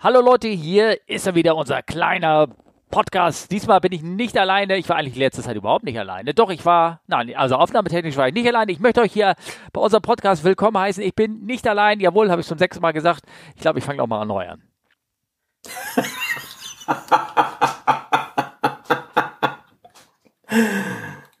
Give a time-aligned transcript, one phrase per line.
[0.00, 2.46] Hallo Leute, hier ist er wieder, unser kleiner
[2.88, 3.50] Podcast.
[3.50, 4.76] Diesmal bin ich nicht alleine.
[4.76, 6.34] Ich war eigentlich letzte Zeit überhaupt nicht alleine.
[6.34, 8.70] Doch, ich war, nein, also aufnahmetechnisch war ich nicht alleine.
[8.70, 9.34] Ich möchte euch hier
[9.72, 11.02] bei unserem Podcast willkommen heißen.
[11.02, 11.98] Ich bin nicht allein.
[11.98, 13.24] Jawohl, habe ich schon sechsmal gesagt.
[13.56, 14.62] Ich glaube, ich fange auch mal an neu an.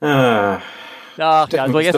[0.00, 0.58] ah.
[1.20, 1.96] Ach ja, so jetzt,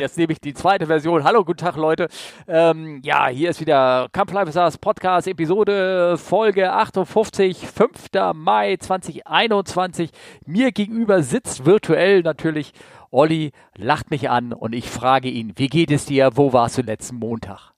[0.00, 1.24] jetzt nehme ich die zweite Version.
[1.24, 2.08] Hallo, guten Tag, Leute.
[2.48, 8.08] Ähm, ja, hier ist wieder Camp Life Stars Podcast, Episode Folge 58, 5.
[8.34, 10.10] Mai 2021.
[10.46, 12.72] Mir gegenüber sitzt virtuell natürlich
[13.10, 16.30] Olli, lacht mich an und ich frage ihn, wie geht es dir?
[16.34, 17.72] Wo warst du letzten Montag?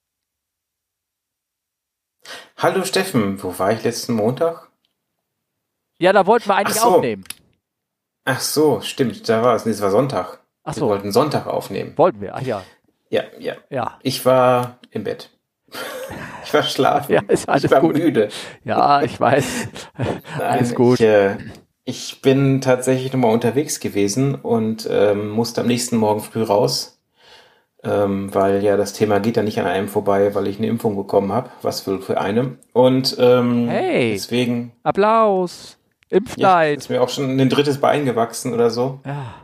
[2.56, 4.68] Hallo Steffen, wo war ich letzten Montag?
[5.98, 6.96] Ja, da wollten wir eigentlich Ach so.
[6.96, 7.24] aufnehmen.
[8.24, 9.66] Ach so, stimmt, da war es.
[9.66, 10.43] Nee, es war Sonntag.
[10.64, 10.86] Ach so.
[10.86, 11.92] Wir wollten Sonntag aufnehmen.
[11.96, 12.62] Wollten wir, ach ja.
[13.10, 13.54] Ja, ja.
[13.70, 13.98] ja.
[14.02, 15.30] Ich war im Bett.
[16.44, 17.12] ich war schlafen.
[17.12, 17.96] ja, ist alles ich war gut.
[17.96, 18.28] müde.
[18.64, 19.68] Ja, ich weiß.
[20.40, 21.00] alles Nein, gut.
[21.00, 21.36] Ich, äh,
[21.84, 26.98] ich bin tatsächlich nochmal unterwegs gewesen und ähm, musste am nächsten Morgen früh raus,
[27.82, 30.96] ähm, weil ja das Thema geht ja nicht an einem vorbei, weil ich eine Impfung
[30.96, 32.56] bekommen habe, was für, für eine.
[32.72, 34.72] Und ähm, hey, deswegen.
[34.82, 35.76] Applaus.
[36.08, 36.76] Impfneid.
[36.76, 39.00] Ja, ist mir auch schon ein drittes Bein gewachsen oder so.
[39.04, 39.43] Ja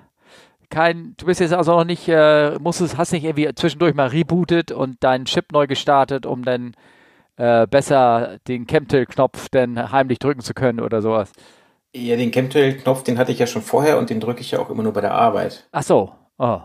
[0.70, 4.72] kein, du bist jetzt also noch nicht, äh, musstest, hast nicht irgendwie zwischendurch mal rebootet
[4.72, 6.74] und deinen Chip neu gestartet, um dann
[7.36, 11.32] äh, besser den Chemtrail-Knopf dann heimlich drücken zu können oder sowas.
[11.94, 14.70] Ja, den Chemtrail-Knopf, den hatte ich ja schon vorher und den drücke ich ja auch
[14.70, 15.66] immer nur bei der Arbeit.
[15.72, 16.60] Ach so, oh.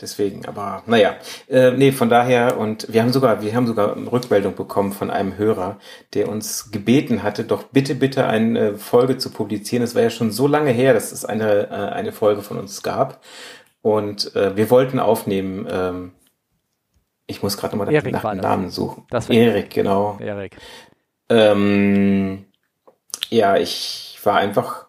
[0.00, 1.16] Deswegen, aber naja,
[1.48, 5.10] äh, nee, von daher und wir haben sogar, wir haben sogar eine Rückmeldung bekommen von
[5.10, 5.78] einem Hörer,
[6.14, 9.82] der uns gebeten hatte, doch bitte, bitte eine Folge zu publizieren.
[9.82, 12.84] Es war ja schon so lange her, dass es eine äh, eine Folge von uns
[12.84, 13.20] gab
[13.82, 15.66] und äh, wir wollten aufnehmen.
[15.68, 16.12] Ähm,
[17.26, 19.04] ich muss gerade nochmal nach dem Namen suchen.
[19.10, 20.16] Das Erik, genau.
[20.20, 20.56] Erik.
[21.28, 22.46] Ähm,
[23.28, 24.86] ja, ich war einfach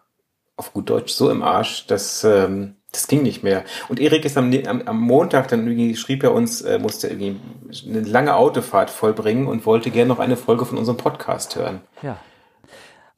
[0.56, 3.64] auf gut Deutsch so im Arsch, dass ähm, das ging nicht mehr.
[3.88, 7.40] Und Erik ist am, am, am Montag, dann irgendwie schrieb er uns, äh, musste irgendwie
[7.88, 11.80] eine lange Autofahrt vollbringen und wollte gerne noch eine Folge von unserem Podcast hören.
[12.02, 12.18] Ja.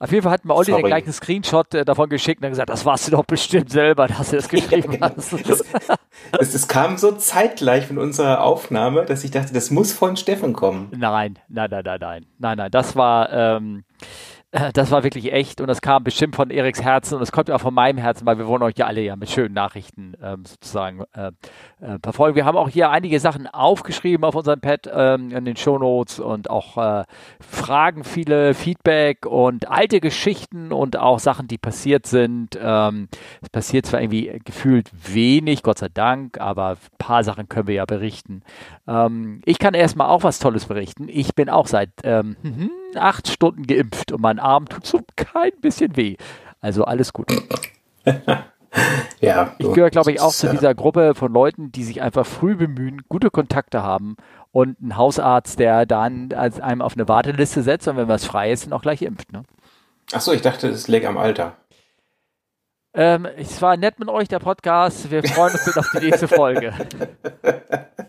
[0.02, 2.84] Auf jeden Fall hat mir Olli den gleichen Screenshot äh, davon geschickt und gesagt, das
[2.84, 5.16] warst du doch bestimmt selber, dass du das geschrieben ja, genau.
[5.16, 5.32] hast.
[5.48, 5.64] Das,
[6.32, 10.54] das, das, kam so zeitgleich mit unserer Aufnahme, dass ich dachte, das muss von Steffen
[10.54, 10.88] kommen.
[10.90, 12.70] Nein, nein, nein, nein, nein, nein, nein.
[12.72, 14.04] Das war, ähm, äh,
[14.74, 17.60] das war wirklich echt und das kam bestimmt von Eriks Herzen und es kommt auch
[17.60, 21.04] von meinem Herzen, weil wir wollen euch ja alle ja mit schönen Nachrichten ähm, sozusagen
[21.14, 21.28] äh,
[21.80, 22.36] äh, verfolgen.
[22.36, 26.50] Wir haben auch hier einige Sachen aufgeschrieben auf unserem Pad ähm, in den Shownotes und
[26.50, 27.04] auch äh,
[27.40, 32.58] Fragen, viele Feedback und alte Geschichten und auch Sachen, die passiert sind.
[32.60, 33.08] Ähm,
[33.40, 37.76] es passiert zwar irgendwie gefühlt wenig, Gott sei Dank, aber ein paar Sachen können wir
[37.76, 38.42] ja berichten.
[38.86, 41.08] Ähm, ich kann erstmal auch was Tolles berichten.
[41.08, 42.36] Ich bin auch seit ähm,
[42.96, 46.16] acht Stunden geimpft und mein Arm tut so kein bisschen weh.
[46.60, 47.30] Also alles gut.
[49.20, 49.54] ja.
[49.58, 53.02] Ich gehöre, glaube ich, auch zu dieser Gruppe von Leuten, die sich einfach früh bemühen,
[53.08, 54.16] gute Kontakte haben
[54.52, 58.52] und einen Hausarzt, der dann als einem auf eine Warteliste setzt und wenn was frei
[58.52, 59.32] ist, dann auch gleich impft.
[59.32, 59.42] Ne?
[60.12, 61.56] Ach ich dachte, es lag am Alter.
[62.94, 65.10] Ähm, es war nett mit euch, der Podcast.
[65.10, 66.74] Wir freuen uns auf die nächste Folge.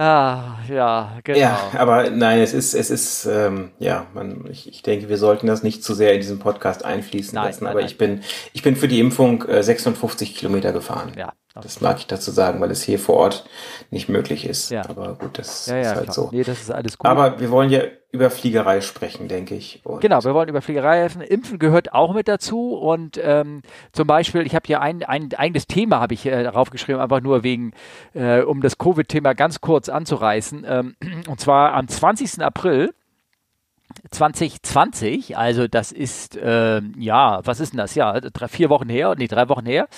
[0.00, 1.38] Ah, ja, genau.
[1.40, 5.48] Ja, aber nein, es ist, es ist, ähm, ja, man, ich, ich denke, wir sollten
[5.48, 7.64] das nicht zu sehr in diesen Podcast einfließen nein, lassen.
[7.64, 7.90] Nein, aber nein.
[7.90, 8.22] ich bin,
[8.52, 11.12] ich bin für die Impfung äh, 56 Kilometer gefahren.
[11.16, 11.32] Ja.
[11.60, 13.44] Das mag ich dazu sagen, weil es hier vor Ort
[13.90, 14.70] nicht möglich ist.
[14.70, 14.88] Ja.
[14.88, 16.14] Aber gut, das ja, ja, ist halt klar.
[16.14, 16.28] so.
[16.30, 17.10] Nee, das ist alles gut.
[17.10, 19.80] Aber wir wollen ja über Fliegerei sprechen, denke ich.
[19.84, 21.20] Und genau, wir wollen über Fliegerei helfen.
[21.20, 22.74] Impfen gehört auch mit dazu.
[22.74, 23.60] Und ähm,
[23.92, 27.20] zum Beispiel, ich habe hier ein, ein eigenes Thema, habe ich äh, darauf geschrieben, einfach
[27.20, 27.72] nur wegen,
[28.14, 30.64] äh, um das Covid-Thema ganz kurz anzureißen.
[30.66, 30.96] Ähm,
[31.28, 32.40] und zwar am 20.
[32.40, 32.94] April
[34.10, 37.94] 2020, also das ist, äh, ja, was ist denn das?
[37.94, 39.88] Ja, drei, vier Wochen her, nee, drei Wochen her.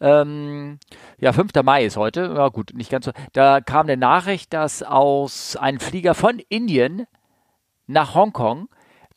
[0.00, 0.78] Ähm,
[1.18, 1.52] ja, 5.
[1.62, 3.12] Mai ist heute, ja gut, nicht ganz so.
[3.32, 7.06] Da kam eine Nachricht, dass aus einem Flieger von Indien
[7.86, 8.68] nach Hongkong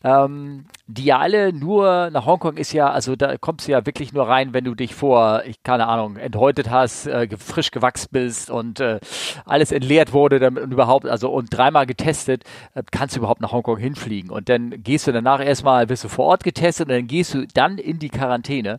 [0.03, 4.13] ähm, die ja alle nur nach Hongkong ist ja, also da kommst du ja wirklich
[4.13, 8.49] nur rein, wenn du dich vor, ich keine Ahnung, enthäutet hast, äh, frisch gewachsen bist
[8.51, 8.99] und äh,
[9.45, 12.43] alles entleert wurde damit, und überhaupt, also und dreimal getestet,
[12.75, 14.29] äh, kannst du überhaupt nach Hongkong hinfliegen.
[14.29, 17.47] Und dann gehst du danach erstmal, wirst du vor Ort getestet und dann gehst du
[17.47, 18.77] dann in die Quarantäne.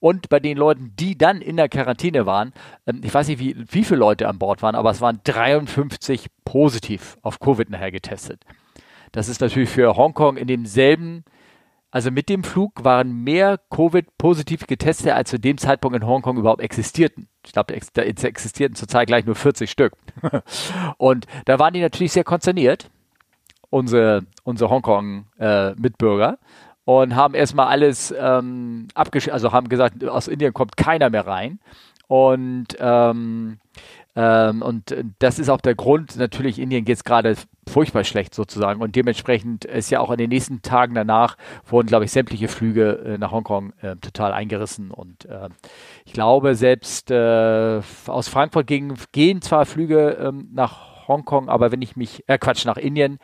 [0.00, 2.52] Und bei den Leuten, die dann in der Quarantäne waren,
[2.86, 6.26] ähm, ich weiß nicht, wie, wie viele Leute an Bord waren, aber es waren 53
[6.44, 8.44] positiv auf Covid nachher getestet.
[9.12, 11.24] Das ist natürlich für Hongkong in demselben,
[11.90, 16.60] also mit dem Flug waren mehr Covid-positiv getestet, als zu dem Zeitpunkt in Hongkong überhaupt
[16.60, 17.28] existierten.
[17.44, 19.94] Ich glaube, da existierten zurzeit gleich nur 40 Stück.
[20.98, 22.90] Und da waren die natürlich sehr konzerniert.
[23.70, 26.32] unsere, unsere Hongkong-Mitbürger.
[26.32, 26.36] Äh,
[26.84, 31.60] und haben erstmal alles ähm, abgeschlossen, also haben gesagt, aus Indien kommt keiner mehr rein.
[32.06, 33.58] Und ähm,
[34.16, 37.36] ähm, und das ist auch der Grund, natürlich Indien geht es gerade
[37.68, 41.36] furchtbar schlecht sozusagen und dementsprechend ist ja auch in den nächsten Tagen danach
[41.66, 45.48] wurden, glaube ich, sämtliche Flüge äh, nach Hongkong äh, total eingerissen und äh,
[46.04, 51.82] ich glaube, selbst äh, aus Frankfurt gegen, gehen zwar Flüge ähm, nach Hongkong, aber wenn
[51.82, 53.18] ich mich, äh Quatsch, nach Indien,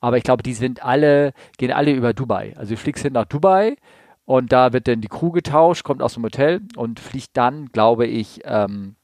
[0.00, 2.54] aber ich glaube, die sind alle, gehen alle über Dubai.
[2.56, 3.76] Also du fliegst hin nach Dubai
[4.24, 8.06] und da wird dann die Crew getauscht, kommt aus dem Hotel und fliegt dann, glaube
[8.06, 8.96] ich, ähm,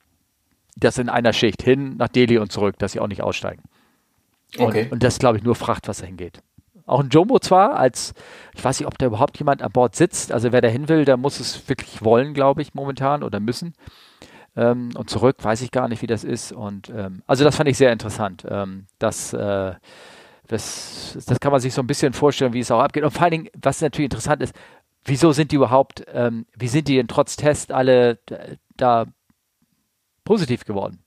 [0.76, 3.62] das in einer Schicht hin nach Delhi und zurück, dass sie auch nicht aussteigen.
[4.58, 4.88] Und, okay.
[4.90, 6.42] und das glaube ich nur Frachtwasser hingeht.
[6.86, 8.12] Auch ein Jumbo zwar, als
[8.54, 10.32] ich weiß nicht, ob da überhaupt jemand an Bord sitzt.
[10.32, 13.74] Also wer da hin will, der muss es wirklich wollen, glaube ich, momentan oder müssen.
[14.56, 16.52] Ähm, und zurück weiß ich gar nicht, wie das ist.
[16.52, 18.44] Und ähm, also das fand ich sehr interessant.
[18.48, 19.74] Ähm, das, äh,
[20.48, 23.04] das, das kann man sich so ein bisschen vorstellen, wie es auch abgeht.
[23.04, 24.54] Und vor allen Dingen, was natürlich interessant ist,
[25.04, 28.18] wieso sind die überhaupt, ähm, wie sind die denn trotz Test alle
[28.76, 29.06] da
[30.24, 31.01] positiv geworden?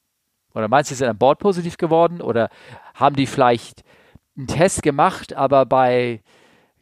[0.55, 2.21] Oder meinst du, sie sind an Bord positiv geworden?
[2.21, 2.49] Oder
[2.93, 3.83] haben die vielleicht
[4.37, 6.21] einen Test gemacht, aber bei,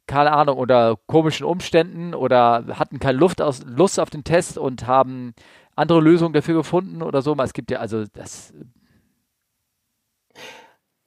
[0.08, 4.88] keine Ahnung, oder komischen Umständen oder hatten keine Luft aus, Lust auf den Test und
[4.88, 5.34] haben
[5.76, 7.36] andere Lösungen dafür gefunden oder so?
[7.38, 8.54] Es gibt ja also das.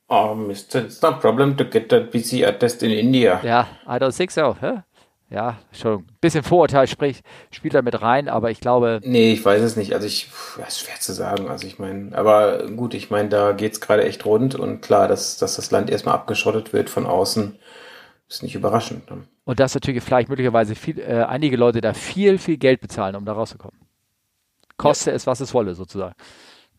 [0.09, 3.41] Um, it's no problem to get a PCR test in India.
[3.43, 4.57] Ja, I don't think so.
[4.61, 4.83] Huh?
[5.29, 9.01] Ja, schon ein bisschen Vorurteil spricht, spielt da mit rein, aber ich glaube.
[9.03, 9.93] Nee, ich weiß es nicht.
[9.93, 11.49] Also ich, das ist schwer zu sagen.
[11.49, 15.37] Also ich meine, aber gut, ich meine, da geht's gerade echt rund und klar, dass,
[15.37, 17.59] dass das Land erstmal abgeschottet wird von außen,
[18.29, 19.11] ist nicht überraschend.
[19.11, 19.25] Ne?
[19.45, 23.25] Und dass natürlich vielleicht möglicherweise viel, äh, einige Leute da viel, viel Geld bezahlen, um
[23.25, 23.81] da rauszukommen.
[24.77, 25.17] Koste ja.
[25.17, 26.15] es, was es wolle, sozusagen.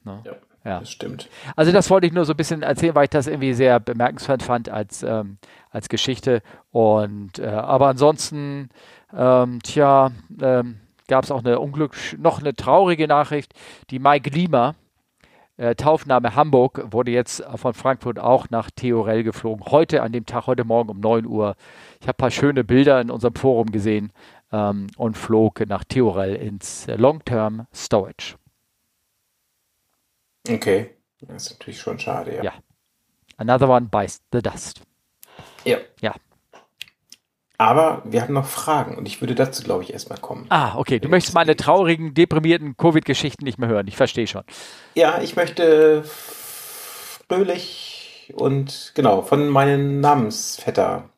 [0.05, 0.21] Ne?
[0.25, 0.33] Ja.
[0.67, 0.79] Ja.
[0.81, 1.29] Das stimmt.
[1.55, 4.43] Also das wollte ich nur so ein bisschen erzählen, weil ich das irgendwie sehr bemerkenswert
[4.43, 5.37] fand als, ähm,
[5.69, 6.41] als Geschichte.
[6.71, 8.69] Und äh, aber ansonsten,
[9.15, 10.11] ähm, tja,
[10.41, 13.53] ähm, gab es auch eine Unglück, noch eine traurige Nachricht.
[13.89, 14.75] Die Mike Lima,
[15.57, 19.65] äh, Taufname Hamburg, wurde jetzt von Frankfurt auch nach Theorel geflogen.
[19.67, 21.55] Heute, an dem Tag, heute Morgen um 9 Uhr.
[21.99, 24.11] Ich habe ein paar schöne Bilder in unserem Forum gesehen
[24.51, 28.35] ähm, und flog nach Theorel ins Long-Term Storage.
[30.47, 32.43] Okay, das ist natürlich schon schade, ja.
[32.43, 32.53] Ja.
[33.37, 34.81] Another one bites the dust.
[35.67, 35.77] Ja.
[36.01, 36.15] Ja.
[37.57, 40.45] Aber wir haben noch Fragen und ich würde dazu, glaube ich, erstmal kommen.
[40.49, 40.99] Ah, okay.
[40.99, 43.87] Du möchtest meine traurigen, deprimierten Covid-Geschichten nicht mehr hören.
[43.87, 44.43] Ich verstehe schon.
[44.93, 51.09] Ja, ich möchte fröhlich und genau von meinem Namensvetter.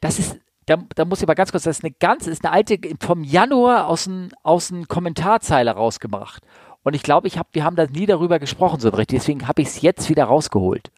[0.00, 0.36] Das ist,
[0.66, 3.22] da, da muss ich aber ganz kurz, das ist eine ganz, ist eine alte, vom
[3.22, 6.42] Januar aus dem aus Kommentarzeile rausgebracht.
[6.82, 9.20] Und ich glaube, ich hab, wir haben da nie darüber gesprochen so richtig.
[9.20, 10.90] Deswegen habe ich es jetzt wieder rausgeholt.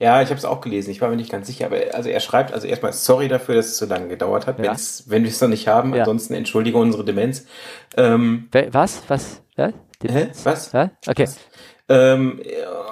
[0.00, 0.90] Ja, ich habe es auch gelesen.
[0.90, 1.66] Ich war mir nicht ganz sicher.
[1.66, 4.76] Aber also er schreibt also erstmal sorry dafür, dass es so lange gedauert hat, ja.
[5.06, 5.94] wenn wir es noch nicht haben.
[5.94, 6.00] Ja.
[6.00, 7.46] Ansonsten entschuldige unsere Demenz.
[7.96, 9.02] Ähm, was?
[9.08, 9.42] Was?
[9.56, 9.72] Ja?
[10.06, 10.28] Hä?
[10.44, 10.72] Was?
[10.72, 10.90] Ja?
[11.06, 11.24] Okay.
[11.24, 11.38] Was?
[11.90, 12.40] Ähm,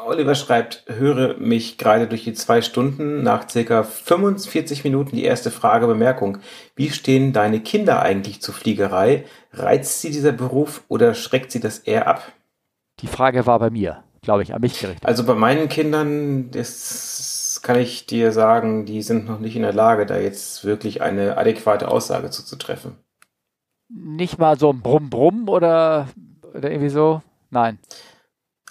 [0.06, 5.50] Oliver schreibt, höre mich gerade durch die zwei Stunden nach circa 45 Minuten die erste
[5.50, 6.38] Frage, Bemerkung.
[6.76, 9.26] Wie stehen deine Kinder eigentlich zur Fliegerei?
[9.52, 12.32] Reizt sie dieser Beruf oder schreckt sie das eher ab?
[13.00, 15.06] Die Frage war bei mir, glaube ich, an mich gerichtet.
[15.06, 19.72] Also bei meinen Kindern, das kann ich dir sagen, die sind noch nicht in der
[19.72, 22.96] Lage, da jetzt wirklich eine adäquate Aussage zuzutreffen.
[23.88, 26.08] Nicht mal so ein Brumm-Brumm oder,
[26.54, 27.22] oder irgendwie so?
[27.50, 27.78] Nein.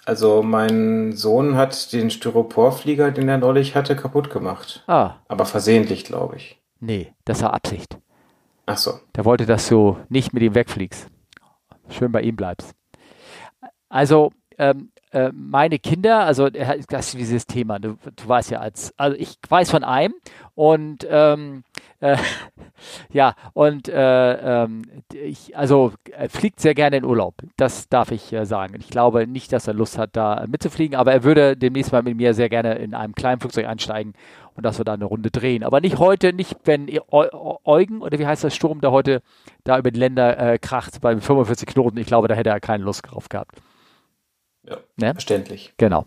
[0.04, 4.84] Also mein Sohn hat den Styroporflieger, den er neulich hatte, kaputt gemacht.
[4.86, 5.14] Ah.
[5.26, 6.60] Aber versehentlich, glaube ich.
[6.80, 7.98] Nee, das war Absicht.
[8.66, 9.00] Ach so.
[9.14, 11.08] Der wollte, dass du nicht mit ihm wegfliegst.
[11.88, 12.74] Schön bei ihm bleibst.
[13.88, 18.92] Also, ähm, äh, meine Kinder, also das ist dieses Thema, du, du weißt ja als,
[18.98, 20.14] also ich weiß von einem
[20.54, 21.64] und ähm,
[22.00, 22.18] äh,
[23.12, 24.82] ja, und äh, ähm,
[25.14, 28.74] ich, also er fliegt sehr gerne in Urlaub, das darf ich äh, sagen.
[28.78, 32.18] Ich glaube nicht, dass er Lust hat, da mitzufliegen, aber er würde demnächst mal mit
[32.18, 34.12] mir sehr gerne in einem kleinen Flugzeug einsteigen
[34.54, 35.64] und dass wir da eine Runde drehen.
[35.64, 39.22] Aber nicht heute, nicht wenn Eugen oder wie heißt das Sturm, der heute
[39.64, 41.96] da über die Länder äh, kracht bei 45 Knoten.
[41.96, 43.62] Ich glaube, da hätte er keine Lust drauf gehabt.
[44.68, 45.12] Ja, ne?
[45.12, 45.72] verständlich.
[45.76, 46.06] Genau.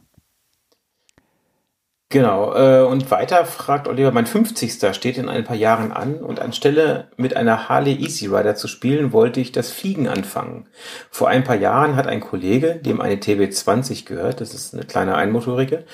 [2.11, 4.95] Genau, äh, und weiter fragt Oliver, mein 50.
[4.95, 9.13] steht in ein paar Jahren an und anstelle mit einer Harley Easy Rider zu spielen,
[9.13, 10.67] wollte ich das Fliegen anfangen.
[11.11, 15.17] Vor ein paar Jahren hat ein Kollege, dem eine TB20 gehört, das ist eine kleine
[15.17, 15.85] Einmotorige,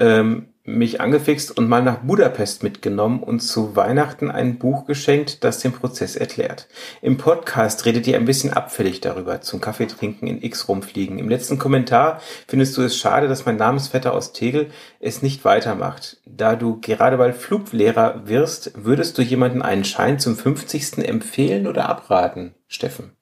[0.00, 5.58] ähm, mich angefixt und mal nach Budapest mitgenommen und zu Weihnachten ein Buch geschenkt, das
[5.60, 6.68] den Prozess erklärt.
[7.02, 11.18] Im Podcast redet ihr ein bisschen abfällig darüber, zum Kaffee trinken in X rumfliegen.
[11.18, 16.18] Im letzten Kommentar findest du es schade, dass mein Namensvetter aus Tegel es nicht weitermacht.
[16.26, 20.98] Da du gerade bald Fluglehrer wirst, würdest du jemanden einen Schein zum 50.
[20.98, 23.12] empfehlen oder abraten, Steffen?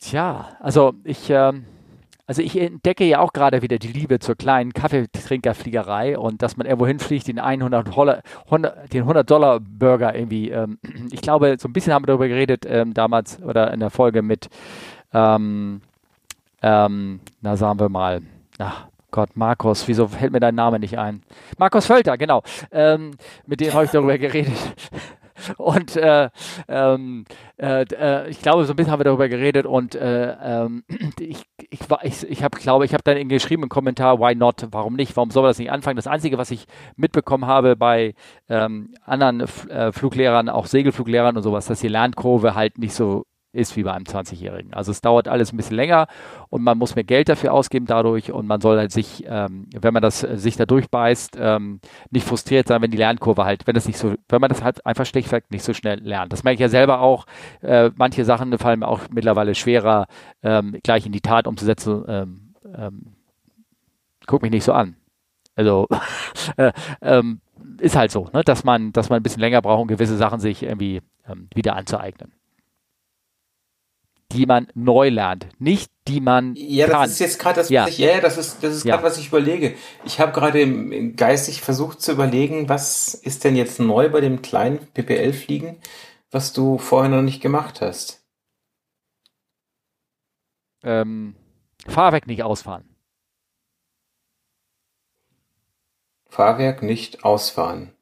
[0.00, 1.30] Tja, also ich...
[1.30, 1.66] Ähm
[2.26, 6.66] also ich entdecke ja auch gerade wieder die Liebe zur kleinen Kaffeetrinkerfliegerei und dass man
[6.66, 10.50] irgendwo hinfliegt, den 100 Dollar, 100, den 100 Dollar Burger irgendwie.
[10.50, 10.78] Ähm,
[11.12, 14.22] ich glaube, so ein bisschen haben wir darüber geredet ähm, damals oder in der Folge
[14.22, 14.48] mit,
[15.14, 15.80] ähm,
[16.62, 18.22] ähm na sagen wir mal,
[18.58, 21.22] ach Gott, Markus, wieso fällt mir dein Name nicht ein?
[21.58, 22.42] Markus Völter, genau.
[22.70, 23.12] Ähm,
[23.46, 24.52] mit dem habe ich darüber geredet.
[25.56, 26.30] Und äh,
[26.68, 27.24] ähm,
[27.56, 30.84] äh, äh, ich glaube, so ein bisschen haben wir darüber geredet und äh, ähm,
[31.20, 34.66] ich, ich, ich, ich habe, glaube ich, dann geschrieben im Kommentar, why not?
[34.70, 35.16] Warum nicht?
[35.16, 35.96] Warum soll man das nicht anfangen?
[35.96, 36.66] Das Einzige, was ich
[36.96, 38.14] mitbekommen habe bei
[38.48, 43.24] ähm, anderen äh, Fluglehrern, auch Segelfluglehrern und sowas, dass die Lernkurve halt nicht so
[43.56, 44.74] ist wie bei einem 20-Jährigen.
[44.74, 46.06] Also es dauert alles ein bisschen länger
[46.48, 49.94] und man muss mehr Geld dafür ausgeben dadurch und man soll halt sich, ähm, wenn
[49.94, 53.74] man das äh, sich da durchbeißt, ähm, nicht frustriert sein, wenn die Lernkurve halt, wenn
[53.74, 56.32] das nicht so, wenn man das halt einfach schlichtweg nicht so schnell lernt.
[56.32, 57.26] Das merke ich ja selber auch.
[57.62, 60.06] Äh, manche Sachen fallen mir auch mittlerweile schwerer,
[60.42, 62.04] ähm, gleich in die Tat umzusetzen.
[62.06, 63.02] Ähm, ähm,
[64.26, 64.96] guck mich nicht so an.
[65.54, 65.88] Also
[66.58, 67.40] äh, ähm,
[67.80, 68.42] ist halt so, ne?
[68.44, 71.74] dass man, dass man ein bisschen länger braucht, um gewisse Sachen sich irgendwie ähm, wieder
[71.76, 72.32] anzueignen
[74.36, 77.02] die man neu lernt, nicht die man ja, kann.
[77.02, 77.88] das ist jetzt gerade das, ja.
[77.88, 79.08] ich, ja, das ist das ist gerade, ja.
[79.08, 79.74] was ich überlege.
[80.04, 84.78] Ich habe gerade geistig versucht zu überlegen, was ist denn jetzt neu bei dem kleinen
[84.92, 85.78] PPL-Fliegen,
[86.30, 88.22] was du vorher noch nicht gemacht hast.
[90.82, 91.34] Ähm,
[91.88, 92.84] Fahrwerk nicht ausfahren.
[96.28, 97.92] Fahrwerk nicht ausfahren.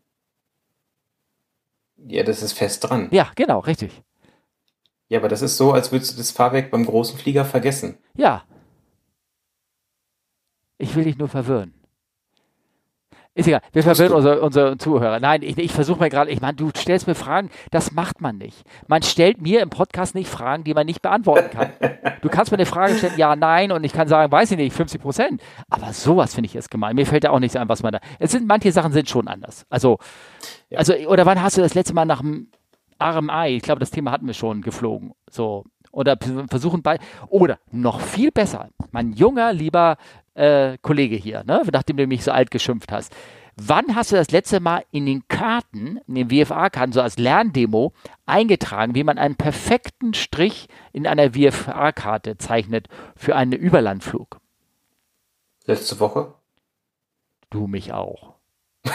[1.96, 3.08] Ja, das ist fest dran.
[3.12, 4.02] Ja, genau, richtig.
[5.08, 7.98] Ja, aber das ist so, als würdest du das Fahrwerk beim großen Flieger vergessen.
[8.16, 8.42] Ja.
[10.78, 11.74] Ich will dich nur verwirren.
[13.36, 15.18] Ist egal, wir verwirren unsere, unsere Zuhörer.
[15.18, 18.38] Nein, ich, ich versuche mir gerade, ich meine, du stellst mir Fragen, das macht man
[18.38, 18.62] nicht.
[18.86, 21.72] Man stellt mir im Podcast nicht Fragen, die man nicht beantworten kann.
[22.22, 24.72] du kannst mir eine Frage stellen, ja, nein, und ich kann sagen, weiß ich nicht,
[24.72, 25.42] 50 Prozent.
[25.68, 26.94] Aber sowas finde ich jetzt gemein.
[26.94, 27.98] Mir fällt da auch nichts ein, was man da.
[28.20, 29.66] Es sind, manche Sachen sind schon anders.
[29.68, 29.98] Also,
[30.70, 30.78] ja.
[30.78, 32.52] also, oder wann hast du das letzte Mal nach dem
[33.02, 35.12] RMI, ich glaube, das Thema hatten wir schon geflogen.
[35.30, 35.64] So.
[35.92, 36.98] Oder versuchen bei,
[37.28, 39.96] oder noch viel besser, mein junger, lieber
[40.34, 43.14] äh, Kollege hier, ne, nachdem du mich so alt geschimpft hast.
[43.56, 47.92] Wann hast du das letzte Mal in den Karten, in den WFA-Karten, so als Lerndemo,
[48.26, 54.40] eingetragen, wie man einen perfekten Strich in einer WFA-Karte zeichnet für einen Überlandflug?
[55.66, 56.34] Letzte Woche?
[57.50, 58.34] Du mich auch.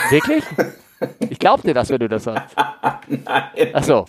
[0.10, 0.44] Wirklich?
[1.30, 2.56] Ich glaub dir das, wenn du das sagst.
[3.08, 3.70] Nein.
[3.74, 4.06] Ach so.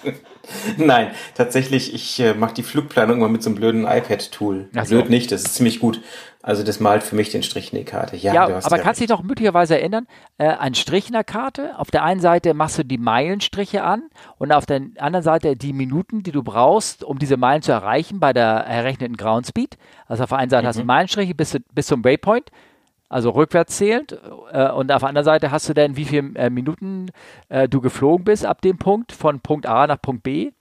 [0.76, 4.68] Nein, tatsächlich, ich äh, mache die Flugplanung immer mit so einem blöden iPad-Tool.
[4.73, 4.97] So.
[4.97, 6.00] Blöd nicht, das ist ziemlich gut.
[6.42, 8.16] Also das malt für mich den Strich in die Karte.
[8.16, 10.06] Ja, ja aber kannst du dich doch möglicherweise erinnern,
[10.38, 14.04] äh, ein Strich in der Karte, auf der einen Seite machst du die Meilenstriche an
[14.38, 18.20] und auf der anderen Seite die Minuten, die du brauchst, um diese Meilen zu erreichen
[18.20, 19.76] bei der errechneten Ground Speed.
[20.06, 20.68] Also auf der einen Seite mhm.
[20.68, 20.87] hast du mhm.
[20.87, 22.50] Meilenstriche bis, bis zum Waypoint
[23.11, 24.19] also rückwärts zählend.
[24.52, 27.11] Äh, und auf der anderen Seite hast du dann, wie viele äh, Minuten
[27.50, 30.52] äh, du geflogen bist ab dem Punkt, von Punkt A nach Punkt B.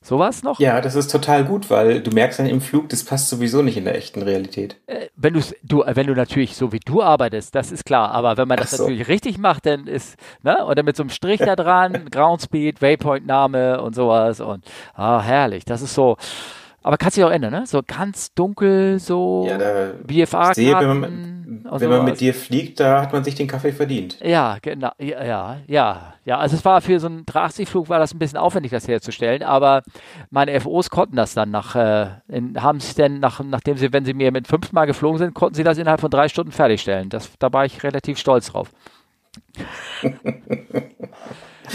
[0.00, 0.60] Sowas noch?
[0.60, 3.76] Ja, das ist total gut, weil du merkst dann im Flug, das passt sowieso nicht
[3.76, 4.76] in der echten Realität.
[4.86, 5.40] Äh, wenn, du,
[5.84, 8.84] wenn du natürlich so wie du arbeitest, das ist klar, aber wenn man das so.
[8.84, 12.80] natürlich richtig macht, dann ist, ne, oder mit so einem Strich da dran, Ground Speed,
[12.80, 16.16] Waypoint-Name und sowas und, ah, herrlich, das ist so,
[16.86, 17.66] aber kann sich auch ändern, ne?
[17.66, 19.58] So ganz dunkel, so ja,
[20.06, 21.02] BFA-Karten.
[21.02, 24.20] Wenn, wenn man mit dir fliegt, da hat man sich den Kaffee verdient.
[24.22, 24.92] Ja, genau.
[25.00, 26.14] Ja, ja, ja.
[26.24, 26.38] ja.
[26.38, 29.82] Also es war für so einen 380-Flug war das ein bisschen aufwendig, das herzustellen, aber
[30.30, 32.06] meine FOs konnten das dann nach, äh,
[32.56, 35.64] haben sie denn nach, nachdem sie, wenn sie mir mit fünfmal geflogen sind, konnten sie
[35.64, 37.08] das innerhalb von drei Stunden fertigstellen.
[37.08, 38.70] Das, da war ich relativ stolz drauf.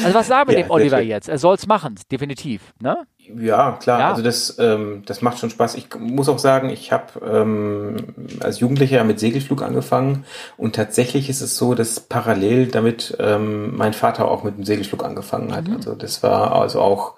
[0.03, 1.29] Also was sagen wir ja, dem Oliver jetzt?
[1.29, 2.97] Er soll es machen, definitiv, ne?
[3.17, 3.99] Ja, klar.
[3.99, 4.09] Ja.
[4.09, 5.75] Also das, ähm, das macht schon Spaß.
[5.75, 7.97] Ich muss auch sagen, ich habe ähm,
[8.41, 10.25] als Jugendlicher mit Segelflug angefangen
[10.57, 15.03] und tatsächlich ist es so, dass parallel damit ähm, mein Vater auch mit dem Segelflug
[15.03, 15.67] angefangen hat.
[15.67, 15.75] Mhm.
[15.75, 17.15] Also das war also auch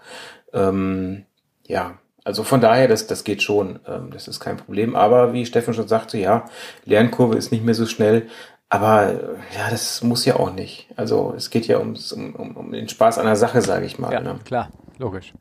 [0.53, 1.25] ähm,
[1.67, 1.97] ja.
[2.25, 4.95] Also von daher, das, das geht schon, ähm, das ist kein Problem.
[4.95, 6.45] Aber wie Steffen schon sagte, ja,
[6.85, 8.27] Lernkurve ist nicht mehr so schnell.
[8.73, 10.87] Aber ja, das muss ja auch nicht.
[10.95, 13.99] Also es geht ja ums, um, um, um den Spaß an der Sache, sage ich
[13.99, 14.11] mal.
[14.11, 14.39] Ja, ne?
[14.43, 15.31] klar, logisch.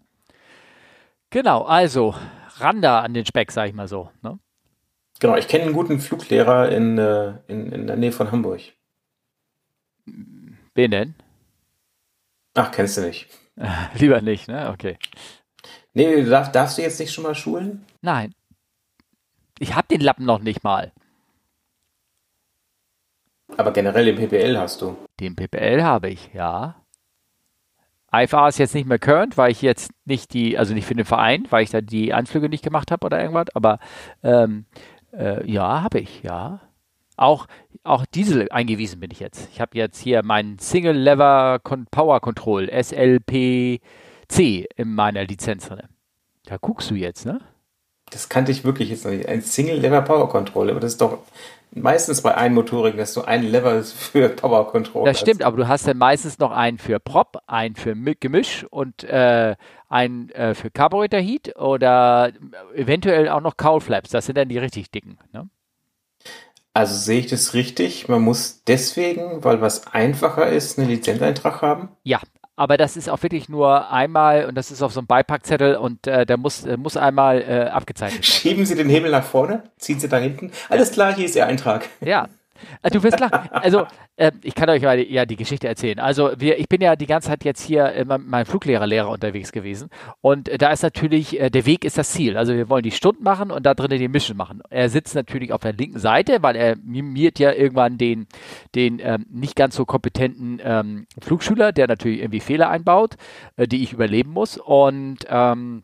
[1.31, 2.15] Genau, also
[2.59, 4.11] Randa an den Speck, sage ich mal so.
[4.21, 4.39] Ne?
[5.19, 8.61] Genau, ich kenne einen guten Fluglehrer in, äh, in, in der Nähe von Hamburg.
[10.05, 11.15] Wen denn?
[12.53, 13.29] Ach, kennst du nicht.
[13.95, 14.69] Lieber nicht, ne?
[14.69, 14.99] Okay.
[15.95, 17.87] Nee, darf, darfst du jetzt nicht schon mal schulen?
[18.03, 18.35] Nein.
[19.59, 20.93] Ich hab den Lappen noch nicht mal.
[23.57, 24.97] Aber generell den PPL hast du.
[25.21, 26.77] Den PPL habe ich, ja.
[28.15, 31.07] IFA ist jetzt nicht mehr current, weil ich jetzt nicht die, also nicht für den
[31.07, 33.79] Verein, weil ich da die Anflüge nicht gemacht habe oder irgendwas, aber
[34.23, 34.67] ähm,
[35.13, 36.61] äh, ja, habe ich, ja.
[37.17, 37.47] Auch,
[37.85, 39.49] auch Diesel eingewiesen bin ich jetzt.
[39.53, 43.81] Ich habe jetzt hier meinen Single Lever Power Control, SLPC,
[44.77, 45.89] in meiner Lizenz drin.
[46.45, 47.41] Da guckst du jetzt, ne?
[48.11, 49.27] Das kannte ich wirklich jetzt noch nicht.
[49.27, 51.19] Ein Single Lever Power Control, aber das ist doch
[51.75, 55.87] meistens bei Einmotorigen, dass du ein Lever für Power Control Das stimmt, aber du hast
[55.87, 59.57] dann meistens noch einen für Prop, einen für Gemisch und äh,
[59.89, 62.33] einen äh, für Carburetor Heat oder
[62.75, 64.11] eventuell auch noch Cowl Flaps.
[64.11, 65.19] Das sind dann die richtig dicken.
[65.33, 65.49] Ne?
[66.75, 68.09] Also sehe ich das richtig?
[68.09, 71.91] Man muss deswegen, weil was einfacher ist, einen Lizenzeintrag haben?
[72.03, 72.21] Ja,
[72.57, 76.07] aber das ist auch wirklich nur einmal und das ist auf so einem Beipackzettel und
[76.07, 78.25] äh, der muss, äh, muss einmal äh, abgezeichnet werden.
[78.25, 80.53] Schieben Sie den Hebel nach vorne, ziehen Sie da hinten.
[80.69, 81.89] Alles klar, hier ist Ihr Eintrag.
[82.01, 82.29] Ja,
[82.83, 83.49] du wirst lachen.
[83.51, 85.99] Also, äh, ich kann euch mal ja die Geschichte erzählen.
[85.99, 89.89] Also, wir, ich bin ja die ganze Zeit jetzt hier in meinem Fluglehrerlehrer unterwegs gewesen.
[90.21, 92.37] Und äh, da ist natürlich, äh, der Weg ist das Ziel.
[92.37, 94.63] Also, wir wollen die Stunden machen und da drinnen die Mission machen.
[94.71, 98.27] Er sitzt natürlich auf der linken Seite, weil er mimiert ja irgendwann den,
[98.75, 103.17] den ähm, nicht ganz so kompetenten ähm, Flugschüler, der natürlich irgendwie Fehler einbaut,
[103.57, 104.59] äh, die ich überleben muss.
[104.59, 105.83] Und, ähm,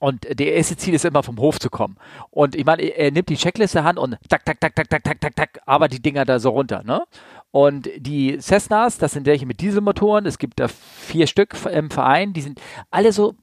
[0.00, 1.96] und der erste Ziel ist immer vom Hof zu kommen.
[2.30, 5.20] Und ich meine, er nimmt die Checkliste an und tak, tak, tak, tak, tak, tak,
[5.20, 7.04] tak, tak, aber die Dinger da so runter, ne?
[7.50, 12.32] Und die Cessnas, das sind welche mit Dieselmotoren, es gibt da vier Stück im Verein,
[12.32, 12.60] die sind
[12.90, 13.34] alle so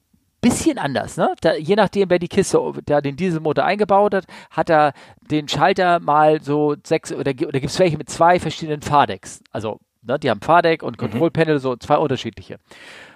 [0.41, 1.33] bisschen anders, ne?
[1.41, 5.99] Da, je nachdem, wer die Kiste, da den Dieselmotor eingebaut hat, hat er den Schalter
[5.99, 9.41] mal so sechs oder, oder gibt es welche mit zwei verschiedenen Fahrdecks.
[9.51, 11.59] Also, ne, die haben Fahrdeck und Kontrollpanel, mhm.
[11.59, 12.57] so zwei unterschiedliche.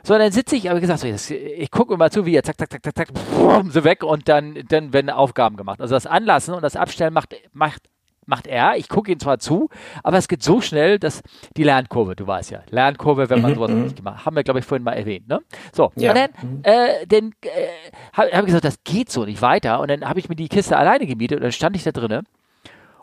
[0.03, 2.57] So, dann sitze ich, aber gesagt, so, das, ich gucke immer zu, wie er zack,
[2.57, 5.81] zack, zack, zack, zack, brumm, so weg und dann, dann werden Aufgaben gemacht.
[5.81, 7.83] Also das Anlassen und das Abstellen macht, macht
[8.27, 8.77] macht er.
[8.77, 9.69] Ich gucke ihn zwar zu,
[10.03, 11.21] aber es geht so schnell, dass
[11.55, 13.83] die Lernkurve, du weißt ja, Lernkurve, wenn man mhm, sowas mhm.
[13.83, 15.27] nicht gemacht haben wir, glaube ich, vorhin mal erwähnt.
[15.27, 15.39] Ne?
[15.73, 16.11] So, ja.
[16.11, 16.59] und dann, mhm.
[16.63, 17.67] äh, dann äh,
[18.13, 19.79] habe hab ich gesagt, das geht so nicht weiter.
[19.79, 22.27] Und dann habe ich mir die Kiste alleine gemietet und dann stand ich da drinnen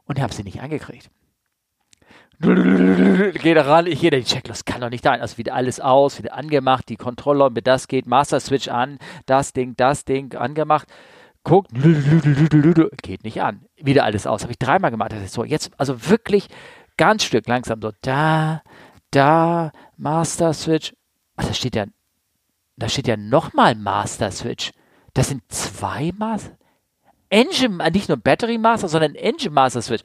[0.06, 1.10] und habe sie nicht angekriegt.
[2.40, 5.20] Geht ran, ich da die Checklist, kann doch nicht sein.
[5.20, 9.52] Also wieder alles aus, wieder angemacht, die Controller, mit das geht, Master Switch an, das
[9.52, 10.88] Ding, das Ding angemacht.
[11.44, 11.70] Guckt,
[13.02, 13.66] geht nicht an.
[13.76, 14.42] Wieder alles aus.
[14.42, 15.12] Habe ich dreimal gemacht.
[15.12, 16.48] Das ist so, jetzt, also wirklich
[16.96, 18.62] ganz Stück langsam so, da,
[19.10, 20.94] da, Master Switch.
[21.36, 21.84] Also da steht ja,
[22.76, 24.72] da steht ja nochmal Master Switch.
[25.12, 26.56] Das sind zwei Master.
[27.28, 30.02] Engine, nicht nur Battery Master, sondern Engine Master Switch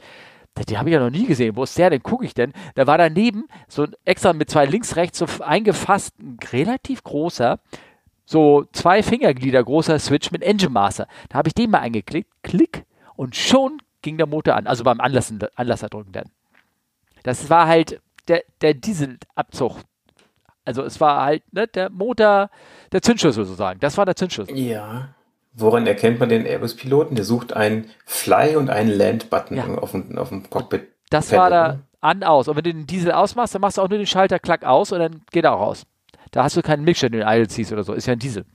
[0.67, 1.55] den habe ich ja noch nie gesehen.
[1.55, 2.03] Wo ist der denn?
[2.03, 2.53] Gucke ich denn?
[2.75, 7.59] Da war daneben so ein extra mit zwei links, rechts so eingefasst, ein relativ großer,
[8.25, 11.07] so zwei Fingerglieder großer Switch mit Engine Master.
[11.29, 12.85] Da habe ich den mal eingeklickt, klick,
[13.15, 14.67] und schon ging der Motor an.
[14.67, 16.29] Also beim Anlassen, Anlasser drücken dann.
[17.23, 19.77] Das war halt der, der Dieselabzug.
[20.63, 22.49] Also es war halt ne, der Motor,
[22.91, 23.79] der Zündschlüssel sozusagen.
[23.79, 24.57] Das war der Zündschlüssel.
[24.57, 25.15] Ja.
[25.59, 27.15] Woran erkennt man den Airbus-Piloten?
[27.15, 29.65] Der sucht einen Fly- und einen Land-Button ja.
[29.77, 30.87] auf, dem, auf dem Cockpit.
[31.09, 32.47] Das war da an, aus.
[32.47, 34.91] Und wenn du den Diesel ausmachst, dann machst du auch nur den Schalter klack aus
[34.91, 35.85] und dann geht er auch raus.
[36.31, 37.93] Da hast du keinen Mixture, den du Idle ziehst oder so.
[37.93, 38.45] Ist ja ein Diesel.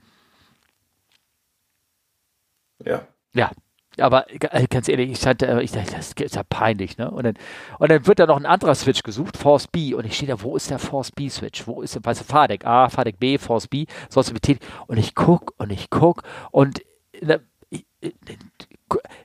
[2.83, 3.07] Ja.
[3.33, 3.51] Ja.
[3.97, 7.09] Aber äh, ganz ehrlich, ich, hatte, äh, ich dachte, das ist ja peinlich, ne?
[7.09, 7.35] Und dann,
[7.79, 9.93] und dann wird da noch ein anderer Switch gesucht, Force B.
[9.93, 11.65] Und ich stehe da, wo ist der Force B Switch?
[11.65, 14.65] Wo ist der, weißt du, Fahrdeck A, Fahrdeck B, Force B, sollst du betätigen.
[14.87, 16.81] Und ich guck und ich guck und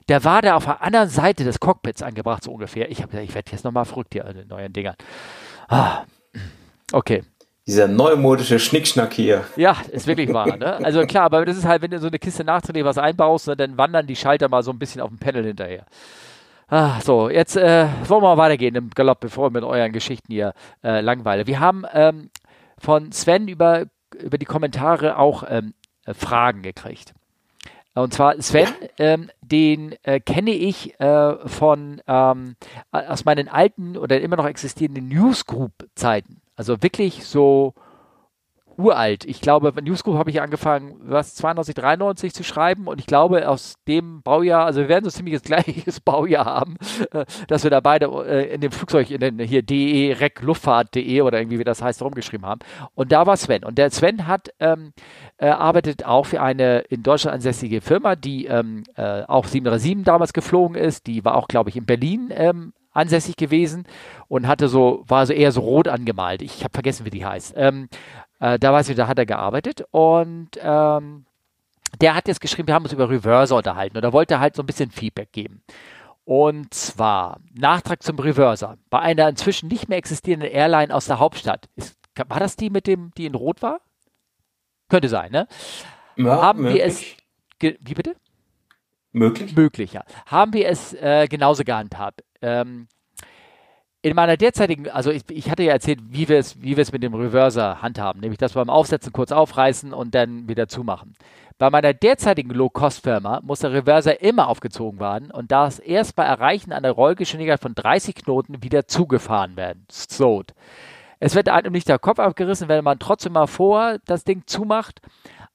[0.09, 2.89] der war da auf der anderen Seite des Cockpits angebracht, so ungefähr.
[2.89, 4.95] Ich habe ich werde jetzt nochmal verrückt hier an den neuen Dingern.
[5.67, 6.03] Ah,
[6.91, 7.23] okay.
[7.67, 9.45] Dieser neumodische Schnickschnack hier.
[9.55, 10.57] Ja, ist wirklich wahr.
[10.57, 10.83] Ne?
[10.83, 13.55] Also klar, aber das ist halt, wenn du so eine Kiste nachträglich was einbaust, ne,
[13.55, 15.85] dann wandern die Schalter mal so ein bisschen auf dem Panel hinterher.
[16.67, 20.31] Ah, so, jetzt äh, wollen wir mal weitergehen im Galopp, bevor wir mit euren Geschichten
[20.31, 21.45] hier äh, langweilen.
[21.45, 22.29] Wir haben ähm,
[22.79, 23.85] von Sven über,
[24.19, 25.73] über die Kommentare auch ähm,
[26.05, 27.13] äh, Fragen gekriegt.
[27.93, 32.55] Und zwar Sven, ähm, den äh, kenne ich äh, von ähm,
[32.91, 36.41] aus meinen alten oder immer noch existierenden Newsgroup-Zeiten.
[36.55, 37.73] Also wirklich so
[38.77, 39.25] uralt.
[39.25, 43.47] Ich glaube, bei Newsgroup habe ich angefangen, was, 92, 93 zu schreiben und ich glaube,
[43.47, 46.77] aus dem Baujahr, also wir werden so ziemlich das gleiche Baujahr haben,
[47.11, 51.21] äh, dass wir da beide äh, in dem Flugzeug, in den hier DE, REC, Luftfahrt.de
[51.21, 52.61] oder irgendwie, wie das heißt, rumgeschrieben haben.
[52.95, 53.63] Und da war Sven.
[53.63, 54.93] Und der Sven hat, ähm,
[55.37, 60.33] äh, arbeitet auch für eine in Deutschland ansässige Firma, die ähm, äh, auch 737 damals
[60.33, 61.07] geflogen ist.
[61.07, 63.85] Die war auch, glaube ich, in Berlin ähm, ansässig gewesen
[64.27, 66.41] und hatte so, war so eher so rot angemalt.
[66.41, 67.53] Ich habe vergessen, wie die heißt.
[67.55, 67.89] Ähm,
[68.39, 71.25] äh, da weiß ich, da hat er gearbeitet und ähm,
[71.99, 74.63] der hat jetzt geschrieben, wir haben uns über Reverser unterhalten und er wollte halt so
[74.63, 75.63] ein bisschen Feedback geben.
[76.23, 78.77] Und zwar Nachtrag zum Reverser.
[78.89, 81.67] Bei einer inzwischen nicht mehr existierenden Airline aus der Hauptstadt.
[81.75, 83.81] Ist, war das die mit dem, die in Rot war?
[84.87, 85.47] Könnte sein, ne?
[86.15, 86.77] Ja, haben möglich.
[86.77, 87.77] wir es.
[87.81, 88.15] Wie bitte?
[89.11, 89.55] Möglich.
[89.55, 90.03] Möglich, ja.
[90.25, 92.23] Haben wir es äh, genauso gehandhabt.
[92.41, 92.87] Ähm,
[94.03, 97.13] in meiner derzeitigen, also ich, ich, hatte ja erzählt, wie wir es, wie mit dem
[97.13, 101.13] Reverser handhaben, nämlich wir beim Aufsetzen kurz aufreißen und dann wieder zumachen.
[101.59, 106.73] Bei meiner derzeitigen Low-Cost-Firma muss der Reverser immer aufgezogen werden und darf erst bei Erreichen
[106.73, 109.85] einer Rollgeschwindigkeit von 30 Knoten wieder zugefahren werden.
[109.91, 110.55] Slowed.
[111.19, 115.01] Es wird einem nicht der Kopf abgerissen, wenn man trotzdem mal vor das Ding zumacht.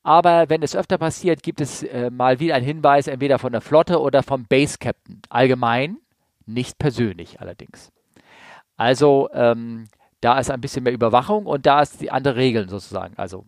[0.05, 3.61] Aber wenn es öfter passiert, gibt es äh, mal wieder einen Hinweis, entweder von der
[3.61, 5.21] Flotte oder vom Base Captain.
[5.29, 5.97] Allgemein,
[6.47, 7.93] nicht persönlich allerdings.
[8.77, 9.89] Also ähm,
[10.21, 13.17] da ist ein bisschen mehr Überwachung und da ist die andere Regeln sozusagen.
[13.17, 13.45] Also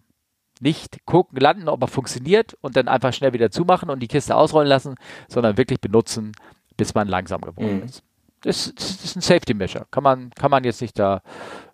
[0.60, 4.34] nicht gucken, landen, ob er funktioniert und dann einfach schnell wieder zumachen und die Kiste
[4.34, 4.96] ausrollen lassen,
[5.28, 6.32] sondern wirklich benutzen,
[6.76, 7.84] bis man langsam geworden mhm.
[7.84, 8.02] ist.
[8.42, 9.86] Das, das, ist ein Safety Measure.
[9.90, 11.22] Kann man, kann man jetzt nicht da.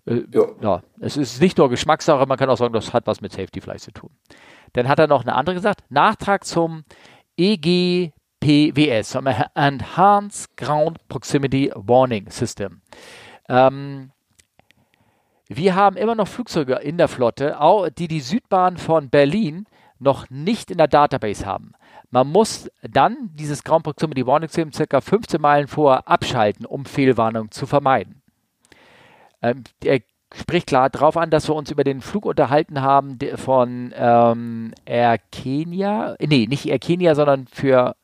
[0.07, 0.47] Äh, ja.
[0.63, 0.83] ja.
[0.99, 3.85] Es ist nicht nur Geschmackssache, man kann auch sagen, das hat was mit Safety vielleicht
[3.85, 4.11] zu tun.
[4.73, 6.85] Dann hat er noch eine andere gesagt: Nachtrag zum
[7.37, 8.13] EGPWS,
[9.05, 12.83] zum Enhanced Ground Proximity Warning System.
[13.49, 14.11] Ähm,
[15.49, 17.57] wir haben immer noch Flugzeuge in der Flotte,
[17.97, 19.67] die die Südbahn von Berlin
[19.99, 21.73] noch nicht in der Database haben.
[22.11, 27.51] Man muss dann dieses Ground Proximity Warning System circa 15 Meilen vorher abschalten, um Fehlwarnungen
[27.51, 28.23] zu vermeiden.
[29.41, 30.01] Ähm, er
[30.35, 35.19] spricht klar darauf an, dass wir uns über den Flug unterhalten haben von ähm, Air
[35.33, 36.17] Kenya.
[36.21, 37.97] Nee, nicht Air Kenia, sondern für.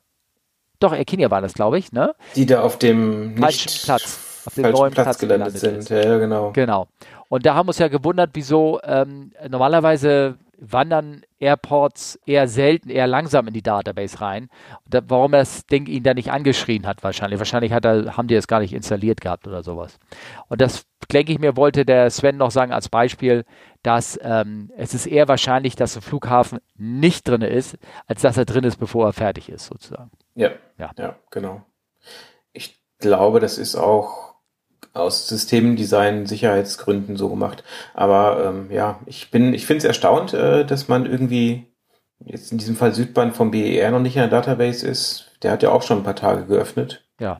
[0.81, 2.13] Doch, Air Kenia war das, glaube ich, ne?
[2.35, 6.03] Die da auf dem nicht Platz, auf dem neuen Platz, Platz gelandet, gelandet sind.
[6.03, 6.51] Ja, genau.
[6.51, 6.87] Genau.
[7.29, 13.07] Und da haben wir uns ja gewundert, wieso ähm, normalerweise wandern Airports eher selten, eher
[13.07, 14.49] langsam in die Database rein.
[14.87, 17.39] Da, warum das Ding ihn da nicht angeschrien hat wahrscheinlich.
[17.39, 19.97] Wahrscheinlich hat er, haben die es gar nicht installiert gehabt oder sowas.
[20.49, 23.43] Und das, denke ich mir, wollte der Sven noch sagen als Beispiel,
[23.81, 28.45] dass ähm, es ist eher wahrscheinlich, dass ein Flughafen nicht drin ist, als dass er
[28.45, 30.11] drin ist, bevor er fertig ist, sozusagen.
[30.35, 31.63] Ja, ja, ja genau.
[32.53, 34.35] Ich glaube, das ist auch
[34.93, 37.63] aus Systemdesign, Sicherheitsgründen so gemacht.
[37.93, 41.67] Aber ähm, ja, ich bin, ich finde es erstaunt, äh, dass man irgendwie
[42.25, 45.31] jetzt in diesem Fall Südbahn vom BER noch nicht in der Database ist.
[45.43, 47.05] Der hat ja auch schon ein paar Tage geöffnet.
[47.19, 47.39] Ja.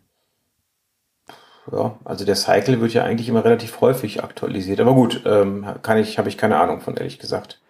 [1.72, 4.80] Ja, also der Cycle wird ja eigentlich immer relativ häufig aktualisiert.
[4.80, 7.62] Aber gut, ähm, kann ich, habe ich keine Ahnung von, ehrlich gesagt.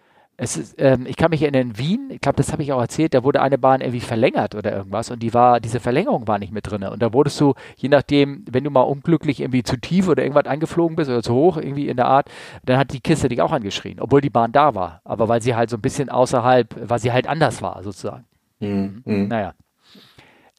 [0.42, 2.80] Es ist, ähm, ich kann mich erinnern, in Wien, ich glaube, das habe ich auch
[2.80, 6.40] erzählt, da wurde eine Bahn irgendwie verlängert oder irgendwas und die war, diese Verlängerung war
[6.40, 6.82] nicht mit drin.
[6.82, 10.46] Und da wurdest du, je nachdem, wenn du mal unglücklich irgendwie zu tief oder irgendwas
[10.46, 12.28] angeflogen bist oder zu hoch, irgendwie in der Art,
[12.64, 15.00] dann hat die Kiste dich auch angeschrien, obwohl die Bahn da war.
[15.04, 18.24] Aber weil sie halt so ein bisschen außerhalb, weil sie halt anders war, sozusagen.
[18.58, 19.02] Mhm.
[19.04, 19.28] mhm.
[19.28, 19.54] Naja.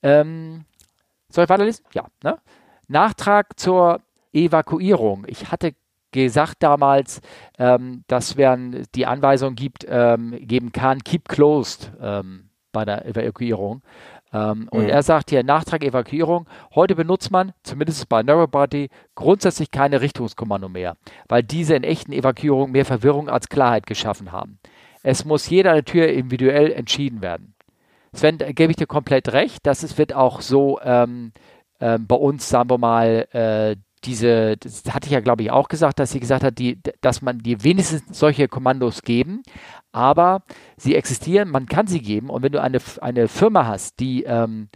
[0.01, 0.63] Ähm,
[1.27, 1.83] soll ich weiterlesen?
[1.93, 2.05] Ja.
[2.23, 2.37] Ne?
[2.87, 3.99] Nachtrag zur
[4.31, 5.25] Evakuierung.
[5.27, 5.73] Ich hatte
[6.13, 7.21] gesagt damals,
[7.59, 13.81] ähm, dass man die Anweisung gibt, ähm, geben kann, keep closed ähm, bei der Evakuierung.
[14.33, 14.89] Ähm, und mhm.
[14.89, 20.97] er sagt hier, Nachtrag Evakuierung, heute benutzt man, zumindest bei Narrowbody, grundsätzlich keine Richtungskommando mehr,
[21.27, 24.59] weil diese in echten Evakuierungen mehr Verwirrung als Klarheit geschaffen haben.
[25.03, 27.53] Es muss jede Tür individuell entschieden werden.
[28.13, 31.33] Sven, gebe ich dir komplett recht, dass es wird auch so ähm,
[31.79, 35.67] äh, bei uns, sagen wir mal, äh, diese, das hatte ich ja glaube ich auch
[35.67, 39.43] gesagt, dass sie gesagt hat, die, dass man die wenigstens solche Kommandos geben,
[39.91, 40.43] aber
[40.77, 42.29] sie existieren, man kann sie geben.
[42.29, 44.69] Und wenn du eine, eine Firma hast, die ähm,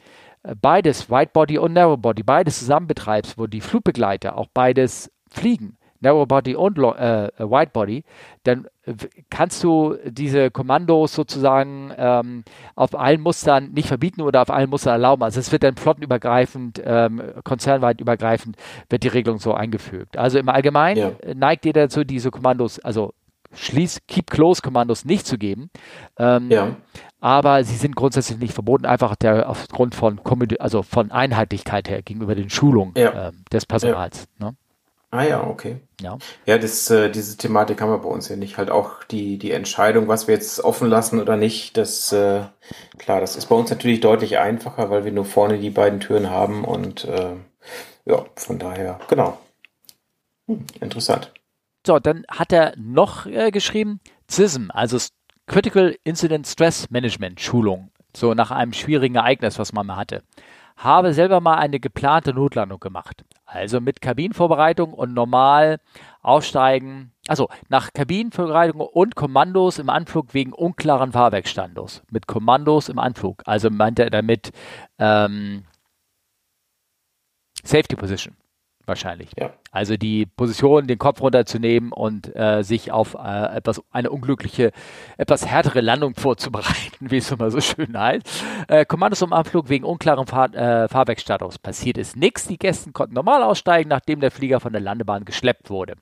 [0.61, 6.77] beides, Whitebody und Narrowbody, beides zusammen betreibst, wo die Flugbegleiter auch beides fliegen, Narrowbody und
[6.77, 8.03] äh, äh Widebody,
[8.43, 8.67] dann
[9.29, 12.43] kannst du diese Kommandos sozusagen ähm,
[12.75, 15.23] auf allen Mustern nicht verbieten oder auf allen Mustern erlauben.
[15.23, 18.55] Also es wird dann flottenübergreifend, ähm, konzernweit übergreifend,
[18.89, 20.17] wird die Regelung so eingefügt.
[20.17, 21.33] Also im Allgemeinen ja.
[21.33, 23.13] neigt ihr dazu, diese Kommandos, also
[23.53, 25.69] Schließ, Keep Close Kommandos nicht zu geben.
[26.17, 26.75] Ähm, ja.
[27.19, 30.19] Aber sie sind grundsätzlich nicht verboten, einfach der, aufgrund von,
[30.59, 33.29] also von Einheitlichkeit her gegenüber den Schulungen ja.
[33.29, 34.27] äh, des Personals.
[34.37, 34.55] Ne?
[35.17, 35.77] Ah ja, okay.
[35.99, 38.59] Ja, ja das, äh, diese Thematik haben wir bei uns ja nicht.
[38.59, 42.43] Halt auch die, die Entscheidung, was wir jetzt offen lassen oder nicht, das, äh,
[42.99, 46.29] klar, das ist bei uns natürlich deutlich einfacher, weil wir nur vorne die beiden Türen
[46.29, 47.31] haben und äh,
[48.05, 49.39] ja, von daher, genau.
[50.45, 51.33] Hm, interessant.
[51.87, 53.99] So, dann hat er noch äh, geschrieben,
[54.29, 54.99] CISM, also
[55.47, 60.21] Critical Incident Stress Management Schulung, so nach einem schwierigen Ereignis, was man mal hatte.
[60.77, 63.25] Habe selber mal eine geplante Notlandung gemacht.
[63.45, 65.79] Also mit Kabinenvorbereitung und normal
[66.21, 67.11] aussteigen.
[67.27, 72.03] Also nach Kabinenvorbereitung und Kommandos im Anflug wegen unklaren Fahrwerkstandos.
[72.11, 73.41] Mit Kommandos im Anflug.
[73.45, 74.51] Also meint er damit
[74.99, 75.63] ähm,
[77.63, 78.35] Safety Position
[78.87, 79.29] wahrscheinlich.
[79.37, 79.51] Ja.
[79.71, 84.71] Also die Position, den Kopf runterzunehmen und äh, sich auf äh, etwas eine unglückliche,
[85.17, 88.43] etwas härtere Landung vorzubereiten, wie es immer so schön heißt.
[88.67, 91.59] Äh, Kommandos um Anflug wegen unklaren Fahr äh, Fahrwerkstatus.
[91.59, 92.47] Passiert ist nichts.
[92.47, 95.95] Die Gäste konnten normal aussteigen, nachdem der Flieger von der Landebahn geschleppt wurde.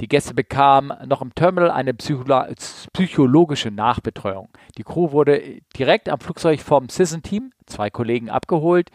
[0.00, 2.44] Die Gäste bekamen noch im Terminal eine Psycholo
[2.92, 4.48] psychologische Nachbetreuung.
[4.76, 8.90] Die Crew wurde direkt am Flugzeug vom Citizen-Team, zwei Kollegen, abgeholt,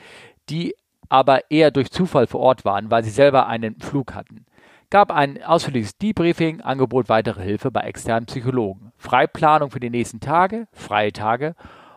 [0.50, 0.76] die
[1.14, 4.48] aber eher durch Zufall vor Ort waren, weil sie selber einen Flug hatten.
[4.90, 8.92] Gab ein ausführliches Debriefing, Angebot weitere Hilfe bei externen Psychologen.
[8.98, 11.54] Freiplanung für die nächsten Tage, freie Tage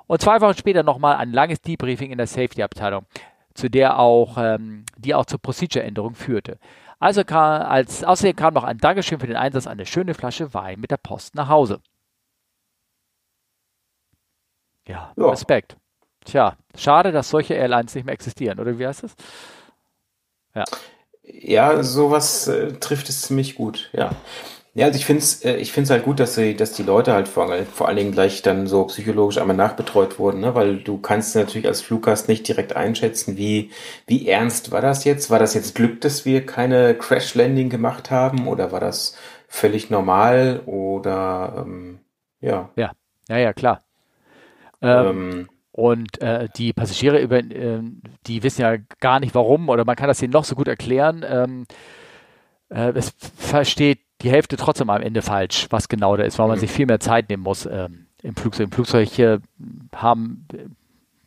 [0.06, 3.06] und zwei Wochen später nochmal ein langes Debriefing in der Safety-Abteilung,
[3.54, 6.58] zu der auch, ähm, die auch zur Procedure-Änderung führte.
[6.98, 10.78] Also kam, als, außerdem kam noch ein Dankeschön für den Einsatz eine schöne Flasche Wein
[10.78, 11.80] mit der Post nach Hause.
[14.86, 15.30] Ja, ja.
[15.30, 15.78] Respekt.
[16.26, 19.14] Tja, schade, dass solche Airlines nicht mehr existieren, oder wie heißt das?
[20.54, 20.64] Ja.
[21.22, 24.10] Ja, sowas äh, trifft es ziemlich gut, ja.
[24.74, 27.14] Ja, also ich finde es äh, ich find's halt gut, dass, sie, dass die Leute
[27.14, 30.54] halt vor, vor allen Dingen gleich dann so psychologisch einmal nachbetreut wurden, ne?
[30.54, 33.70] weil du kannst natürlich als Fluggast nicht direkt einschätzen, wie,
[34.06, 35.30] wie ernst war das jetzt?
[35.30, 39.16] War das jetzt Glück, dass wir keine Crash-Landing gemacht haben oder war das
[39.48, 42.00] völlig normal oder ähm,
[42.40, 42.68] ja.
[42.76, 42.92] Ja,
[43.28, 43.82] ja, ja, klar.
[44.82, 47.82] Ähm, ähm und äh, die Passagiere, über, äh,
[48.26, 51.22] die wissen ja gar nicht warum oder man kann das ihnen noch so gut erklären.
[51.28, 51.66] Ähm,
[52.70, 56.56] äh, es versteht die Hälfte trotzdem am Ende falsch, was genau da ist, weil man
[56.56, 56.60] mhm.
[56.60, 58.68] sich viel mehr Zeit nehmen muss ähm, im Flugzeug.
[58.68, 59.10] Im Flugzeug
[59.94, 60.46] haben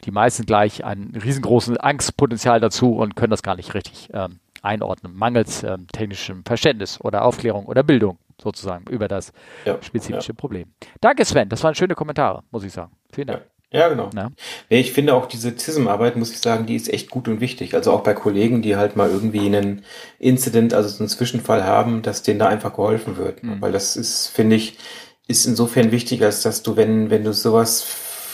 [0.06, 5.16] die meisten gleich ein riesengroßes Angstpotenzial dazu und können das gar nicht richtig ähm, einordnen,
[5.16, 9.32] mangels ähm, technischem Verständnis oder Aufklärung oder Bildung sozusagen über das
[9.66, 10.36] ja, spezifische ja.
[10.36, 10.74] Problem.
[11.02, 12.94] Danke Sven, das waren schöne Kommentare, muss ich sagen.
[13.12, 13.42] Vielen Dank.
[13.42, 13.59] Ja.
[13.72, 14.10] Ja, genau.
[14.16, 14.32] Ja.
[14.68, 17.76] Ich finde auch diese CISM-Arbeit, muss ich sagen, die ist echt gut und wichtig.
[17.76, 19.86] Also auch bei Kollegen, die halt mal irgendwie einen
[20.18, 23.44] Incident, also so einen Zwischenfall haben, dass denen da einfach geholfen wird.
[23.44, 23.62] Mhm.
[23.62, 24.80] Weil das ist, finde ich,
[25.28, 27.86] ist insofern wichtig, als dass du, wenn, wenn du sowas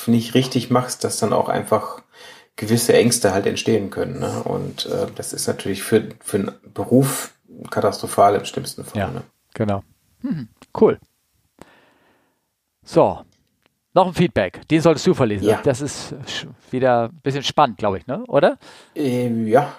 [0.08, 2.02] nicht richtig machst, dass dann auch einfach
[2.56, 4.20] gewisse Ängste halt entstehen können.
[4.20, 4.44] Ne?
[4.44, 7.34] Und äh, das ist natürlich für, für einen Beruf
[7.70, 9.02] katastrophal im schlimmsten Fall.
[9.02, 9.24] Ja, ne?
[9.54, 9.84] genau.
[10.22, 10.48] Mhm.
[10.80, 10.98] Cool.
[12.86, 13.20] So,
[13.96, 15.48] noch ein Feedback, den solltest du verlesen.
[15.48, 15.62] Ja.
[15.64, 16.14] Das ist
[16.70, 18.24] wieder ein bisschen spannend, glaube ich, ne?
[18.28, 18.58] oder?
[18.94, 19.74] Ähm, ja,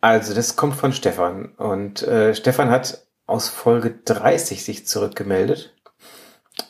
[0.00, 1.54] also das kommt von Stefan.
[1.56, 5.74] Und äh, Stefan hat aus Folge 30 sich zurückgemeldet.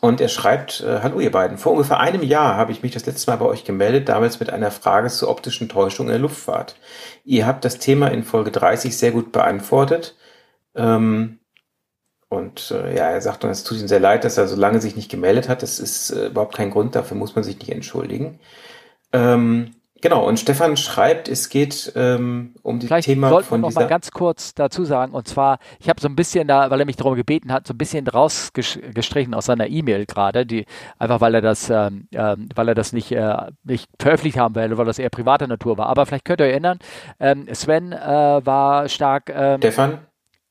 [0.01, 3.05] Und er schreibt, äh, hallo ihr beiden, vor ungefähr einem Jahr habe ich mich das
[3.05, 6.75] letzte Mal bei euch gemeldet, damals mit einer Frage zur optischen Täuschung in der Luftfahrt.
[7.23, 10.15] Ihr habt das Thema in Folge 30 sehr gut beantwortet.
[10.75, 11.39] Ähm,
[12.29, 14.81] und äh, ja, er sagt dann, es tut ihm sehr leid, dass er so lange
[14.81, 15.63] sich nicht gemeldet hat.
[15.63, 18.39] Das ist äh, überhaupt kein Grund, dafür muss man sich nicht entschuldigen.
[19.13, 23.69] Ähm, genau, und Stefan schreibt, es geht ähm, um die Vielleicht Thema sollten von wir
[23.69, 26.81] noch mal ganz kurz dazu sagen, und zwar, ich habe so ein bisschen da, weil
[26.81, 30.65] er mich darum gebeten hat, so ein bisschen rausgestrichen aus seiner E-Mail gerade, die
[30.99, 34.77] einfach weil er das, ähm, äh, weil er das nicht, äh, nicht veröffentlicht haben will,
[34.77, 35.87] weil das eher privater Natur war.
[35.87, 36.79] Aber vielleicht könnt ihr euch erinnern,
[37.21, 39.31] ähm, Sven äh, war stark.
[39.33, 39.99] Ähm, Stefan?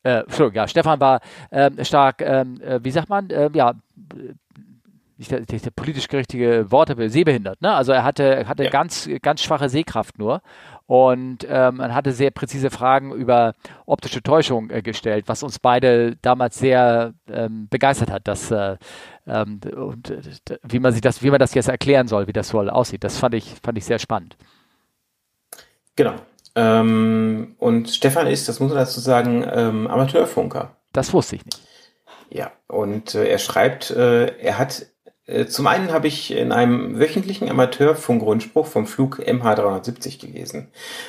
[0.07, 3.75] Äh, ja, Stefan war ähm, stark, ähm, äh, wie sagt man, äh, ja,
[5.19, 7.62] nicht der, der, politisch richtige Worte, sehbehindert.
[7.62, 7.73] Ne?
[7.73, 8.71] Also er hatte, hatte ja.
[8.71, 10.42] ganz, ganz schwache Sehkraft nur
[10.87, 13.55] und ähm, man hatte sehr präzise Fragen über
[13.87, 18.77] optische Täuschung äh, gestellt, was uns beide damals sehr ähm, begeistert hat, dass äh,
[19.27, 22.53] ähm, und äh, wie man sich das, wie man das jetzt erklären soll, wie das
[22.53, 23.03] wohl aussieht.
[23.03, 24.37] Das fand ich, fand ich sehr spannend.
[25.97, 26.14] Genau.
[26.57, 30.77] Ähm, und Stefan ist, das muss man dazu sagen, ähm, Amateurfunker.
[30.92, 31.61] Das wusste ich nicht.
[32.31, 34.87] Ja, und äh, er schreibt, äh, er hat
[35.49, 40.69] zum einen habe ich in einem wöchentlichen Amateurfunk-Rundspruch vom Flug MH370 gelesen.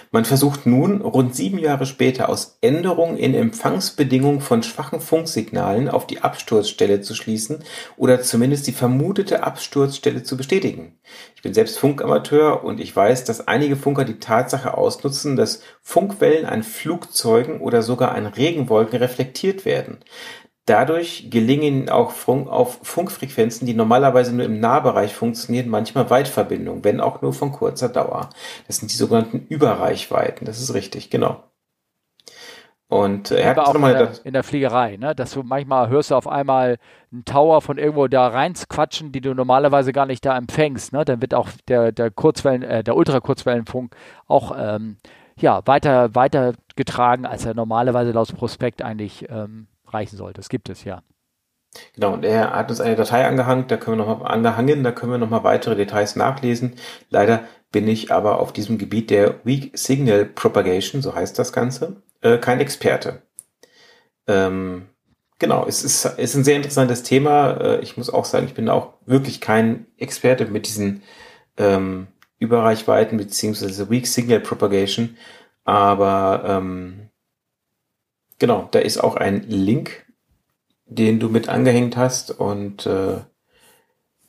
[0.09, 6.07] Man versucht nun, rund sieben Jahre später, aus Änderungen in Empfangsbedingungen von schwachen Funksignalen auf
[6.07, 7.63] die Absturzstelle zu schließen
[7.95, 10.97] oder zumindest die vermutete Absturzstelle zu bestätigen.
[11.35, 16.47] Ich bin selbst Funkamateur und ich weiß, dass einige Funker die Tatsache ausnutzen, dass Funkwellen
[16.47, 19.99] an Flugzeugen oder sogar an Regenwolken reflektiert werden.
[20.67, 26.99] Dadurch gelingen auch Funk, auf Funkfrequenzen, die normalerweise nur im Nahbereich funktionieren, manchmal Weitverbindungen, wenn
[26.99, 28.29] auch nur von kurzer Dauer.
[28.67, 30.45] Das sind die sogenannten Überreichweiten.
[30.45, 31.41] Das ist richtig, genau.
[32.89, 35.15] Und äh, er hat auch in der, in der Fliegerei, ne?
[35.15, 36.77] dass du manchmal hörst du auf einmal
[37.13, 40.91] einen Tower von irgendwo da reinquatschen, die du normalerweise gar nicht da empfängst.
[40.91, 41.05] Ne?
[41.05, 43.95] Dann wird auch der, der Kurzwellen, äh, der Ultrakurzwellenfunk
[44.27, 44.97] auch ähm,
[45.39, 50.39] ja, weiter, weiter getragen, als er normalerweise laut Prospekt eigentlich ähm, reichen sollte.
[50.39, 51.01] Das gibt es ja.
[51.93, 54.91] Genau, und er hat uns eine Datei angehangen, da können wir noch mal angehangen, da
[54.91, 56.75] können wir noch mal weitere Details nachlesen.
[57.09, 62.01] Leider bin ich aber auf diesem Gebiet der Weak Signal Propagation, so heißt das Ganze,
[62.21, 63.21] äh, kein Experte.
[64.27, 64.87] Ähm,
[65.39, 67.51] genau, es ist, ist ein sehr interessantes Thema.
[67.59, 71.03] Äh, ich muss auch sagen, ich bin auch wirklich kein Experte mit diesen
[71.57, 72.07] ähm,
[72.39, 75.17] Überreichweiten beziehungsweise Weak Signal Propagation.
[75.65, 77.06] Aber ähm,
[78.39, 80.05] genau, da ist auch ein Link,
[80.85, 83.19] den du mit angehängt hast und äh,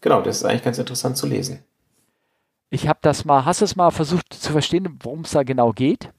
[0.01, 1.65] genau, das ist eigentlich ganz interessant zu lesen.
[2.71, 5.73] Ich habe das mal, hast du es mal versucht zu verstehen, worum es da genau
[5.73, 6.11] geht?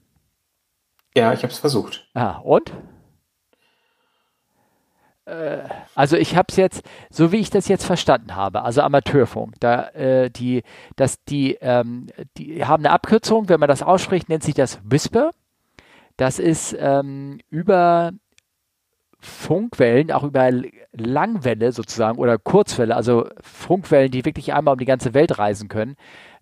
[1.16, 2.08] Ja, ich habe es versucht.
[2.14, 2.72] Ah, und?
[5.26, 5.62] Äh,
[5.94, 9.88] also ich habe es jetzt, so wie ich das jetzt verstanden habe, also Amateurfunk, da
[9.90, 10.62] äh, die,
[10.96, 15.30] dass die, ähm, die haben eine Abkürzung, wenn man das ausspricht, nennt sich das Whisper.
[16.20, 18.12] Das ist ähm, über
[19.20, 20.50] Funkwellen, auch über
[20.92, 25.96] Langwelle sozusagen oder Kurzwelle, also Funkwellen, die wirklich einmal um die ganze Welt reisen können,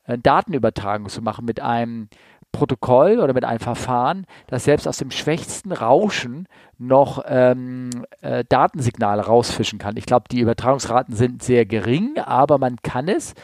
[0.07, 2.09] äh, Datenübertragung zu machen mit einem
[2.51, 9.27] Protokoll oder mit einem Verfahren, das selbst aus dem schwächsten Rauschen noch ähm, äh, Datensignale
[9.27, 9.97] rausfischen kann.
[9.97, 13.35] Ich glaube, die Übertragungsraten sind sehr gering, aber man kann es.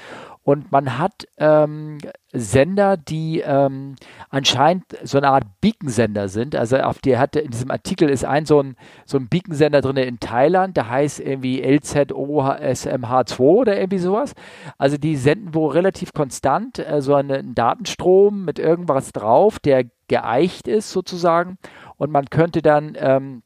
[0.44, 1.96] Und man hat ähm,
[2.30, 3.96] Sender, die ähm,
[4.28, 6.54] anscheinend so eine Art Beacon-Sender sind.
[6.54, 8.76] Also auf die hatte in diesem Artikel ist ein so ein,
[9.06, 14.34] so ein Beacon-Sender drin in Thailand, der heißt irgendwie LZOSMH2 oder irgendwie sowas.
[14.76, 20.68] Also die senden wohl relativ konstant äh, so einen Datenstrom mit irgendwas drauf, der geeicht
[20.68, 21.56] ist sozusagen.
[21.96, 23.42] Und man könnte dann ähm,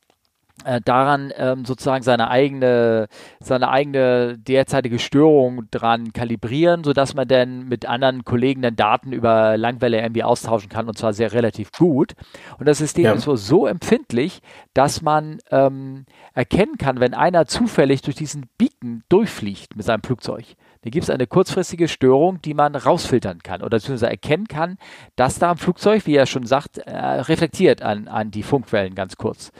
[0.64, 3.09] äh, daran ähm, sozusagen seine eigene,
[3.40, 9.57] seine eigene derzeitige Störung dran kalibrieren, sodass man dann mit anderen Kollegen dann Daten über
[9.57, 12.14] Langwelle irgendwie austauschen kann und zwar sehr relativ gut.
[12.59, 13.12] Und das System ja.
[13.12, 14.40] ist so, so empfindlich,
[14.75, 20.57] dass man ähm, erkennen kann, wenn einer zufällig durch diesen Beacon durchfliegt mit seinem Flugzeug.
[20.83, 24.79] Dann gibt es eine kurzfristige Störung, die man rausfiltern kann oder beziehungsweise erkennen kann,
[25.16, 29.16] dass da am Flugzeug, wie er schon sagt, äh, reflektiert an, an die Funkwellen ganz
[29.16, 29.51] kurz.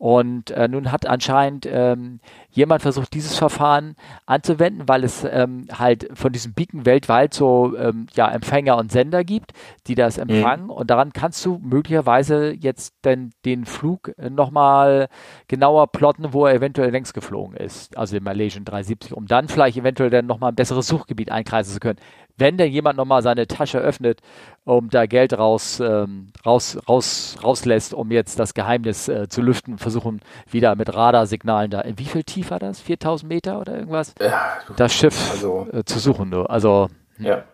[0.00, 6.08] Und äh, nun hat anscheinend ähm, jemand versucht, dieses Verfahren anzuwenden, weil es ähm, halt
[6.14, 9.52] von diesem Beacon weltweit so ähm, ja, Empfänger und Sender gibt,
[9.88, 10.30] die das mhm.
[10.30, 10.64] empfangen.
[10.64, 10.70] Mhm.
[10.70, 15.08] Und daran kannst du möglicherweise jetzt denn den Flug nochmal
[15.48, 19.76] genauer plotten, wo er eventuell längst geflogen ist, also den Malaysian 370, um dann vielleicht
[19.76, 21.98] eventuell dann nochmal ein besseres Suchgebiet einkreisen zu können
[22.40, 24.20] wenn denn jemand nochmal seine Tasche öffnet,
[24.64, 29.78] um da Geld raus, ähm, raus, raus, rauslässt, um jetzt das Geheimnis äh, zu lüften,
[29.78, 32.80] versuchen wieder mit Radarsignalen da, in wie viel tief war das?
[32.80, 34.14] 4000 Meter oder irgendwas?
[34.20, 36.30] Ja, das Schiff also, äh, zu suchen.
[36.30, 36.50] Nur.
[36.50, 37.26] Also, hm.
[37.26, 37.44] ja.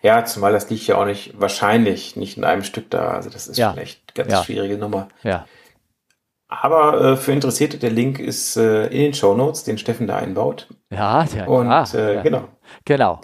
[0.00, 3.08] Ja, zumal das liegt ja auch nicht, wahrscheinlich nicht in einem Stück da.
[3.10, 3.70] Also das ist ja.
[3.70, 4.44] schon echt ganz ja.
[4.44, 5.08] schwierige Nummer.
[5.24, 5.44] Ja.
[6.48, 10.16] Aber äh, für Interessierte, der Link ist äh, in den Show Notes, den Steffen da
[10.16, 10.68] einbaut.
[10.90, 12.22] Ja, der, Und ah, äh, ja.
[12.22, 12.48] genau.
[12.84, 13.20] Genau.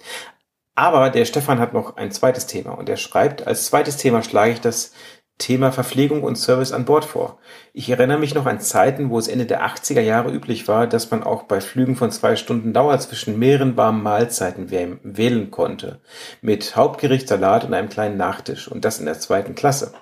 [0.75, 4.53] Aber der Stefan hat noch ein zweites Thema und er schreibt, als zweites Thema schlage
[4.53, 4.93] ich das
[5.39, 7.39] Thema Verpflegung und Service an Bord vor.
[7.73, 11.11] Ich erinnere mich noch an Zeiten, wo es Ende der 80er Jahre üblich war, dass
[11.11, 16.01] man auch bei Flügen von zwei Stunden Dauer zwischen mehreren warmen Mahlzeiten wählen konnte.
[16.43, 18.69] Mit Hauptgericht, Salat und einem kleinen Nachtisch.
[18.69, 19.93] Und das in der zweiten Klasse.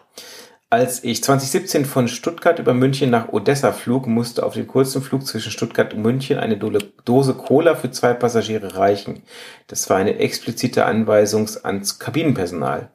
[0.73, 5.27] Als ich 2017 von Stuttgart über München nach Odessa flog, musste auf dem kurzen Flug
[5.27, 9.25] zwischen Stuttgart und München eine Dose Cola für zwei Passagiere reichen.
[9.67, 12.89] Das war eine explizite Anweisung ans Kabinenpersonal.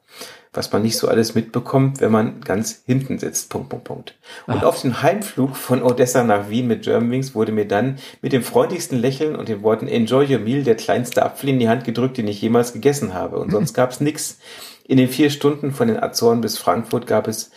[0.53, 3.49] Was man nicht so alles mitbekommt, wenn man ganz hinten sitzt.
[3.49, 4.15] Punkt, Punkt, Punkt.
[4.47, 4.63] Und Ach.
[4.63, 8.97] auf dem Heimflug von Odessa nach Wien mit Germanwings wurde mir dann mit dem freundlichsten
[8.97, 12.29] Lächeln und den Worten Enjoy your meal der kleinste Apfel in die Hand gedrückt, den
[12.29, 13.37] ich jemals gegessen habe.
[13.37, 14.37] Und sonst gab's nix.
[14.87, 17.49] In den vier Stunden von den Azoren bis Frankfurt gab es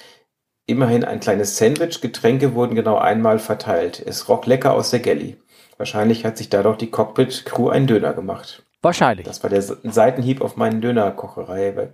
[0.69, 4.01] immerhin ein kleines Sandwich, Getränke wurden genau einmal verteilt.
[4.05, 5.37] Es roch lecker aus der Galley.
[5.79, 8.63] Wahrscheinlich hat sich dadurch die Cockpit-Crew einen Döner gemacht.
[8.83, 9.27] Wahrscheinlich.
[9.27, 11.91] Das war der Seitenhieb auf meinen Dönerkocherei.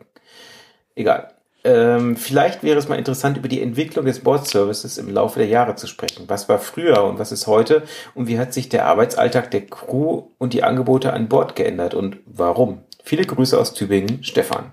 [0.96, 1.30] Egal.
[1.62, 5.76] Ähm, vielleicht wäre es mal interessant, über die Entwicklung des Board-Services im Laufe der Jahre
[5.76, 6.24] zu sprechen.
[6.28, 7.84] Was war früher und was ist heute?
[8.14, 12.18] Und wie hat sich der Arbeitsalltag der Crew und die Angebote an Bord geändert und
[12.26, 12.82] warum?
[13.02, 14.72] Viele Grüße aus Tübingen, Stefan.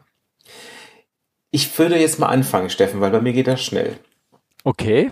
[1.52, 3.98] Ich würde jetzt mal anfangen, Steffen, weil bei mir geht das schnell.
[4.64, 5.12] Okay.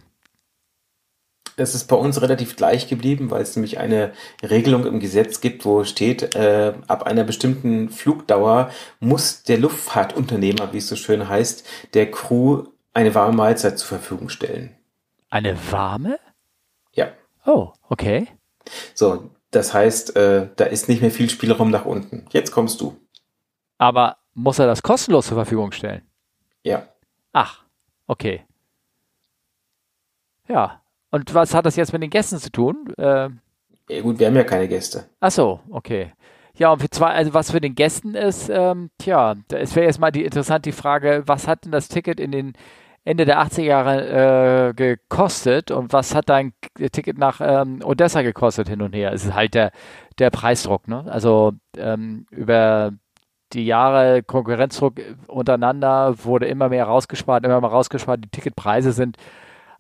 [1.57, 5.66] Das ist bei uns relativ gleich geblieben, weil es nämlich eine Regelung im Gesetz gibt,
[5.66, 11.68] wo steht, äh, ab einer bestimmten Flugdauer muss der Luftfahrtunternehmer, wie es so schön heißt,
[11.93, 14.74] der Crew eine warme Mahlzeit zur Verfügung stellen.
[15.30, 16.18] Eine warme?
[16.93, 17.09] Ja.
[17.45, 18.28] Oh, okay.
[18.93, 22.26] So, das heißt, äh, da ist nicht mehr viel Spielraum nach unten.
[22.32, 22.95] Jetzt kommst du.
[23.78, 26.09] Aber muss er das kostenlos zur Verfügung stellen?
[26.70, 26.88] Ja.
[27.34, 27.63] Ach,
[28.07, 28.45] okay.
[30.47, 30.82] Ja.
[31.11, 32.93] Und was hat das jetzt mit den Gästen zu tun?
[32.97, 33.30] Äh,
[33.89, 35.05] ja gut, wir haben ja keine Gäste.
[35.20, 36.13] ach so, okay.
[36.55, 39.99] Ja, und für zwei, also was für den Gästen ist, ähm, tja, es wäre jetzt
[39.99, 42.53] mal die interessant die Frage, was hat denn das Ticket in den
[43.05, 46.53] Ende der 80er Jahre äh, gekostet und was hat dein
[46.91, 49.13] Ticket nach ähm, Odessa gekostet hin und her?
[49.13, 49.72] Es ist halt der,
[50.20, 51.05] der Preisdruck, ne?
[51.07, 52.91] Also ähm, über
[53.54, 54.95] die Jahre Konkurrenzdruck
[55.28, 58.24] untereinander wurde immer mehr rausgespart, immer mehr rausgespart.
[58.24, 59.18] Die Ticketpreise sind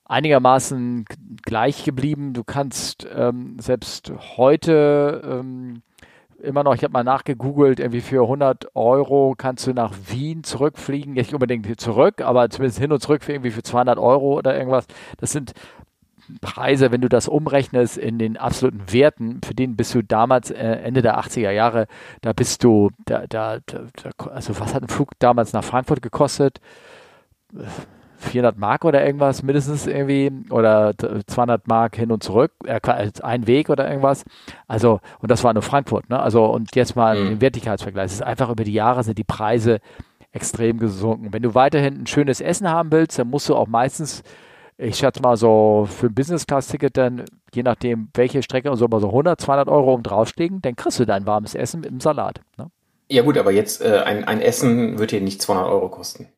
[0.05, 1.05] einigermaßen
[1.43, 2.33] gleich geblieben.
[2.33, 5.83] Du kannst ähm, selbst heute ähm,
[6.41, 11.13] immer noch, ich habe mal nachgegoogelt, irgendwie für 100 Euro kannst du nach Wien zurückfliegen,
[11.13, 14.85] nicht unbedingt zurück, aber zumindest hin und zurück für irgendwie für 200 Euro oder irgendwas.
[15.17, 15.53] Das sind
[16.41, 20.57] Preise, wenn du das umrechnest in den absoluten Werten, für den bist du damals äh,
[20.57, 21.87] Ende der 80er Jahre,
[22.21, 23.81] da bist du, da, da, da,
[24.31, 26.59] also was hat ein Flug damals nach Frankfurt gekostet?
[28.17, 30.93] 400 Mark oder irgendwas mindestens irgendwie oder
[31.25, 34.25] 200 Mark hin und zurück, äh, als ein Weg oder irgendwas.
[34.67, 36.19] Also, und das war nur Frankfurt, ne?
[36.19, 37.29] Also, und jetzt mal Mhm.
[37.29, 38.07] den Wertigkeitsvergleich.
[38.07, 39.79] Es ist einfach über die Jahre sind die Preise
[40.33, 41.31] extrem gesunken.
[41.33, 44.21] Wenn du weiterhin ein schönes Essen haben willst, dann musst du auch meistens,
[44.81, 49.01] ich schätze mal so für ein Business-Class-Ticket dann, je nachdem welche Strecke und so, mal
[49.01, 52.39] so 100, 200 Euro um drauflegen, dann kriegst du dein warmes Essen mit dem Salat.
[52.57, 52.67] Ne?
[53.09, 56.29] Ja gut, aber jetzt äh, ein, ein Essen wird dir nicht 200 Euro kosten.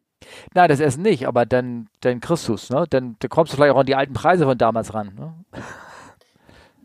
[0.56, 2.86] Nein, das Essen nicht, aber dann, dann kriegst du es, ne?
[2.89, 5.12] Dann, dann kommst du vielleicht auch an die alten Preise von damals ran.
[5.16, 5.34] Ne?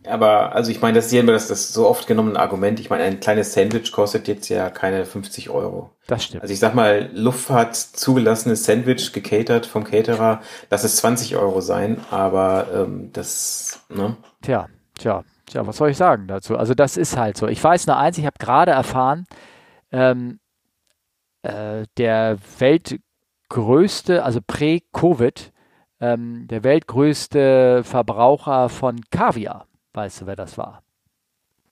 [0.06, 2.80] Aber also ich meine, das ist ja immer das, das so oft genommene Argument.
[2.80, 5.90] Ich meine, ein kleines Sandwich kostet jetzt ja keine 50 Euro.
[6.06, 6.42] Das stimmt.
[6.42, 10.40] Also ich sag mal, Luftfahrt zugelassenes Sandwich gecatert vom Caterer,
[10.70, 14.16] lass es 20 Euro sein, aber ähm, das, ne?
[14.42, 16.56] Tja, tja, tja, was soll ich sagen dazu?
[16.56, 17.48] Also das ist halt so.
[17.48, 19.26] Ich weiß nur eins, ich habe gerade erfahren,
[19.90, 20.38] ähm,
[21.42, 25.52] äh, der weltgrößte, also prä-Covid,
[26.00, 29.66] ähm, der weltgrößte Verbraucher von Kaviar,
[29.96, 30.82] weißt du, wer das war?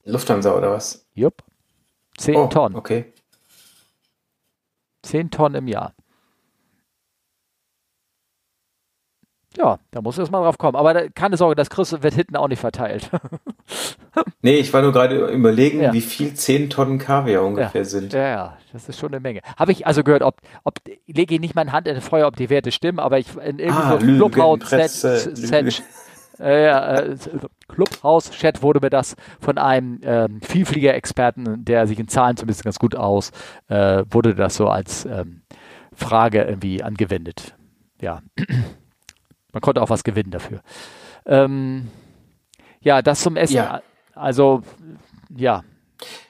[0.05, 1.07] Lufthansa oder was?
[1.15, 1.43] Jupp.
[2.17, 2.77] Zehn Oh, Tonnen.
[2.77, 3.13] okay.
[5.03, 5.95] Zehn Tonnen im Jahr.
[9.57, 10.75] Ja, da muss erst mal drauf kommen.
[10.77, 13.11] Aber da, keine Sorge, das du- wird hinten auch nicht verteilt.
[14.43, 15.93] Nee, ich war nur gerade überlegen, Ja.
[15.93, 18.13] wie viel 10 Tonnen Kaviar ungefähr sind.
[18.13, 19.41] Ja, ja, das ist schon eine Menge.
[19.57, 20.75] Habe ich also gehört, ob, ob
[21.07, 23.59] lege ich nicht meine Hand in das Feuer, ob die Werte stimmen, aber ich in
[23.73, 25.33] Ah, irgendeinem Lügenpresse,
[26.39, 27.17] äh, ja, äh,
[27.69, 32.97] Clubhouse-Chat wurde mir das von einem ähm, Vielflieger-Experten, der sich in Zahlen zumindest ganz gut
[32.97, 33.31] aus,
[33.69, 35.43] äh, wurde das so als ähm,
[35.95, 37.55] Frage irgendwie angewendet.
[38.01, 38.21] Ja,
[39.53, 40.61] man konnte auch was gewinnen dafür.
[41.27, 41.89] Ähm,
[42.81, 43.57] ja, das zum Essen.
[43.57, 43.83] Ja.
[44.15, 44.63] Also,
[45.35, 45.65] ja,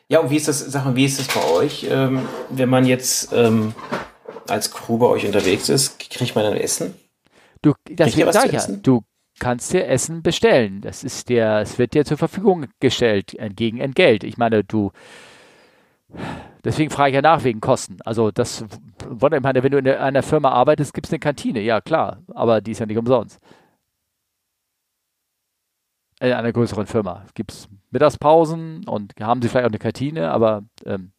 [0.09, 2.87] Ja, und wie ist das, sag mal, wie ist das bei euch, ähm, wenn man
[2.87, 3.75] jetzt ähm,
[4.49, 6.95] als Crew bei euch unterwegs ist, kriegt man dann Essen?
[7.63, 8.43] Du, das zu ich ja.
[8.43, 8.83] essen?
[8.83, 9.03] Du
[9.39, 10.81] kannst dir Essen bestellen.
[10.81, 14.25] Das ist dir, es wird dir zur Verfügung gestellt äh, gegen Entgelt.
[14.25, 14.93] Ich meine, du,
[16.65, 17.99] deswegen frage ich ja nach wegen Kosten.
[18.05, 21.61] Also das, ich meine, wenn du in einer Firma arbeitest, gibt es eine Kantine.
[21.61, 23.41] Ja, klar, aber die ist ja nicht umsonst.
[26.21, 30.63] In einer größeren Firma gibt es Mittagspausen und haben sie vielleicht auch eine Kantine, aber
[30.87, 31.13] ähm,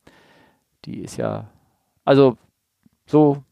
[0.85, 1.49] die ist ja,
[2.05, 2.37] also
[3.05, 3.43] so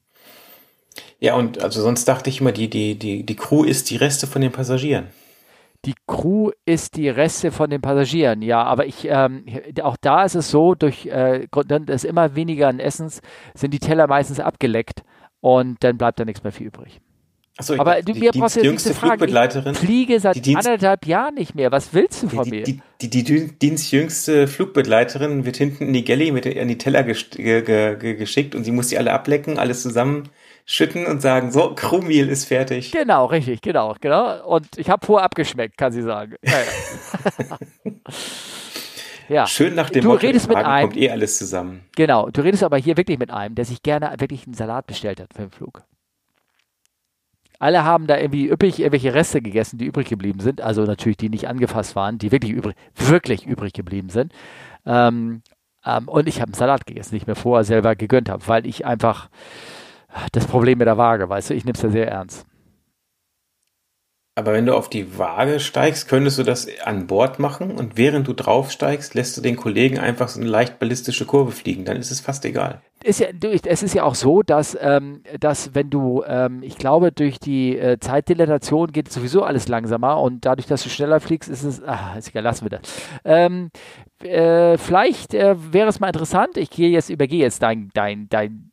[1.23, 4.27] Ja, und also sonst dachte ich immer, die, die, die, die Crew isst die Reste
[4.27, 5.07] von den Passagieren.
[5.85, 9.45] Die Crew ist die Reste von den Passagieren, ja, aber ich, ähm,
[9.81, 11.47] auch da ist es so, durch äh,
[11.87, 13.21] des immer weniger an Essens
[13.53, 15.03] sind die Teller meistens abgeleckt
[15.39, 16.99] und dann bleibt da nichts mehr viel übrig.
[17.57, 19.11] Achso, Aber du, mir brauchst jetzt jüngste Frage.
[19.19, 19.73] Flugbegleiterin.
[19.73, 21.71] Ich fliege seit die Dienst- anderthalb Jahren nicht mehr.
[21.71, 22.63] Was willst du von Die, mir?
[22.63, 27.01] die, die, die, die dienstjüngste Flugbegleiterin wird hinten in die Galley mit an die Teller
[27.01, 29.83] gest- ge, ge, ge, geschickt und sie muss die alle ablecken, alles
[30.65, 32.91] zusammenschütten und sagen, so, Crewmeal ist fertig.
[32.91, 34.45] Genau, richtig, genau, genau.
[34.45, 36.35] Und ich habe vorher abgeschmeckt, kann sie sagen.
[36.43, 36.53] Ja,
[39.29, 39.47] ja.
[39.47, 41.83] Schön nach dem Du Motto, redest mit einem- kommt eh alles zusammen.
[41.95, 45.19] Genau, du redest aber hier wirklich mit einem, der sich gerne wirklich einen Salat bestellt
[45.19, 45.83] hat für den Flug.
[47.59, 50.59] Alle haben da irgendwie üppig irgendwelche Reste gegessen, die übrig geblieben sind.
[50.59, 54.33] Also natürlich, die nicht angefasst waren, die wirklich übrig, wirklich übrig geblieben sind.
[54.85, 55.43] Ähm,
[55.85, 58.65] ähm, und ich habe einen Salat gegessen, den ich mir vorher selber gegönnt habe, weil
[58.65, 59.29] ich einfach
[60.31, 62.45] das Problem mit der Waage, weißt du, ich nehme es ja sehr ernst.
[64.35, 68.27] Aber wenn du auf die Waage steigst, könntest du das an Bord machen und während
[68.27, 71.85] du draufsteigst, lässt du den Kollegen einfach so eine leicht ballistische Kurve fliegen.
[71.85, 72.81] Dann ist es fast egal.
[73.03, 73.27] ist ja,
[73.65, 77.77] es ist ja auch so, dass, ähm, dass wenn du, ähm, ich glaube, durch die
[77.77, 82.15] äh, Zeitdilatation geht sowieso alles langsamer und dadurch, dass du schneller fliegst, ist es, ah,
[82.17, 82.81] ist egal, lassen wir das.
[83.23, 83.69] Ähm,
[84.23, 88.71] äh, vielleicht äh, wäre es mal interessant, ich gehe jetzt, übergehe jetzt dein, dein, dein,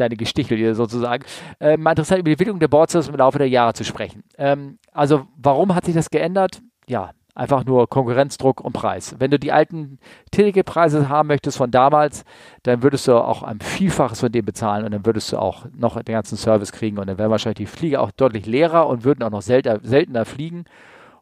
[0.00, 1.24] deine Gestichel hier sozusagen,
[1.60, 4.24] äh, mal interessant über die Entwicklung der Boardsys im Laufe der Jahre zu sprechen.
[4.36, 6.60] Ähm, also, warum hat sich das geändert?
[6.86, 9.14] Ja, einfach nur Konkurrenzdruck und Preis.
[9.18, 9.98] Wenn du die alten
[10.32, 12.24] Ticketpreise haben möchtest von damals,
[12.64, 16.02] dann würdest du auch ein Vielfaches von dem bezahlen und dann würdest du auch noch
[16.02, 19.22] den ganzen Service kriegen und dann wären wahrscheinlich die Flieger auch deutlich leerer und würden
[19.22, 20.64] auch noch seltener, seltener fliegen.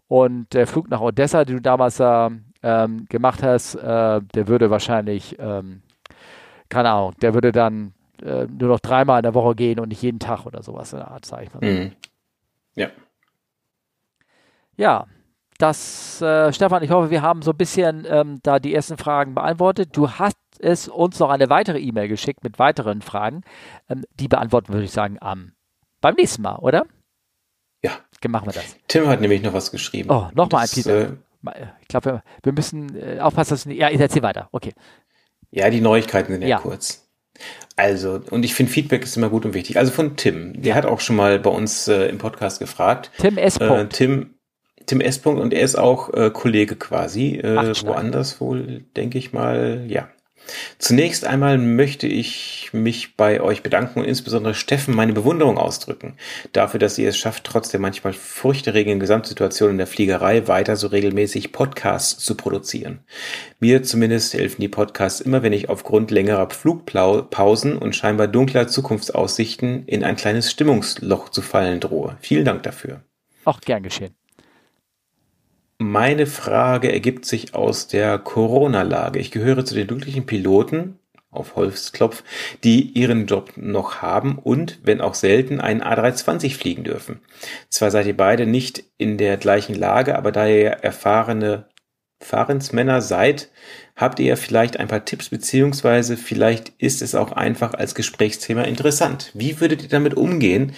[0.09, 2.31] Und der Flug nach Odessa, den du damals äh,
[2.63, 5.83] ähm, gemacht hast, äh, der würde wahrscheinlich, ähm,
[6.71, 7.93] keine Ahnung, der würde dann
[8.23, 10.99] äh, nur noch dreimal in der Woche gehen und nicht jeden Tag oder sowas in
[10.99, 11.61] der Art, sag ich mal.
[11.65, 11.93] Mhm.
[12.75, 12.91] Ja.
[14.77, 15.07] Ja,
[15.59, 19.35] das, äh, Stefan, ich hoffe, wir haben so ein bisschen ähm, da die ersten Fragen
[19.35, 19.97] beantwortet.
[19.97, 23.43] Du hast es uns noch eine weitere E-Mail geschickt mit weiteren Fragen.
[23.89, 25.53] Ähm, die beantworten, würde ich sagen, am,
[26.01, 26.87] beim nächsten Mal, oder?
[27.83, 27.93] Ja.
[28.29, 28.77] Machen wir das.
[28.89, 30.11] Tim hat nämlich noch was geschrieben.
[30.11, 31.11] Oh, nochmal ein Peter.
[31.47, 34.49] Äh, ich glaube, wir, wir, müssen äh, aufpassen, dass ja, ich erzähle weiter.
[34.51, 34.73] Okay.
[35.53, 36.59] Ja, die Neuigkeiten sind ja, ja.
[36.59, 37.06] kurz.
[37.77, 39.77] Also, und ich finde, Feedback ist immer gut und wichtig.
[39.77, 43.11] Also von Tim, der hat auch schon mal bei uns äh, im Podcast gefragt.
[43.19, 43.59] Tim S.
[43.59, 44.35] Äh, Tim,
[44.87, 45.19] Tim S.
[45.19, 50.09] und er ist auch äh, Kollege quasi, äh, woanders wohl, denke ich mal, ja.
[50.79, 56.17] Zunächst einmal möchte ich mich bei euch bedanken und insbesondere Steffen meine Bewunderung ausdrücken
[56.53, 60.89] dafür, dass ihr es schafft, trotz der manchmal furchterregenden Gesamtsituation in der Fliegerei weiter so
[60.89, 63.01] regelmäßig Podcasts zu produzieren.
[63.61, 69.87] Mir zumindest helfen die Podcasts immer, wenn ich aufgrund längerer Flugpausen und scheinbar dunkler Zukunftsaussichten
[69.87, 72.17] in ein kleines Stimmungsloch zu fallen drohe.
[72.21, 73.03] Vielen Dank dafür.
[73.45, 74.15] Auch gern geschehen.
[75.79, 79.19] Meine Frage ergibt sich aus der Corona-Lage.
[79.19, 80.99] Ich gehöre zu den glücklichen Piloten,
[81.31, 82.25] auf Holzklopf,
[82.65, 87.21] die ihren Job noch haben und, wenn auch selten, einen A320 fliegen dürfen.
[87.69, 91.67] Zwar seid ihr beide nicht in der gleichen Lage, aber da ihr erfahrene
[92.21, 93.51] Fahrensmänner seid,
[93.95, 99.31] habt ihr vielleicht ein paar Tipps, beziehungsweise vielleicht ist es auch einfach als Gesprächsthema interessant.
[99.35, 100.73] Wie würdet ihr damit umgehen,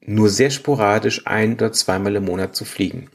[0.00, 3.10] nur sehr sporadisch ein oder zweimal im Monat zu fliegen?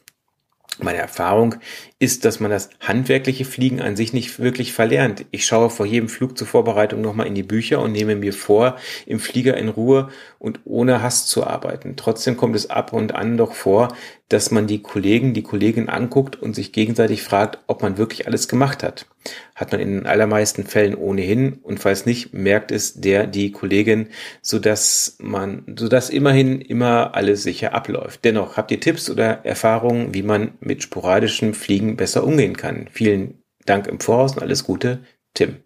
[0.80, 1.56] Meine Erfahrung
[2.00, 5.26] ist, dass man das handwerkliche Fliegen an sich nicht wirklich verlernt.
[5.32, 8.76] Ich schaue vor jedem Flug zur Vorbereitung nochmal in die Bücher und nehme mir vor,
[9.06, 11.96] im Flieger in Ruhe und ohne Hass zu arbeiten.
[11.96, 13.96] Trotzdem kommt es ab und an doch vor,
[14.30, 18.48] dass man die Kollegen, die Kollegin anguckt und sich gegenseitig fragt, ob man wirklich alles
[18.48, 19.06] gemacht hat.
[19.54, 24.10] Hat man in den allermeisten Fällen ohnehin und falls nicht, merkt es der, die Kollegin,
[24.42, 28.26] sodass man, sodass immerhin immer alles sicher abläuft.
[28.26, 32.88] Dennoch, habt ihr Tipps oder Erfahrungen, wie man mit sporadischem Fliegen besser umgehen kann?
[32.92, 35.04] Vielen Dank im Voraus und alles Gute,
[35.36, 35.58] Tim.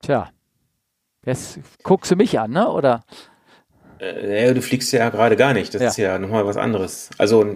[0.00, 0.30] Tja,
[1.26, 2.70] jetzt guckst du mich an, ne?
[2.70, 3.04] Oder?
[4.02, 5.72] Äh, du fliegst ja gerade gar nicht.
[5.74, 5.88] Das ja.
[5.88, 7.10] ist ja nochmal was anderes.
[7.18, 7.46] Also,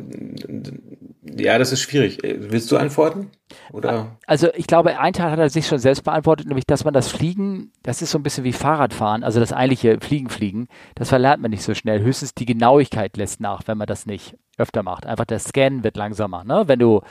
[1.36, 2.22] ja, das ist schwierig.
[2.22, 3.30] Äh, willst du antworten?
[3.72, 4.16] Oder?
[4.26, 7.08] Also, ich glaube, ein Teil hat er sich schon selbst beantwortet, nämlich, dass man das
[7.08, 11.42] Fliegen, das ist so ein bisschen wie Fahrradfahren, also das eigentliche Fliegen, Fliegen, das verlernt
[11.42, 12.00] man nicht so schnell.
[12.00, 15.04] Höchstens die Genauigkeit lässt nach, wenn man das nicht öfter macht.
[15.04, 16.44] Einfach der Scan wird langsamer.
[16.44, 16.64] Ne?
[16.66, 17.02] Wenn du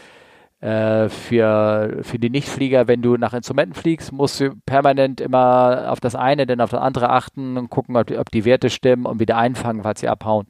[0.62, 6.00] äh, für, für die Nichtflieger, wenn du nach Instrumenten fliegst, musst du permanent immer auf
[6.00, 9.20] das eine, dann auf das andere achten und gucken, ob, ob die Werte stimmen und
[9.20, 10.48] wieder einfangen, falls sie abhauen.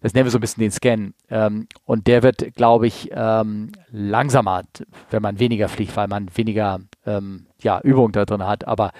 [0.00, 1.12] Das nennen wir so ein bisschen den Scan.
[1.28, 4.62] Ähm, und der wird, glaube ich, ähm, langsamer,
[5.10, 8.66] wenn man weniger fliegt, weil man weniger ähm, ja, Übung da drin hat.
[8.66, 8.92] Aber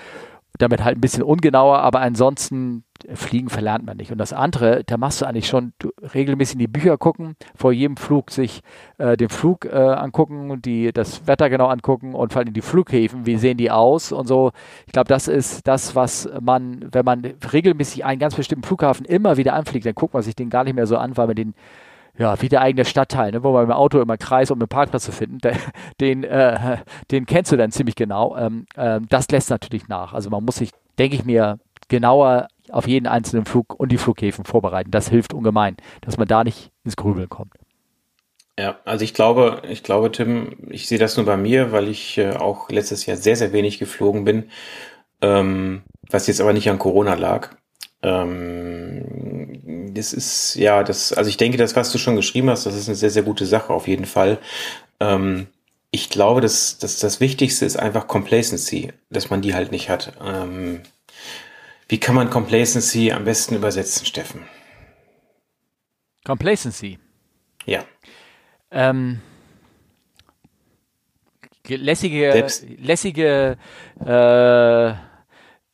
[0.59, 2.85] damit halt ein bisschen ungenauer, aber ansonsten
[3.15, 4.13] Fliegen verlernt man nicht.
[4.13, 7.73] Und das andere, da machst du eigentlich schon du, regelmäßig in die Bücher gucken, vor
[7.73, 8.63] jedem Flug sich
[8.99, 13.27] äh, den Flug äh, angucken, die, das Wetter genau angucken und vor allem die Flughäfen,
[13.27, 14.53] wie sehen die aus und so.
[14.87, 19.37] Ich glaube, das ist das, was man, wenn man regelmäßig einen ganz bestimmten Flughafen immer
[19.37, 21.55] wieder anfliegt, dann guckt man sich den gar nicht mehr so an, weil man den
[22.19, 25.05] ja, wie der eigene Stadtteil, ne, wo man im Auto immer kreist, um einen Parkplatz
[25.05, 25.39] zu finden,
[26.01, 26.79] den, äh,
[27.11, 28.37] den kennst du dann ziemlich genau.
[28.37, 30.13] Ähm, ähm, das lässt natürlich nach.
[30.13, 34.45] Also man muss sich, denke ich mir, genauer auf jeden einzelnen Flug und die Flughäfen
[34.45, 34.91] vorbereiten.
[34.91, 37.55] Das hilft ungemein, dass man da nicht ins Grübeln kommt.
[38.59, 42.19] Ja, also ich glaube, ich glaube, Tim, ich sehe das nur bei mir, weil ich
[42.19, 44.51] äh, auch letztes Jahr sehr, sehr wenig geflogen bin,
[45.23, 47.51] ähm, was jetzt aber nicht an Corona lag.
[48.03, 52.75] Ähm, das ist, ja, das, also ich denke, das, was du schon geschrieben hast, das
[52.75, 54.39] ist eine sehr, sehr gute Sache auf jeden Fall.
[54.99, 55.47] Ähm,
[55.91, 60.13] ich glaube, dass, dass das Wichtigste ist einfach Complacency, dass man die halt nicht hat.
[60.25, 60.83] Ähm,
[61.89, 64.45] wie kann man Complacency am besten übersetzen, Steffen?
[66.25, 66.99] Complacency.
[67.65, 67.85] Ja.
[68.71, 69.21] Ähm,
[71.67, 73.57] lässige, Selbst lässige,
[74.05, 74.95] äh,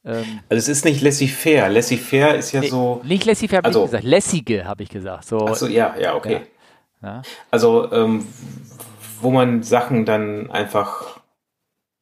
[0.04, 1.68] Ähm, also es ist nicht laissez-faire.
[1.70, 3.00] Laissez-faire ist ja nee, so.
[3.04, 4.04] Nicht laissez-faire habe also, ich gesagt.
[4.04, 5.24] Lässige habe ich gesagt.
[5.24, 6.42] So, Achso, ja, ja, okay.
[7.02, 7.08] Ja.
[7.08, 7.22] Ja.
[7.50, 8.26] Also ähm,
[9.20, 11.20] wo man Sachen dann einfach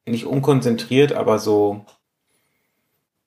[0.05, 1.85] nicht unkonzentriert, aber so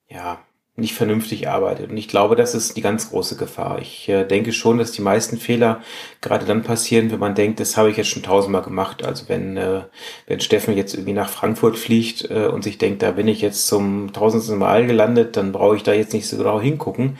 [0.08, 0.38] ja
[0.76, 1.90] nicht vernünftig arbeitet.
[1.90, 3.78] Und ich glaube, das ist die ganz große Gefahr.
[3.80, 5.80] Ich äh, denke schon, dass die meisten Fehler
[6.20, 9.04] gerade dann passieren, wenn man denkt, das habe ich jetzt schon tausendmal gemacht.
[9.04, 9.82] Also wenn, äh,
[10.26, 13.66] wenn Steffen jetzt irgendwie nach Frankfurt fliegt äh, und sich denkt, da bin ich jetzt
[13.66, 17.18] zum tausendsten Mal gelandet, dann brauche ich da jetzt nicht so genau hingucken.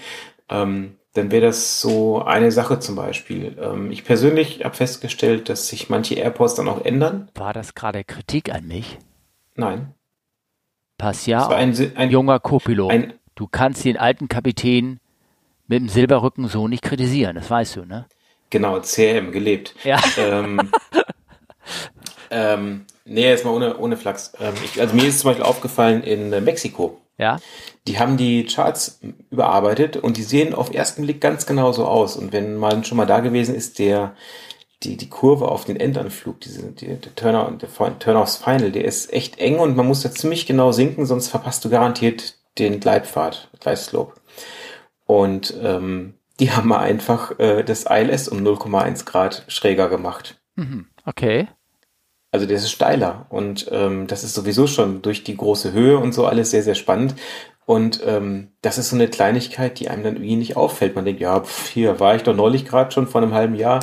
[0.50, 3.56] Ähm, dann wäre das so eine Sache zum Beispiel.
[3.58, 7.30] Ähm, ich persönlich habe festgestellt, dass sich manche Airports dann auch ändern.
[7.34, 8.98] War das gerade Kritik an mich?
[9.54, 9.94] Nein.
[10.98, 12.90] Pass ja, ein, ein, junger Co-Pilot.
[12.90, 14.98] Ein, Du kannst den alten Kapitän
[15.68, 18.06] mit dem Silberrücken so nicht kritisieren, das weißt du, ne?
[18.50, 19.74] Genau, CRM gelebt.
[19.84, 20.00] Ja.
[20.16, 20.70] Ähm,
[22.30, 24.32] ähm, nee, jetzt mal ohne, ohne Flachs.
[24.40, 27.00] Ähm, ich, also mir ist zum Beispiel aufgefallen in äh, Mexiko.
[27.18, 27.38] Ja.
[27.86, 32.16] Die haben die Charts überarbeitet und die sehen auf ersten Blick ganz genau so aus.
[32.16, 34.14] Und wenn man schon mal da gewesen ist, der,
[34.82, 38.84] die, die Kurve auf den Endanflug, diese, die, der Turner, der Turn aufs Final, der
[38.84, 42.80] ist echt eng und man muss da ziemlich genau sinken, sonst verpasst du garantiert den
[42.80, 44.14] Gleitpfad, Gleitslope.
[45.06, 50.40] Und ähm, die haben mal einfach äh, das ILS um 0,1 Grad schräger gemacht.
[50.56, 50.86] Mhm.
[51.04, 51.48] Okay.
[52.32, 56.12] Also das ist steiler und ähm, das ist sowieso schon durch die große Höhe und
[56.12, 57.14] so alles sehr, sehr spannend.
[57.64, 60.94] Und ähm, das ist so eine Kleinigkeit, die einem dann irgendwie nicht auffällt.
[60.94, 63.80] Man denkt, ja, pf, hier war ich doch neulich gerade schon vor einem halben Jahr.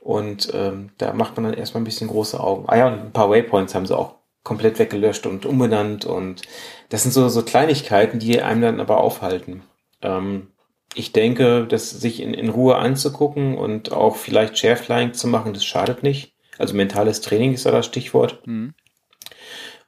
[0.00, 2.64] Und ähm, da macht man dann erstmal ein bisschen große Augen.
[2.68, 6.42] Ah ja, und ein paar Waypoints haben sie auch komplett weggelöscht und umbenannt und
[6.90, 9.62] das sind so, so Kleinigkeiten, die einem dann aber aufhalten.
[10.02, 10.48] Ähm,
[10.94, 15.64] ich denke, das sich in, in Ruhe anzugucken und auch vielleicht Shareflying zu machen, das
[15.64, 16.34] schadet nicht.
[16.58, 18.46] Also mentales Training ist da das Stichwort.
[18.46, 18.74] Mhm.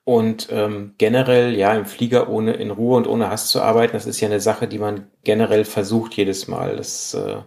[0.04, 4.06] Und ähm, generell, ja, im Flieger ohne in Ruhe und ohne Hass zu arbeiten, das
[4.06, 6.76] ist ja eine Sache, die man generell versucht jedes Mal.
[6.76, 7.38] Das, äh,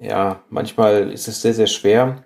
[0.00, 2.24] ja, manchmal ist es sehr, sehr schwer.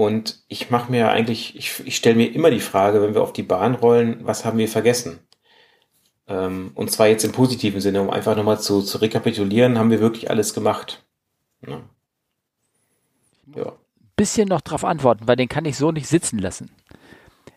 [0.00, 3.32] Und ich mache mir eigentlich, ich, ich stelle mir immer die Frage, wenn wir auf
[3.32, 5.18] die Bahn rollen, was haben wir vergessen?
[6.28, 9.98] Ähm, und zwar jetzt im positiven Sinne, um einfach nochmal zu, zu rekapitulieren, haben wir
[9.98, 11.04] wirklich alles gemacht.
[11.66, 11.80] Ja.
[13.56, 13.72] ja.
[14.14, 16.70] Bisschen noch drauf antworten, weil den kann ich so nicht sitzen lassen.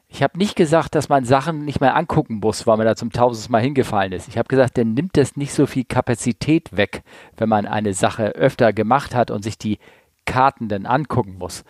[0.08, 3.12] Ich habe nicht gesagt, dass man Sachen nicht mehr angucken muss, weil man da zum
[3.12, 4.28] tausendsten Mal hingefallen ist.
[4.28, 7.04] Ich habe gesagt, dann nimmt das nicht so viel Kapazität weg,
[7.38, 9.78] wenn man eine Sache öfter gemacht hat und sich die
[10.26, 11.64] Karten dann angucken muss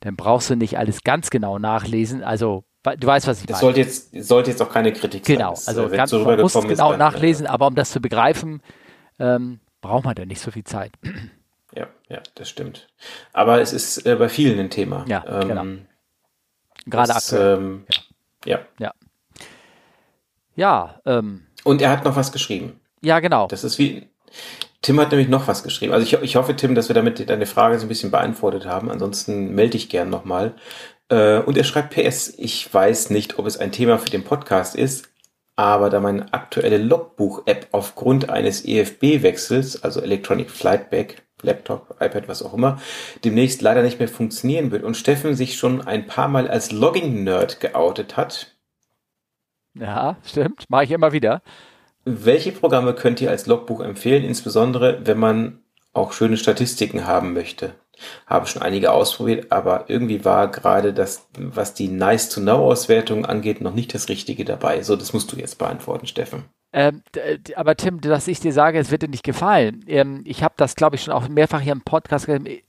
[0.00, 2.22] dann brauchst du nicht alles ganz genau nachlesen.
[2.22, 3.74] Also du weißt, was ich das meine.
[3.74, 5.74] Sollte jetzt, sollte jetzt auch keine Kritik genau, sein.
[5.74, 7.52] Genau, also ganz, so man muss genau ist, nachlesen, ja.
[7.52, 8.62] aber um das zu begreifen,
[9.18, 10.92] ähm, braucht man da nicht so viel Zeit.
[11.74, 12.88] Ja, ja, das stimmt.
[13.32, 15.04] Aber es ist äh, bei vielen ein Thema.
[15.06, 15.64] Ja, ähm, genau.
[16.86, 17.58] Gerade aktuell.
[17.58, 17.86] Ähm,
[18.44, 18.60] ja.
[18.78, 18.92] Ja.
[20.56, 21.00] Ja.
[21.04, 22.80] ähm, Und er hat noch was geschrieben.
[23.02, 23.46] Ja, genau.
[23.46, 24.08] Das ist wie,
[24.88, 25.92] Tim hat nämlich noch was geschrieben.
[25.92, 28.90] Also ich, ich hoffe, Tim, dass wir damit deine Frage so ein bisschen beantwortet haben.
[28.90, 30.54] Ansonsten melde ich gern nochmal.
[31.10, 34.74] Äh, und er schreibt PS, ich weiß nicht, ob es ein Thema für den Podcast
[34.74, 35.10] ist,
[35.56, 42.42] aber da meine aktuelle Logbuch-App aufgrund eines EFB-Wechsels, also Electronic Flight Bag, Laptop, iPad, was
[42.42, 42.80] auch immer,
[43.26, 47.60] demnächst leider nicht mehr funktionieren wird und Steffen sich schon ein paar Mal als Logging-Nerd
[47.60, 48.56] geoutet hat.
[49.74, 50.64] Ja, stimmt.
[50.70, 51.42] Mache ich immer wieder.
[52.04, 55.60] Welche Programme könnt ihr als Logbuch empfehlen, insbesondere wenn man
[55.92, 57.74] auch schöne Statistiken haben möchte?
[58.26, 63.92] Habe schon einige ausprobiert, aber irgendwie war gerade das, was die Nice-to-Know-Auswertung angeht, noch nicht
[63.92, 64.82] das Richtige dabei.
[64.82, 66.44] So, das musst du jetzt beantworten, Steffen.
[66.70, 67.02] Ähm,
[67.56, 69.84] aber Tim, dass ich dir sage, es wird dir nicht gefallen.
[69.86, 72.62] Ähm, ich habe das, glaube ich, schon auch mehrfach hier im Podcast äh,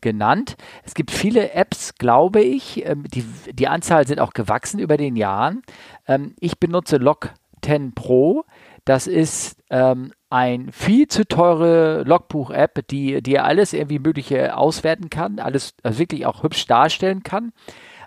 [0.00, 0.56] genannt.
[0.84, 2.86] Es gibt viele Apps, glaube ich.
[2.86, 5.62] Ähm, die, die Anzahl sind auch gewachsen über den Jahren.
[6.08, 7.34] Ähm, ich benutze Log
[7.66, 8.44] 10 Pro.
[8.84, 15.40] Das ist ähm, ein viel zu teure Logbuch-App, die dir alles irgendwie Mögliche auswerten kann,
[15.40, 17.52] alles also wirklich auch hübsch darstellen kann.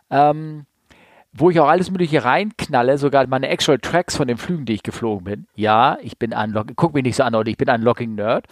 [0.09, 0.65] Ähm,
[1.31, 4.83] wo ich auch alles Mögliche reinknalle, sogar meine Actual Tracks von den Flügen, die ich
[4.83, 5.47] geflogen bin.
[5.53, 8.47] Ja, ich bin ein Log guck mich nicht so an, oder ich bin ein Logging-Nerd.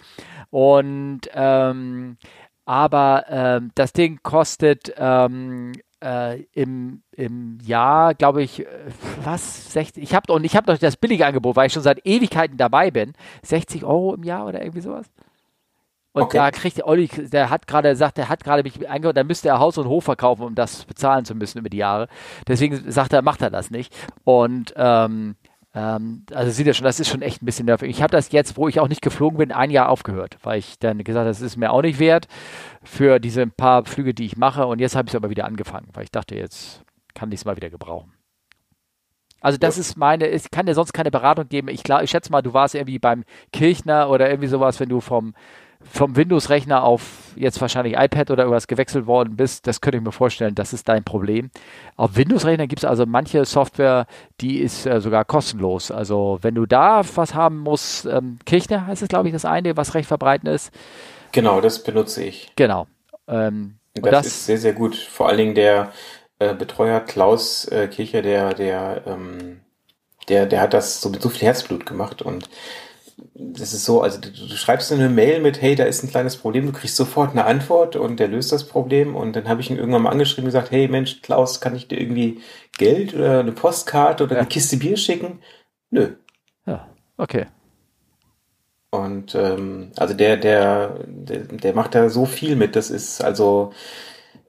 [0.50, 2.18] Und ähm,
[2.64, 5.72] aber ähm, das Ding kostet ähm,
[6.02, 8.66] äh, im, im Jahr, glaube ich, äh,
[9.24, 12.04] was, 60, ich habe doch, ich habe doch das billige Angebot, weil ich schon seit
[12.06, 15.06] Ewigkeiten dabei bin, 60 Euro im Jahr oder irgendwie sowas.
[16.12, 16.38] Und okay.
[16.38, 19.48] da kriegt der Olli, der hat gerade gesagt, der hat gerade mich eingehört, da müsste
[19.48, 22.08] er Haus und Hof verkaufen, um das bezahlen zu müssen über die Jahre.
[22.46, 23.94] Deswegen sagt er, macht er das nicht.
[24.24, 25.36] Und ähm,
[25.74, 27.90] ähm, also sieht er schon, das ist schon echt ein bisschen nervig.
[27.90, 30.78] Ich habe das jetzt, wo ich auch nicht geflogen bin, ein Jahr aufgehört, weil ich
[30.78, 32.26] dann gesagt habe, das ist mir auch nicht wert
[32.82, 34.66] für diese paar Flüge, die ich mache.
[34.66, 36.82] Und jetzt habe ich es aber wieder angefangen, weil ich dachte, jetzt
[37.14, 38.12] kann ich es mal wieder gebrauchen.
[39.40, 39.82] Also das ja.
[39.82, 41.68] ist meine, ich kann dir sonst keine Beratung geben.
[41.68, 45.00] Ich, glaub, ich schätze mal, du warst irgendwie beim Kirchner oder irgendwie sowas, wenn du
[45.00, 45.34] vom
[45.84, 50.12] vom Windows-Rechner auf jetzt wahrscheinlich iPad oder irgendwas gewechselt worden bist, das könnte ich mir
[50.12, 51.50] vorstellen, das ist dein Problem.
[51.96, 54.06] Auf Windows-Rechner gibt es also manche Software,
[54.40, 55.90] die ist äh, sogar kostenlos.
[55.90, 59.76] Also wenn du da was haben musst, ähm, Kirchner heißt es, glaube ich, das eine,
[59.76, 60.72] was recht verbreitet ist.
[61.32, 62.52] Genau, das benutze ich.
[62.56, 62.86] Genau.
[63.28, 64.96] Ähm, das, das, ist sehr, sehr gut.
[64.96, 65.92] Vor allen Dingen der
[66.38, 69.60] äh, Betreuer Klaus äh, Kircher, der, der, ähm,
[70.28, 72.48] der, der hat das so mit so viel Herzblut gemacht und
[73.34, 76.36] das ist so, also du, du, schreibst eine Mail mit, hey, da ist ein kleines
[76.36, 79.70] Problem, du kriegst sofort eine Antwort und der löst das Problem und dann habe ich
[79.70, 82.40] ihn irgendwann mal angeschrieben und gesagt, hey Mensch, Klaus, kann ich dir irgendwie
[82.76, 84.40] Geld oder eine Postkarte oder ja.
[84.40, 85.40] eine Kiste Bier schicken?
[85.90, 86.14] Nö.
[86.66, 87.46] Ja, okay.
[88.90, 93.72] Und ähm, also der, der, der, der macht da so viel mit, das ist also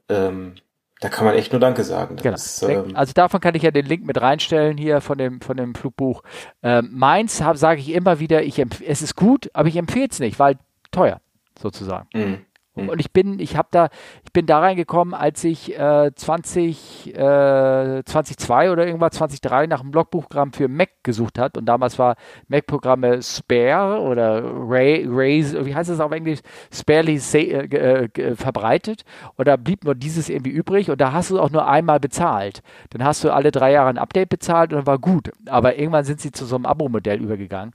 [0.08, 0.54] ähm,
[1.00, 2.16] da kann man echt nur Danke sagen.
[2.16, 2.34] Genau.
[2.34, 5.56] Ist, ähm also davon kann ich ja den Link mit reinstellen hier von dem, von
[5.56, 6.22] dem Flugbuch.
[6.62, 10.38] Ähm, meins sage ich immer wieder, ich es ist gut, aber ich empfehle es nicht,
[10.38, 10.58] weil
[10.90, 11.20] teuer
[11.58, 12.08] sozusagen.
[12.14, 12.44] Mhm.
[12.82, 12.88] Mhm.
[12.88, 13.88] Und ich bin, ich habe da,
[14.24, 19.92] ich bin da reingekommen, als ich äh, 20, äh, 2002 oder irgendwas 2003 nach einem
[19.92, 21.56] Logbuchprogramm für Mac gesucht hat.
[21.56, 22.16] Und damals war
[22.48, 26.40] Mac-Programme Spare oder Ray, Ray, wie heißt das auf Englisch?
[26.72, 29.04] Sparely äh, äh, verbreitet.
[29.36, 30.90] Und da blieb nur dieses irgendwie übrig.
[30.90, 32.62] Und da hast du auch nur einmal bezahlt.
[32.90, 35.30] Dann hast du alle drei Jahre ein Update bezahlt und dann war gut.
[35.46, 37.72] Aber irgendwann sind sie zu so einem Abo-Modell übergegangen.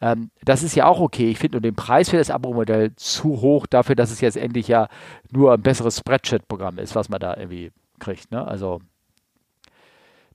[0.00, 1.30] Ähm, das ist ja auch okay.
[1.30, 4.68] Ich finde nur den Preis für das Abo-Modell zu hoch dafür, dass es jetzt endlich
[4.68, 4.88] ja
[5.30, 8.30] nur ein besseres Spreadsheet-Programm ist, was man da irgendwie kriegt.
[8.30, 8.46] Ne?
[8.46, 8.80] Also,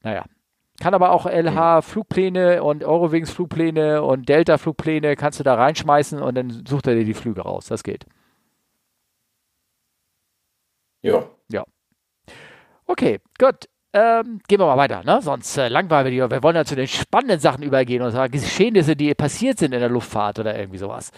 [0.02, 0.26] naja.
[0.80, 6.88] Kann aber auch LH-Flugpläne und Eurowings-Flugpläne und Delta-Flugpläne kannst du da reinschmeißen und dann sucht
[6.88, 7.68] er dir die Flüge raus.
[7.68, 8.06] Das geht.
[11.04, 11.30] Ja.
[11.50, 11.64] Ja.
[12.86, 13.70] Okay, gut.
[13.96, 15.22] Ähm, gehen wir mal weiter, ne?
[15.22, 16.32] sonst äh, langweilen wir die.
[16.32, 19.80] Wir wollen ja zu den spannenden Sachen übergehen und sagen Geschehnisse, die passiert sind in
[19.80, 21.12] der Luftfahrt oder irgendwie sowas.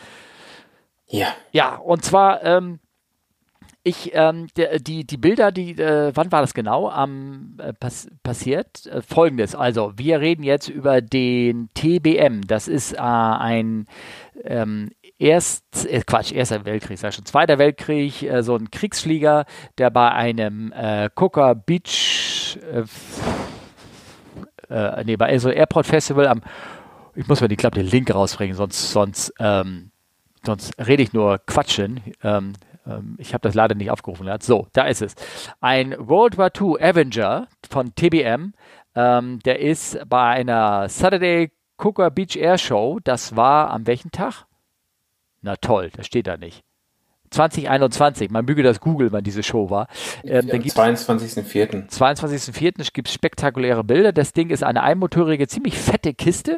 [1.08, 1.28] Ja.
[1.52, 2.80] Ja, und zwar, ähm,
[3.88, 8.08] ich, ähm, der, die, die Bilder, die, äh, wann war das genau am äh, pass
[8.24, 8.88] passiert?
[8.88, 12.42] Äh, Folgendes, also wir reden jetzt über den TBM.
[12.48, 13.86] Das ist äh, ein
[14.44, 19.46] ähm, erst, äh, Quatsch, erster Weltkrieg, sag schon, zweiter Weltkrieg, äh, so ein Kriegsflieger,
[19.78, 22.86] der bei einem äh, Coca Beach, äh,
[24.74, 26.42] äh, nee, bei so Airport Festival am,
[27.14, 29.92] ich muss mal die Klappe den Link rausbringen, sonst, sonst, ähm,
[30.44, 32.02] sonst rede ich nur Quatschen.
[32.24, 32.54] Ähm,
[32.86, 34.28] ähm, ich habe das leider nicht aufgerufen.
[34.40, 35.16] So, da ist es.
[35.62, 38.54] Ein World War II Avenger von TBM,
[38.96, 44.46] ähm, der ist bei einer Saturday Cooker Beach Air Show, das war am welchen Tag?
[45.42, 46.64] Na toll, das steht da nicht.
[47.32, 49.88] 2021, man möge das Google, wann diese Show war.
[50.24, 51.90] Ähm, Am 22.04.
[51.90, 52.94] 22.04.
[52.94, 54.12] gibt es spektakuläre Bilder.
[54.12, 56.58] Das Ding ist eine einmotorige, ziemlich fette Kiste.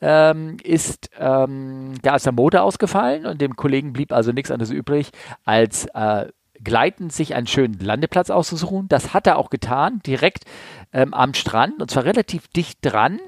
[0.00, 4.70] Ähm, ist, ähm, da ist der Motor ausgefallen und dem Kollegen blieb also nichts anderes
[4.70, 5.10] übrig,
[5.44, 6.26] als äh,
[6.62, 8.88] gleitend sich einen schönen Landeplatz auszusuchen.
[8.88, 10.44] Das hat er auch getan, direkt
[10.92, 13.20] ähm, am Strand und zwar relativ dicht dran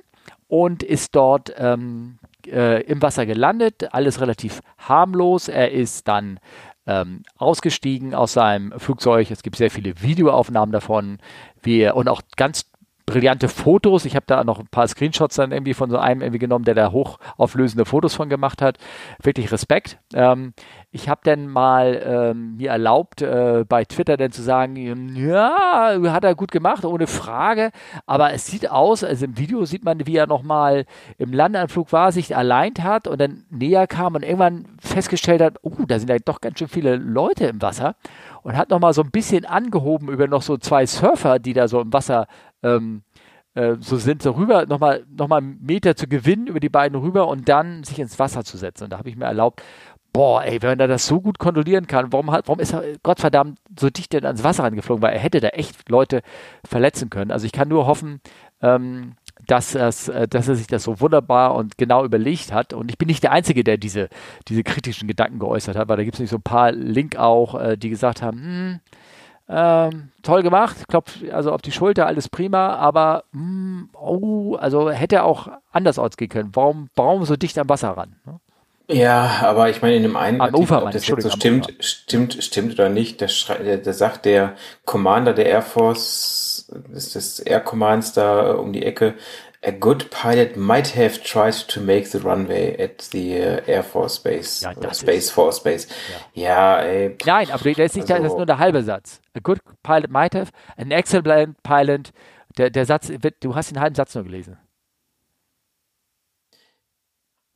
[0.49, 5.49] und ist dort ähm, äh, im Wasser gelandet, alles relativ harmlos.
[5.49, 6.41] Er ist dann
[6.89, 9.31] ähm, ausgestiegen aus seinem Flugzeug.
[9.31, 11.19] Es gibt sehr viele Videoaufnahmen davon,
[11.63, 12.68] wie er, und auch ganz
[13.09, 14.05] brillante Fotos.
[14.05, 16.75] Ich habe da noch ein paar Screenshots dann irgendwie von so einem irgendwie genommen, der
[16.75, 18.79] da hochauflösende Fotos von gemacht hat.
[19.23, 19.99] Wirklich Respekt.
[20.15, 20.53] Ähm,
[20.91, 24.77] ich habe dann mal ähm, mir erlaubt, äh, bei Twitter dann zu sagen,
[25.17, 27.71] ja, hat er gut gemacht, ohne Frage.
[28.07, 30.85] Aber es sieht aus, also im Video sieht man, wie er nochmal
[31.17, 35.73] im Landeanflug war, sich allein hat und dann näher kam und irgendwann festgestellt hat, oh,
[35.87, 37.95] da sind ja doch ganz schön viele Leute im Wasser
[38.43, 41.81] und hat nochmal so ein bisschen angehoben über noch so zwei Surfer, die da so
[41.81, 42.27] im Wasser
[42.63, 43.03] ähm,
[43.55, 46.99] äh, so sind, so rüber, nochmal noch mal einen Meter zu gewinnen über die beiden
[46.99, 48.85] rüber und dann sich ins Wasser zu setzen.
[48.85, 49.63] Und da habe ich mir erlaubt,
[50.13, 53.59] boah, ey, wenn er das so gut kontrollieren kann, warum, hat, warum ist er Gottverdammt
[53.79, 55.03] so dicht denn ans Wasser angeflogen?
[55.03, 56.23] Weil er hätte da echt Leute
[56.65, 57.31] verletzen können.
[57.31, 58.21] Also ich kann nur hoffen,
[58.63, 59.15] ähm,
[59.47, 62.73] dass, dass, äh, dass er sich das so wunderbar und genau überlegt hat.
[62.73, 64.09] Und ich bin nicht der Einzige, der diese,
[64.49, 67.55] diese kritischen Gedanken geäußert hat, weil da gibt es nicht so ein paar Link auch,
[67.61, 68.81] äh, die gesagt haben, hm,
[69.49, 74.91] ähm, toll gemacht, klopft also auf die Schulter, alles prima, aber mh, hm, oh, also
[74.91, 76.51] hätte auch andersorts gehen können.
[76.53, 78.17] Warum, warum so dicht am Wasser ran?
[78.27, 78.41] Ne?
[78.91, 82.43] Ja, aber ich meine, in dem einen am Ufer, ob das jetzt so stimmt, stimmt,
[82.43, 83.29] stimmt oder nicht, der,
[83.77, 84.55] der sagt der
[84.87, 89.15] Commander der Air Force, ist das Air Commands da um die Ecke,
[89.63, 94.19] a good pilot might have tried to make the runway at the uh, Air Force
[94.19, 94.65] Base.
[94.65, 95.31] Ja, uh, oder Space ist.
[95.33, 95.89] Force Base.
[96.35, 97.17] Ja, ja ey.
[97.25, 99.21] Nein, aber das ist, nicht, also, das ist also nur der halbe Satz.
[99.35, 102.13] A good pilot might have, an excellent pilot.
[102.57, 104.59] Der, der Satz, du hast den halben Satz nur gelesen.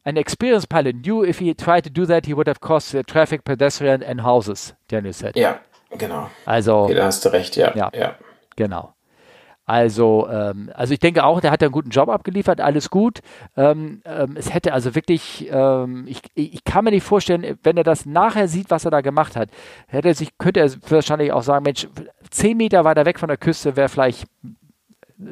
[0.04, 3.04] An experienced pilot knew if he tried to do that, he would have caused the
[3.04, 5.36] traffic, pedestrian and houses, Daniel said.
[5.36, 5.60] Ja,
[5.96, 6.28] genau.
[6.44, 6.84] Also.
[6.84, 7.72] Okay, da hast du recht, ja.
[7.76, 7.90] ja.
[7.94, 8.16] ja.
[8.56, 8.94] Genau.
[9.64, 13.20] Also, ähm, also ich denke auch, der hat einen guten Job abgeliefert, alles gut.
[13.56, 17.84] Ähm, ähm, es hätte also wirklich, ähm, ich, ich kann mir nicht vorstellen, wenn er
[17.84, 19.50] das nachher sieht, was er da gemacht hat,
[19.86, 21.86] hätte er sich, könnte er wahrscheinlich auch sagen, Mensch,
[22.30, 24.26] zehn Meter weiter weg von der Küste wäre vielleicht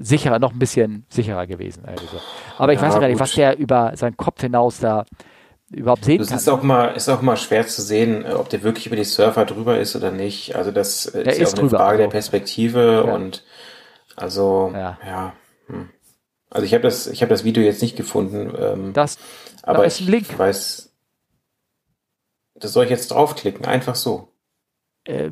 [0.00, 1.82] sicherer, noch ein bisschen sicherer gewesen.
[1.86, 2.20] irgendwie so.
[2.58, 3.20] Aber ich Ja, weiß gar nicht, gut.
[3.20, 5.04] was der über seinen Kopf hinaus da
[5.72, 6.38] überhaupt sehen Das kann.
[6.38, 9.04] ist auch mal, ist auch mal schwer zu sehen, äh, ob der wirklich über die
[9.04, 10.54] Surfer drüber ist oder nicht.
[10.56, 12.12] Also das äh, Der ist ja auch eine drüber, Frage der also.
[12.12, 13.12] Perspektive Ja.
[13.14, 13.44] und
[14.20, 14.98] also Ja.
[15.04, 15.32] ja.
[15.66, 15.90] hm.
[16.50, 19.18] Also ich habe das, ich habe das Video jetzt nicht gefunden, ähm, das,
[19.62, 20.36] aber da ist ich ein Link.
[20.38, 20.92] weiß,
[22.54, 24.32] das soll ich jetzt draufklicken, einfach so.
[25.04, 25.30] äh,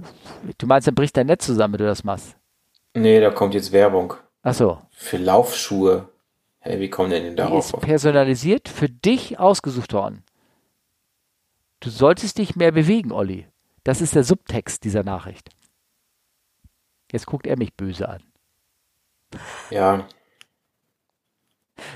[0.59, 2.36] du meinst, dann bricht dein Netz zusammen, wenn du das machst.
[2.95, 4.78] Nee, da kommt jetzt Werbung Ach so.
[4.93, 6.09] für Laufschuhe.
[6.61, 7.72] Hey, wie kommen denn denn Die darauf?
[7.74, 10.24] ist personalisiert für dich ausgesucht worden.
[11.80, 13.47] Du solltest dich mehr bewegen, Olli.
[13.84, 15.51] Das ist der Subtext dieser Nachricht.
[17.12, 18.22] Jetzt guckt er mich böse an.
[19.70, 20.06] Ja,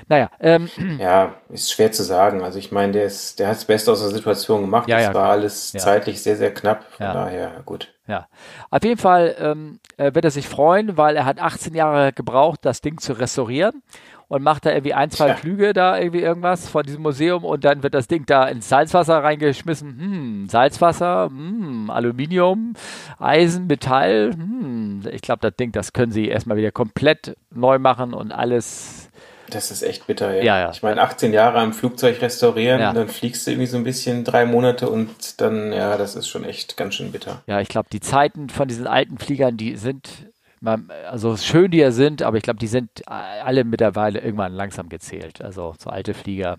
[0.07, 0.69] Naja, ähm,
[0.99, 2.41] ja, ist schwer zu sagen.
[2.41, 4.87] Also ich meine, der ist, der hat das Beste aus der Situation gemacht.
[4.87, 5.79] Ja, Es ja, war alles Ja.
[5.79, 6.85] zeitlich sehr, sehr knapp.
[6.93, 7.13] Von Ja.
[7.13, 7.93] daher, gut.
[8.07, 8.27] ja.
[8.69, 12.59] Auf jeden Fall ähm, äh, wird er sich freuen, weil er hat 18 Jahre gebraucht,
[12.63, 13.81] das Ding zu restaurieren
[14.27, 15.35] und macht da irgendwie ein, zwei Tja.
[15.35, 19.23] Flüge da irgendwie irgendwas von diesem Museum und dann wird das Ding da ins Salzwasser
[19.23, 19.89] reingeschmissen.
[19.99, 22.73] Hm, Salzwasser, hm, Aluminium,
[23.19, 24.31] Eisen, Metall.
[24.33, 25.01] Hm.
[25.11, 29.09] Ich glaube, das Ding, das können sie erstmal wieder komplett neu machen und alles.
[29.49, 30.43] Das ist echt bitter, ja.
[30.43, 30.71] Ja, ja.
[30.71, 32.93] Ich meine, 18 Jahre am Flugzeug restaurieren, Ja.
[32.93, 36.43] dann fliegst du irgendwie so ein bisschen drei Monate und dann, ja, das ist schon
[36.43, 37.43] echt ganz schön bitter.
[37.45, 40.27] Ja, ich glaube, die Zeiten von diesen alten Fliegern, die sind,
[40.63, 44.89] man- also schön die ja sind, aber ich glaube, die sind alle mittlerweile irgendwann langsam
[44.89, 45.41] gezählt.
[45.41, 46.57] Also so alte Flieger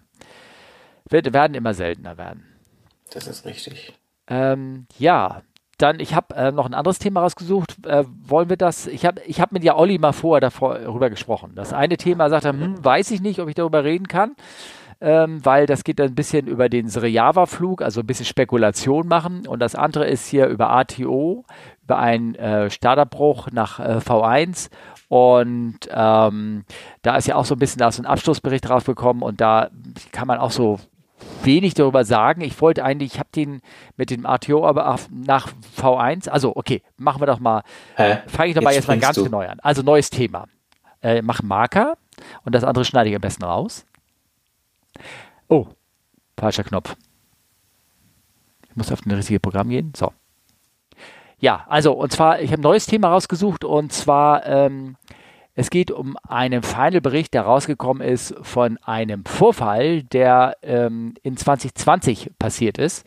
[1.08, 2.44] wird, werden immer seltener werden.
[3.12, 3.94] Das ist richtig.
[4.26, 5.42] Ähm, ja,
[5.78, 7.84] dann, ich habe äh, noch ein anderes Thema rausgesucht.
[7.86, 8.86] Äh, wollen wir das?
[8.86, 11.52] Ich habe ich hab mit ja Olli mal vorher darüber gesprochen.
[11.54, 14.34] Das eine Thema sagt er, hm, weiß ich nicht, ob ich darüber reden kann,
[15.00, 19.46] ähm, weil das geht dann ein bisschen über den Srejava-Flug, also ein bisschen Spekulation machen.
[19.46, 21.44] Und das andere ist hier über ATO,
[21.84, 24.70] über einen äh, Starterbruch nach äh, V1.
[25.08, 26.64] Und ähm,
[27.02, 29.68] da ist ja auch so ein bisschen da ist ein Abschlussbericht rausgekommen und da
[30.12, 30.80] kann man auch so
[31.42, 32.40] wenig darüber sagen.
[32.40, 33.60] Ich wollte eigentlich, ich habe den
[33.96, 37.62] mit dem ATO aber nach V1, also okay, machen wir doch mal,
[37.96, 39.26] fange ich doch mal Jetzt jetzt mal ganz du.
[39.26, 39.60] neu an.
[39.60, 40.46] Also neues Thema.
[41.02, 41.96] Äh, mach Marker
[42.44, 43.84] und das andere schneide ich am besten raus.
[45.48, 45.68] Oh,
[46.38, 46.96] falscher Knopf.
[48.70, 49.92] Ich muss auf das richtige Programm gehen.
[49.94, 50.12] So.
[51.44, 54.96] Ja, also und zwar, ich habe ein neues Thema rausgesucht und zwar, ähm,
[55.54, 62.30] es geht um einen Final-Bericht, der rausgekommen ist von einem Vorfall, der ähm, in 2020
[62.38, 63.06] passiert ist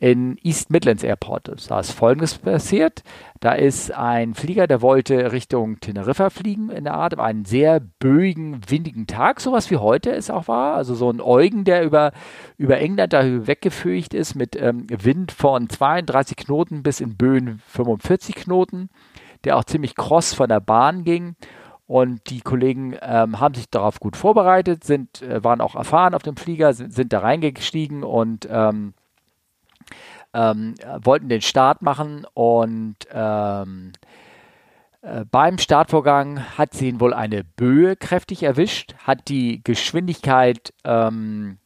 [0.00, 1.50] in East Midlands Airport.
[1.68, 3.02] Da ist Folgendes passiert.
[3.40, 8.60] Da ist ein Flieger, der wollte Richtung Teneriffa fliegen in der Art, einen sehr böigen,
[8.68, 10.74] windigen Tag, sowas wie heute es auch war.
[10.74, 12.12] Also so ein Eugen, der über,
[12.56, 18.36] über England da weggefürcht ist mit ähm, Wind von 32 Knoten bis in Böen 45
[18.36, 18.90] Knoten,
[19.44, 21.34] der auch ziemlich kross von der Bahn ging.
[21.88, 26.22] Und die Kollegen ähm, haben sich darauf gut vorbereitet, sind, äh, waren auch erfahren auf
[26.22, 28.92] dem Flieger, sind, sind da reingestiegen und ähm,
[30.38, 33.92] ähm, wollten den Start machen und ähm,
[35.02, 41.58] äh, beim Startvorgang hat sie ihn wohl eine Böe kräftig erwischt, hat die Geschwindigkeit, ähm,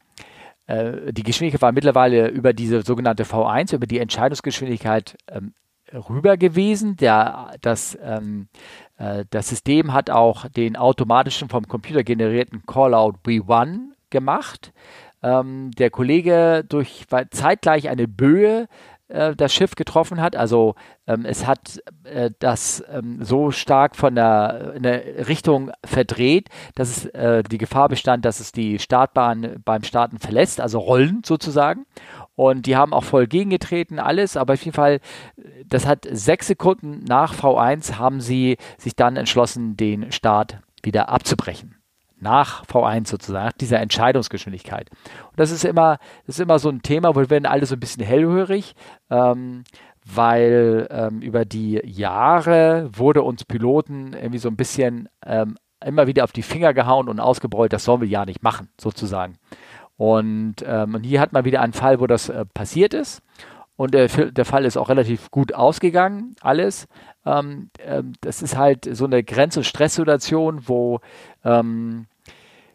[0.66, 5.52] äh, die Geschwindigkeit war mittlerweile über diese sogenannte V1, über die Entscheidungsgeschwindigkeit ähm,
[5.92, 6.96] rüber gewesen.
[6.96, 8.48] Der, das, ähm,
[8.96, 14.72] äh, das System hat auch den automatischen vom Computer generierten Callout B1 gemacht.
[15.22, 18.66] Ähm, der Kollege durch zeitgleich eine Böe
[19.12, 20.36] äh, das Schiff getroffen hat.
[20.36, 20.74] Also
[21.06, 27.06] ähm, es hat äh, das ähm, so stark von der, der Richtung verdreht, dass es
[27.06, 31.84] äh, die Gefahr bestand, dass es die Startbahn beim Starten verlässt, also rollend sozusagen.
[32.34, 35.00] Und die haben auch voll gegengetreten, alles, aber auf jeden Fall,
[35.66, 41.81] das hat sechs Sekunden nach V1 haben sie sich dann entschlossen, den Start wieder abzubrechen
[42.22, 44.88] nach V1 sozusagen, nach dieser Entscheidungsgeschwindigkeit.
[45.30, 47.74] Und das ist immer, das ist immer so ein Thema, wo wir werden alle so
[47.74, 48.74] ein bisschen hellhörig,
[49.10, 49.64] ähm,
[50.04, 56.24] weil ähm, über die Jahre wurde uns Piloten irgendwie so ein bisschen ähm, immer wieder
[56.24, 59.34] auf die Finger gehauen und ausgebeult, das sollen wir ja nicht machen, sozusagen.
[59.96, 63.22] Und, ähm, und hier hat man wieder einen Fall, wo das äh, passiert ist.
[63.76, 66.86] Und der, der Fall ist auch relativ gut ausgegangen, alles.
[67.24, 71.00] Ähm, ähm, das ist halt so eine Grenz- und Stresssituation, wo
[71.44, 72.06] ähm,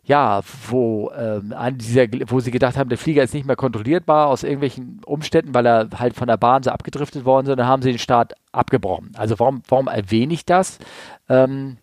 [0.08, 4.28] ja, wo ähm, an dieser, wo sie gedacht haben, der Flieger ist nicht mehr kontrollierbar
[4.28, 7.82] aus irgendwelchen Umständen, weil er halt von der Bahn so abgedriftet worden ist, dann haben
[7.82, 9.12] sie den Start abgebrochen.
[9.18, 10.80] Also warum, warum erwähne ich das?
[11.28, 11.76] Ähm,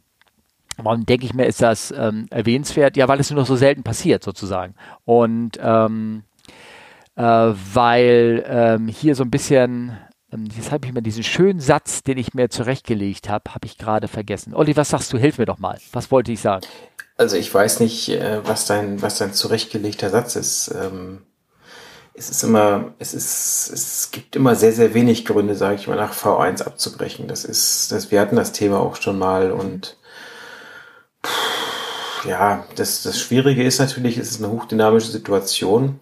[0.78, 2.96] warum denke ich mir, ist das ähm, erwähnenswert?
[2.96, 4.74] Ja, weil es nur noch so selten passiert, sozusagen.
[5.04, 6.22] Und ähm,
[7.16, 9.98] äh, weil ähm, hier so ein bisschen
[10.32, 13.76] ähm, jetzt habe ich mir diesen schönen Satz, den ich mir zurechtgelegt habe, habe ich
[13.76, 14.54] gerade vergessen.
[14.54, 15.18] Olli, was sagst du?
[15.18, 15.78] Hilf mir doch mal.
[15.92, 16.64] Was wollte ich sagen?
[17.16, 20.74] Also ich weiß nicht, äh, was dein, was dein zurechtgelegter Satz ist.
[20.74, 21.22] Ähm,
[22.14, 25.96] es ist immer, es ist, es gibt immer sehr, sehr wenig Gründe, sage ich mal,
[25.96, 27.28] nach V1 abzubrechen.
[27.28, 29.96] Das ist, das, wir hatten das Thema auch schon mal und
[32.24, 36.00] ja, das, das Schwierige ist natürlich, es ist eine hochdynamische Situation.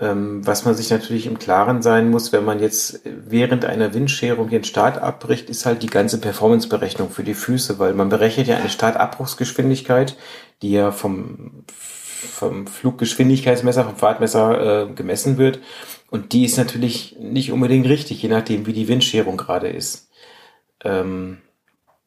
[0.00, 4.48] Ähm, was man sich natürlich im Klaren sein muss, wenn man jetzt während einer Windscherung
[4.48, 8.56] den Start abbricht, ist halt die ganze Performanceberechnung für die Füße, weil man berechnet ja
[8.56, 10.16] eine Startabbruchsgeschwindigkeit,
[10.62, 15.60] die ja vom, vom Fluggeschwindigkeitsmesser, vom Fahrtmesser äh, gemessen wird.
[16.10, 20.10] Und die ist natürlich nicht unbedingt richtig, je nachdem, wie die Windscherung gerade ist.
[20.82, 21.38] Ähm,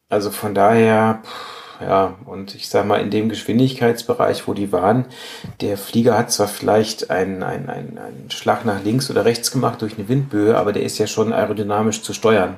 [0.10, 5.06] also von daher, pff, ja, und ich sag mal, in dem Geschwindigkeitsbereich, wo die waren,
[5.62, 9.82] der Flieger hat zwar vielleicht einen, einen, einen, einen Schlag nach links oder rechts gemacht
[9.82, 12.58] durch eine Windböe, aber der ist ja schon aerodynamisch zu steuern.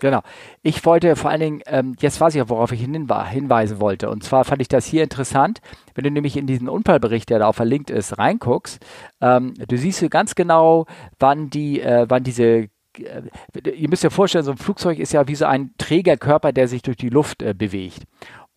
[0.00, 0.20] Genau.
[0.62, 4.10] Ich wollte vor allen Dingen, ähm, jetzt weiß ich ja, worauf ich hinweisen wollte.
[4.10, 5.60] Und zwar fand ich das hier interessant,
[5.94, 8.84] wenn du nämlich in diesen Unfallbericht, der da auch verlinkt ist, reinguckst,
[9.20, 10.86] ähm, du siehst ganz genau,
[11.18, 15.26] wann die, äh, wann diese äh, ihr müsst ja vorstellen, so ein Flugzeug ist ja
[15.28, 18.04] wie so ein Trägerkörper, der sich durch die Luft äh, bewegt.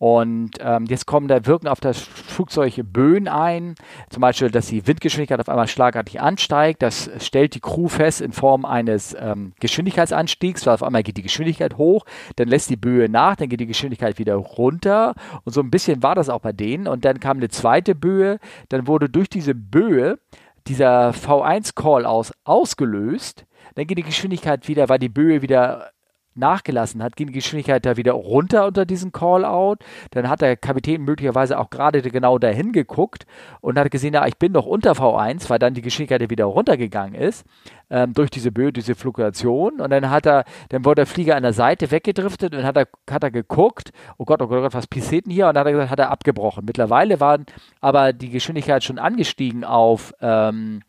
[0.02, 3.76] Und ähm, jetzt kommen da wirken auf das Flugzeug Böen ein,
[4.10, 6.82] zum Beispiel, dass die Windgeschwindigkeit auf einmal schlagartig ansteigt.
[6.82, 11.22] Das stellt die Crew fest in Form eines ähm, Geschwindigkeitsanstiegs, weil auf einmal geht die
[11.22, 15.14] Geschwindigkeit hoch, dann lässt die Böe nach, dann geht die Geschwindigkeit wieder runter.
[15.44, 16.88] Und so ein bisschen war das auch bei denen.
[16.88, 18.40] Und dann kam eine zweite Böe,
[18.70, 20.18] dann wurde durch diese Böe
[20.66, 23.46] dieser V1-Call aus ausgelöst.
[23.76, 25.92] Dann geht die Geschwindigkeit wieder, weil die Böe wieder
[26.34, 29.80] nachgelassen hat, ging die Geschwindigkeit da wieder runter unter diesem Call-out.
[30.10, 33.26] Dann hat der Kapitän möglicherweise auch gerade genau dahin geguckt
[33.60, 37.14] und hat gesehen, ja, ich bin doch unter V1, weil dann die Geschwindigkeit wieder runtergegangen
[37.14, 37.44] ist
[37.92, 39.80] ähm, durch diese Böe, diese Fluktuation.
[39.80, 42.88] Und dann hat er, dann wurde der Flieger an der Seite weggedriftet und hat er,
[43.08, 45.46] hat er geguckt, oh Gott, oh Gott, oh Gott was passiert denn hier?
[45.46, 46.64] Und dann hat er gesagt, hat er abgebrochen.
[46.64, 47.44] Mittlerweile waren
[47.80, 50.80] aber die Geschwindigkeit schon angestiegen auf ähm,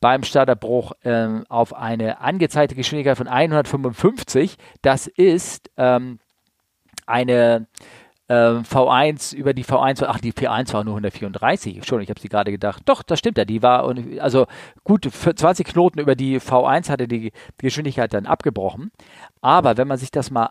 [0.00, 4.56] beim Starterbruch ähm, auf eine angezeigte Geschwindigkeit von 155.
[4.80, 6.18] Das ist ähm,
[7.06, 7.66] eine
[8.28, 12.28] ähm, V1 über die V1, ach die P1 war nur 134, schon, ich habe sie
[12.28, 12.82] gerade gedacht.
[12.86, 14.46] Doch, das stimmt ja, die war, also
[14.82, 18.90] gut, 20 Knoten über die V1 hatte die Geschwindigkeit dann abgebrochen.
[19.40, 20.50] Aber wenn man sich das mal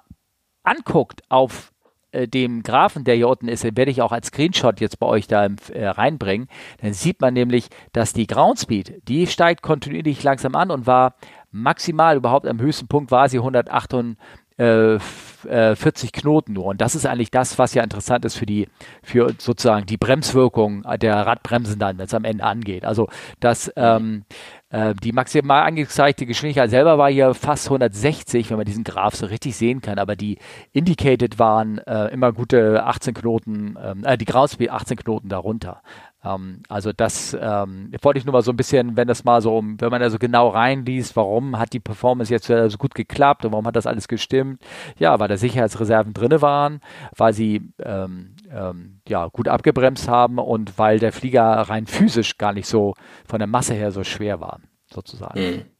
[0.63, 1.73] anguckt auf
[2.11, 5.07] äh, dem Graphen, der hier unten ist, den werde ich auch als Screenshot jetzt bei
[5.07, 6.47] euch da äh, reinbringen,
[6.81, 11.15] dann sieht man nämlich, dass die Groundspeed, die steigt kontinuierlich langsam an und war
[11.51, 14.17] maximal überhaupt am höchsten Punkt war sie 148
[14.57, 16.65] äh, 40 äh, Knoten nur.
[16.65, 18.67] Und das ist eigentlich das, was ja interessant ist für die,
[19.03, 22.85] für sozusagen die Bremswirkung der Radbremsen dann, wenn es am Ende angeht.
[22.85, 23.07] Also
[23.39, 24.25] dass ähm,
[24.69, 29.25] äh, die maximal angezeigte Geschwindigkeit selber war hier fast 160, wenn man diesen Graph so
[29.25, 30.37] richtig sehen kann, aber die
[30.73, 35.81] Indicated waren äh, immer gute 18 Knoten, ähm, äh, die Groundspeed 18 Knoten darunter.
[36.25, 39.61] Ähm, also das ähm, wollte ich nur mal so ein bisschen, wenn das mal so,
[39.63, 43.51] wenn man da so genau reinliest, warum hat die Performance jetzt so gut geklappt und
[43.51, 44.61] warum hat das alles gestimmt?
[44.97, 46.81] Ja, weil da Sicherheitsreserven drinne waren,
[47.15, 52.53] weil sie ähm, ähm, ja, gut abgebremst haben und weil der Flieger rein physisch gar
[52.53, 52.93] nicht so
[53.25, 54.59] von der Masse her so schwer war,
[54.91, 55.39] sozusagen.
[55.39, 55.74] Mhm.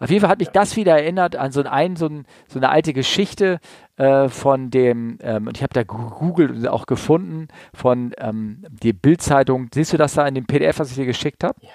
[0.00, 2.70] Auf jeden Fall hat mich das wieder erinnert an so, ein, so, ein, so eine
[2.70, 3.60] alte Geschichte
[3.96, 8.94] äh, von dem, ähm, und ich habe da gegoogelt und auch gefunden, von ähm, der
[8.94, 9.68] Bildzeitung.
[9.72, 11.56] Siehst du das da in dem PDF, was ich dir geschickt habe?
[11.60, 11.70] Ja.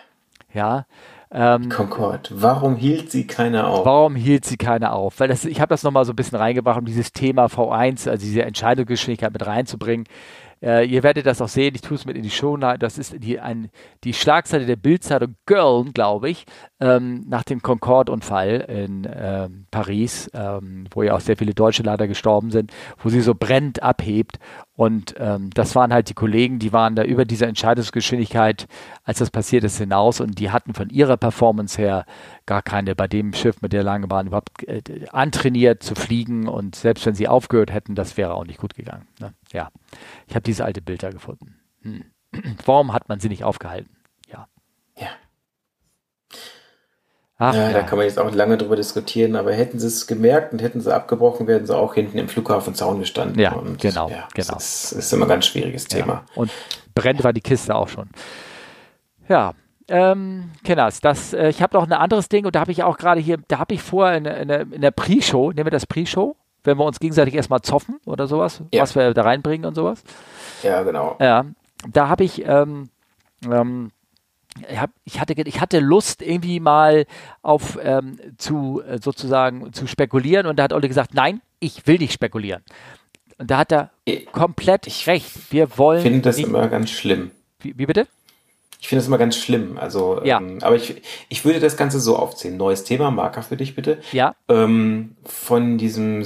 [0.53, 0.86] ja
[1.32, 2.32] ähm, Concord.
[2.34, 3.86] Warum hielt sie keiner auf?
[3.86, 5.19] Warum hielt sie keiner auf?
[5.19, 8.26] Weil das, ich habe das nochmal so ein bisschen reingebracht, um dieses Thema V1, also
[8.26, 10.05] diese Entscheidungsgeschwindigkeit mit reinzubringen.
[10.66, 12.57] Äh, ihr werdet das auch sehen, ich tue es mit in die Show.
[12.57, 13.70] Das ist die, ein,
[14.03, 16.45] die Schlagseite der Bildzeitung Girl, glaube ich,
[16.80, 22.07] ähm, nach dem Concorde-Unfall in ähm, Paris, ähm, wo ja auch sehr viele Deutsche leider
[22.07, 22.72] gestorben sind,
[23.03, 24.39] wo sie so brennend abhebt.
[24.76, 28.67] Und ähm, das waren halt die Kollegen, die waren da über diese Entscheidungsgeschwindigkeit,
[29.03, 32.05] als das passiert ist, hinaus und die hatten von ihrer Performance her
[32.45, 36.76] gar keine bei dem Schiff mit der langen Bahn überhaupt äh, antrainiert zu fliegen und
[36.76, 39.07] selbst wenn sie aufgehört hätten, das wäre auch nicht gut gegangen.
[39.21, 39.34] Ne?
[39.53, 39.69] Ja,
[40.28, 41.55] ich habe diese alte Bilder gefunden.
[41.82, 42.03] Hm.
[42.65, 43.95] Warum hat man sie nicht aufgehalten?
[44.30, 44.47] Ja.
[44.97, 45.07] Ja.
[47.38, 50.07] Ach, ja, ja, da kann man jetzt auch lange drüber diskutieren, aber hätten sie es
[50.07, 53.38] gemerkt und hätten sie abgebrochen, wären sie auch hinten im Flughafenzaun gestanden.
[53.38, 54.53] Ja, und, genau, ja, genau.
[54.53, 56.13] Das ist, ist, immer ein ganz schwieriges Thema.
[56.13, 56.23] Ja.
[56.36, 56.51] Und
[56.93, 58.09] brennt war die Kiste auch schon.
[59.27, 59.53] Ja,
[59.89, 62.97] ähm, Kenners, das, äh, ich habe noch ein anderes Ding und da habe ich auch
[62.97, 66.38] gerade hier, da habe ich vor in, in, in der Pre-Show, nehmen wir das Pre-Show,
[66.63, 68.81] wenn wir uns gegenseitig erstmal zoffen oder sowas, ja.
[68.81, 70.03] was wir da reinbringen und sowas.
[70.63, 71.17] Ja, genau.
[71.19, 71.45] Ja,
[71.91, 72.89] da habe ich ähm,
[73.51, 73.91] ähm,
[75.05, 77.05] ich hatte, ich hatte Lust, irgendwie mal
[77.41, 81.97] auf ähm, zu äh, sozusagen zu spekulieren und da hat Olli gesagt, nein, ich will
[81.97, 82.63] nicht spekulieren.
[83.37, 85.51] Und da hat er ich, komplett ich recht.
[85.51, 85.97] Wir wollen.
[85.97, 87.31] Ich finde das nicht, immer ganz schlimm.
[87.59, 88.07] Wie, wie bitte?
[88.79, 89.77] Ich finde das immer ganz schlimm.
[89.77, 90.37] Also, ja.
[90.37, 92.55] Ähm, aber ich, ich würde das Ganze so aufziehen.
[92.55, 93.99] Neues Thema, Marker für dich bitte.
[94.11, 94.35] Ja.
[94.47, 96.23] Ähm, von diesem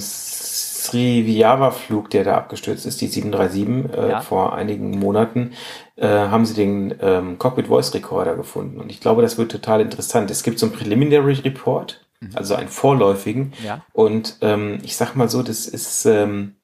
[0.89, 4.21] Sriviava-Flug, der da abgestürzt ist, die 737, äh, ja.
[4.21, 5.53] vor einigen Monaten,
[5.99, 8.79] äh, haben sie den ähm, Cockpit Voice Recorder gefunden.
[8.79, 10.31] Und ich glaube, das wird total interessant.
[10.31, 12.31] Es gibt so einen Preliminary Report, mhm.
[12.35, 13.53] also einen vorläufigen.
[13.63, 13.83] Ja.
[13.91, 16.55] Und ähm, ich sag mal so, das ist, ähm,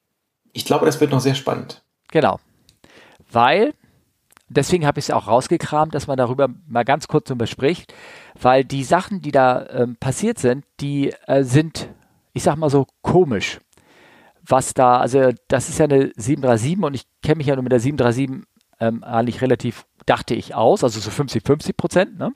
[0.53, 1.83] ich glaube, das wird noch sehr spannend.
[2.11, 2.39] Genau.
[3.29, 3.73] Weil,
[4.47, 7.93] deswegen habe ich es auch rausgekramt, dass man darüber mal ganz kurz so bespricht,
[8.39, 11.89] weil die Sachen, die da ähm, passiert sind, die äh, sind,
[12.31, 13.59] ich sag mal so, komisch
[14.47, 17.71] was da, also das ist ja eine 737 und ich kenne mich ja nur mit
[17.71, 18.45] der 737
[18.79, 22.17] ähm, eigentlich relativ, dachte ich, aus, also so 50, 50 Prozent.
[22.17, 22.33] Ne?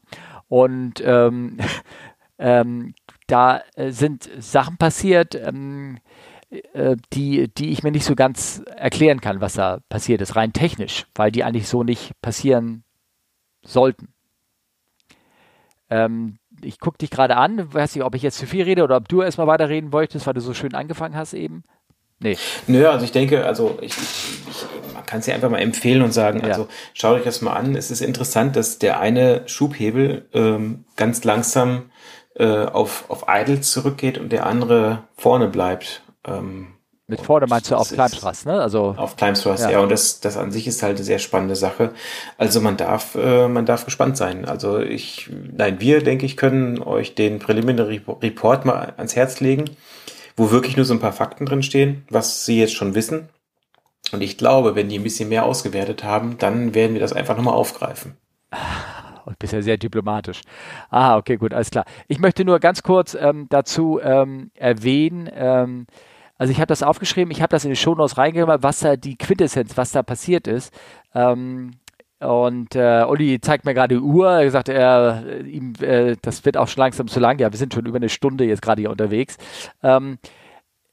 [0.47, 1.57] Und ähm,
[2.37, 2.93] ähm,
[3.27, 5.99] da äh, sind Sachen passiert, ähm,
[6.49, 10.53] äh, die, die ich mir nicht so ganz erklären kann, was da passiert ist, rein
[10.53, 12.83] technisch, weil die eigentlich so nicht passieren
[13.61, 14.13] sollten.
[15.89, 18.97] Ähm, ich gucke dich gerade an, weiß nicht, ob ich jetzt zu viel rede oder
[18.97, 21.63] ob du erstmal weiterreden wolltest, weil du so schön angefangen hast eben.
[22.19, 22.37] Nee.
[22.67, 26.13] Nö, also ich denke, also ich, ich, man kann es ja einfach mal empfehlen und
[26.13, 26.67] sagen, also ja.
[26.93, 27.75] schaut euch das mal an.
[27.75, 31.91] Es ist interessant, dass der eine Schubhebel ähm, ganz langsam
[32.35, 36.01] äh, auf, auf Idle zurückgeht und der andere vorne bleibt.
[36.27, 36.73] Ähm,
[37.07, 38.61] mit vorne meinst du auf Climbstrust, ne?
[38.61, 39.71] Also auf Climbstrust, ja.
[39.71, 39.79] ja.
[39.79, 41.91] Und das, das an sich ist halt eine sehr spannende Sache.
[42.37, 44.45] Also man darf, äh, man darf gespannt sein.
[44.45, 49.65] Also ich, nein, wir denke ich können euch den Preliminary Report mal ans Herz legen
[50.39, 53.29] wo wirklich nur so ein paar Fakten drin stehen, was sie jetzt schon wissen.
[54.11, 57.35] Und ich glaube, wenn die ein bisschen mehr ausgewertet haben, dann werden wir das einfach
[57.35, 58.17] nochmal aufgreifen.
[59.25, 60.41] Und bisher sehr diplomatisch.
[60.89, 61.85] Ah, okay, gut, alles klar.
[62.07, 65.85] Ich möchte nur ganz kurz ähm, dazu ähm, erwähnen, ähm,
[66.39, 69.17] also ich habe das aufgeschrieben, ich habe das in die Shownotes reingegeben, was da die
[69.17, 70.73] Quintessenz, was da passiert ist.
[71.13, 71.71] Ähm,
[72.19, 74.29] und äh, Olli zeigt mir gerade die Uhr.
[74.29, 77.39] Er sagt, er, ihm, äh, das wird auch schon langsam zu lang.
[77.39, 79.37] Ja, wir sind schon über eine Stunde jetzt gerade hier unterwegs.
[79.83, 80.17] Ähm,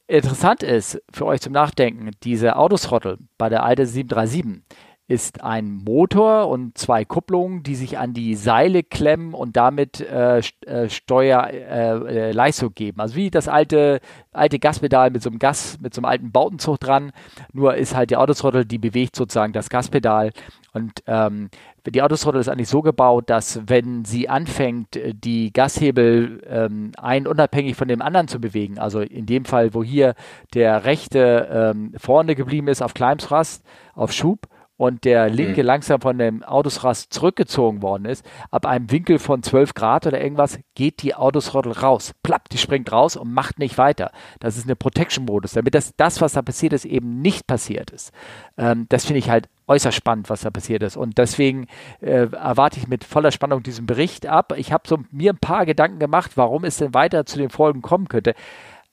[0.06, 4.62] interessant ist für euch zum Nachdenken, diese Autosrottel bei der alte 737
[5.08, 10.38] ist ein Motor und zwei Kupplungen, die sich an die Seile klemmen und damit äh,
[10.66, 13.00] äh Steuerleistung äh, äh geben.
[13.00, 14.00] Also wie das alte,
[14.32, 17.12] alte Gaspedal mit so einem Gas, mit so einem alten Bautenzug dran,
[17.52, 20.32] nur ist halt die Autosrottel, die bewegt sozusagen das Gaspedal
[20.72, 21.48] und ähm,
[21.86, 27.76] die Autosrottel ist eigentlich so gebaut, dass wenn sie anfängt, die Gashebel ähm, ein unabhängig
[27.76, 30.14] von dem anderen zu bewegen, also in dem Fall, wo hier
[30.52, 35.66] der rechte ähm, vorne geblieben ist auf Climbthrust, auf Schub, und der linke mhm.
[35.66, 40.58] langsam von dem Autosrast zurückgezogen worden ist, ab einem Winkel von 12 Grad oder irgendwas,
[40.74, 42.14] geht die Autosrottel raus.
[42.22, 44.12] Plapp, die springt raus und macht nicht weiter.
[44.40, 48.12] Das ist eine Protection-Modus, damit das, das, was da passiert ist, eben nicht passiert ist.
[48.58, 50.96] Ähm, das finde ich halt äußerst spannend, was da passiert ist.
[50.96, 51.66] Und deswegen
[52.00, 54.52] äh, erwarte ich mit voller Spannung diesen Bericht ab.
[54.56, 57.82] Ich habe so mir ein paar Gedanken gemacht, warum es denn weiter zu den Folgen
[57.82, 58.34] kommen könnte.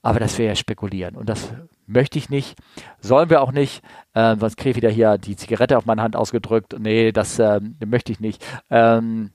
[0.01, 1.15] Aber das wäre ja spekulieren.
[1.15, 1.53] Und das
[1.85, 2.57] möchte ich nicht,
[2.99, 6.15] sollen wir auch nicht, äh, sonst kriege ich wieder hier die Zigarette auf meine Hand
[6.15, 6.75] ausgedrückt.
[6.79, 8.45] Nee, das äh, möchte ich nicht.
[8.69, 9.31] Ähm,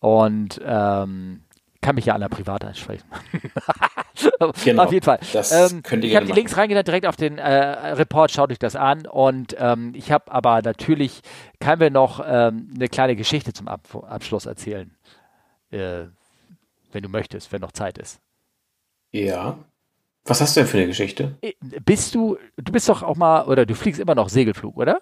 [0.00, 1.42] und ähm,
[1.82, 3.04] kann mich ja an der Privat ansprechen.
[4.64, 5.18] genau, auf jeden Fall.
[5.32, 8.76] Das ähm, ich habe die Links reingetan direkt auf den äh, Report, schaut euch das
[8.76, 9.06] an.
[9.06, 11.22] Und ähm, ich habe aber natürlich,
[11.58, 14.94] können wir noch ähm, eine kleine Geschichte zum Ab Abschluss erzählen.
[15.70, 16.06] Äh,
[16.92, 18.20] wenn du möchtest, wenn noch Zeit ist.
[19.12, 19.58] Ja.
[20.30, 21.36] Was hast du denn für eine Geschichte?
[21.40, 21.54] Äh,
[21.84, 25.00] bist du, du bist doch auch mal, oder du fliegst immer noch Segelflug, oder?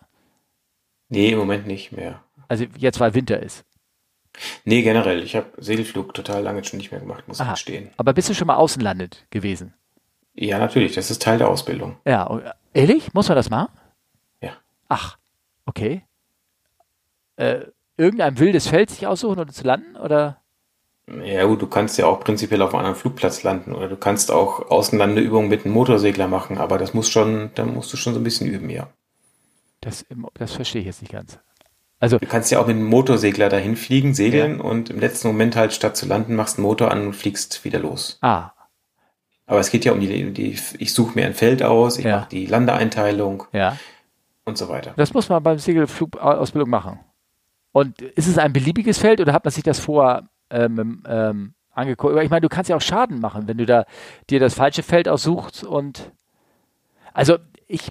[1.10, 2.24] Nee, im Moment nicht mehr.
[2.48, 3.66] Also jetzt, weil Winter ist.
[4.64, 5.22] Nee, generell.
[5.22, 7.50] Ich habe Segelflug total lange schon nicht mehr gemacht, muss Aha.
[7.50, 7.90] ich gestehen.
[7.98, 9.74] Aber bist du schon mal außenlandet gewesen?
[10.32, 10.94] Ja, natürlich.
[10.94, 11.98] Das ist Teil der Ausbildung.
[12.06, 13.12] Ja, ehrlich?
[13.12, 13.68] Muss man das machen?
[14.40, 14.52] Ja.
[14.88, 15.18] Ach,
[15.66, 16.04] okay.
[17.36, 17.66] Äh,
[17.98, 20.40] irgendein wildes Feld sich aussuchen und zu landen, oder?
[21.24, 24.30] Ja gut, du kannst ja auch prinzipiell auf einem anderen Flugplatz landen oder du kannst
[24.30, 28.20] auch Außenlandeübungen mit einem Motorsegler machen, aber das muss schon, da musst du schon so
[28.20, 28.88] ein bisschen üben, ja.
[29.80, 30.04] Das,
[30.34, 31.38] das verstehe ich jetzt nicht ganz.
[32.00, 34.64] Also, du kannst ja auch mit einem Motorsegler dahin fliegen, segeln ja.
[34.64, 37.78] und im letzten Moment halt statt zu landen, machst einen Motor an und fliegst wieder
[37.78, 38.18] los.
[38.20, 38.50] Ah.
[39.46, 42.18] Aber es geht ja um die, die ich suche mir ein Feld aus, ich Ja.
[42.18, 43.76] mache die Landeeinteilung Ja.
[44.44, 44.92] und so weiter.
[44.96, 47.00] Das muss man beim Segelflugausbildung machen.
[47.72, 52.12] Und ist es ein beliebiges Feld oder hat man sich das vorher ähm, ähm, angeguckt?
[52.12, 53.84] Aber Ich meine, du kannst ja auch Schaden machen, wenn du da
[54.30, 56.12] dir das falsche Feld aussuchst und
[57.12, 57.88] also ich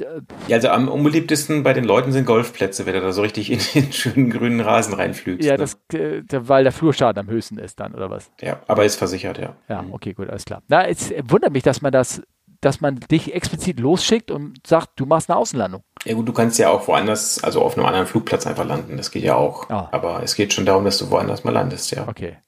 [0.00, 3.50] äh, Ja, also am unbeliebtesten bei den Leuten sind Golfplätze, wenn du da so richtig
[3.50, 5.46] in den schönen grünen Rasen reinflügst.
[5.46, 5.58] ja, ne?
[5.58, 8.30] das, äh, weil der Flurschaden am höchsten ist dann, oder was?
[8.40, 9.54] ja, aber ist versichert, ja.
[9.68, 9.92] Ja, Mhm.
[9.92, 10.62] okay, gut, alles klar.
[10.68, 12.22] Na, es wundert mich, dass man das,
[12.62, 15.82] dass man dich explizit losschickt und sagt, du machst eine Außenlandung.
[16.04, 18.96] Ja gut, du kannst ja auch woanders, also auf einem anderen Flugplatz einfach landen.
[18.96, 19.68] Das geht ja auch.
[19.68, 19.88] Ah.
[19.92, 22.08] Aber es geht schon darum, dass du woanders mal landest, ja.
[22.08, 22.38] Okay.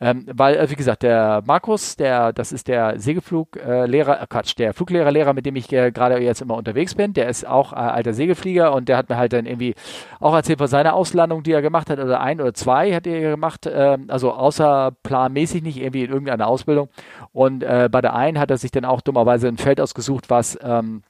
[0.00, 4.74] Ähm, weil, äh, wie gesagt, der Markus, der, das ist der Segelfluglehrer, äh, Quatsch, der
[4.74, 8.12] Fluglehrerlehrer, mit dem ich äh, gerade jetzt immer unterwegs bin, der ist auch äh, alter
[8.12, 9.74] Segelflieger und der hat mir halt dann irgendwie
[10.20, 13.30] auch erzählt von seiner Auslandung, die er gemacht hat, oder ein oder zwei hat er
[13.30, 16.88] gemacht, ähm, also außerplanmäßig nicht, irgendwie in irgendeiner Ausbildung.
[17.32, 20.58] Und äh, bei der einen hat er sich dann auch dummerweise ein Feld ausgesucht, was,
[20.62, 21.02] ähm,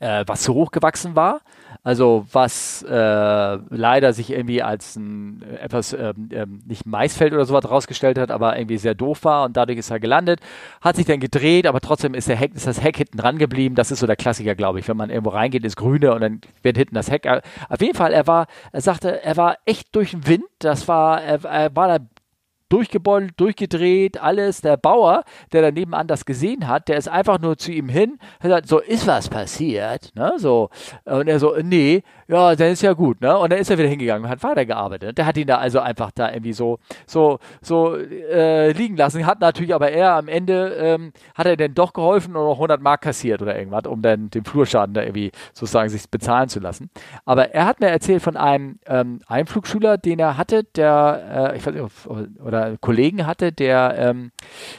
[0.00, 1.40] äh, was zu hoch gewachsen war.
[1.82, 2.92] Also was äh,
[3.70, 8.30] leider sich irgendwie als ein äh, etwas ähm, ähm, nicht Maisfeld oder sowas rausgestellt hat,
[8.30, 10.40] aber irgendwie sehr doof war und dadurch ist er gelandet,
[10.80, 13.74] hat sich dann gedreht, aber trotzdem ist der Heck, ist das Heck hinten dran geblieben.
[13.76, 16.40] Das ist so der Klassiker, glaube ich, wenn man irgendwo reingeht ins Grüne und dann
[16.62, 17.24] wird hinten das Heck.
[17.26, 20.44] äh, Auf jeden Fall, er war, er sagte, er war echt durch den Wind.
[20.58, 22.04] Das war, er, er war da
[22.68, 24.60] durchgebeutelt, durchgedreht, alles.
[24.60, 28.18] Der Bauer, der da nebenan das gesehen hat, der ist einfach nur zu ihm hin,
[28.34, 30.70] hat gesagt, so, ist was passiert, ne, so.
[31.04, 33.88] Und er so, nee, ja, dann ist ja gut, ne, und dann ist er wieder
[33.88, 35.16] hingegangen und hat weitergearbeitet.
[35.18, 39.40] Der hat ihn da also einfach da irgendwie so, so, so, äh, liegen lassen, hat
[39.40, 43.02] natürlich aber er am Ende, ähm, hat er denn doch geholfen und noch 100 Mark
[43.02, 46.90] kassiert oder irgendwas, um dann den Flurschaden da irgendwie sozusagen sich bezahlen zu lassen.
[47.24, 51.66] Aber er hat mir erzählt von einem ähm, Einflugschüler, den er hatte, der, äh, ich
[51.66, 52.18] weiß nicht, ob-
[52.56, 54.32] oder Kollegen hatte, der, ähm,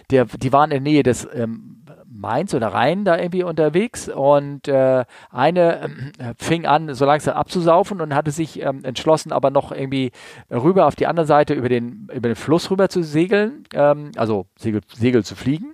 [0.09, 4.67] der, die waren in der Nähe des ähm, Mainz oder Rhein da irgendwie unterwegs und
[4.67, 9.71] äh, eine ähm, fing an, so langsam abzusaufen und hatte sich ähm, entschlossen, aber noch
[9.71, 10.11] irgendwie
[10.49, 14.47] rüber auf die andere Seite über den, über den Fluss rüber zu segeln, ähm, also
[14.57, 15.73] Segel, Segel zu fliegen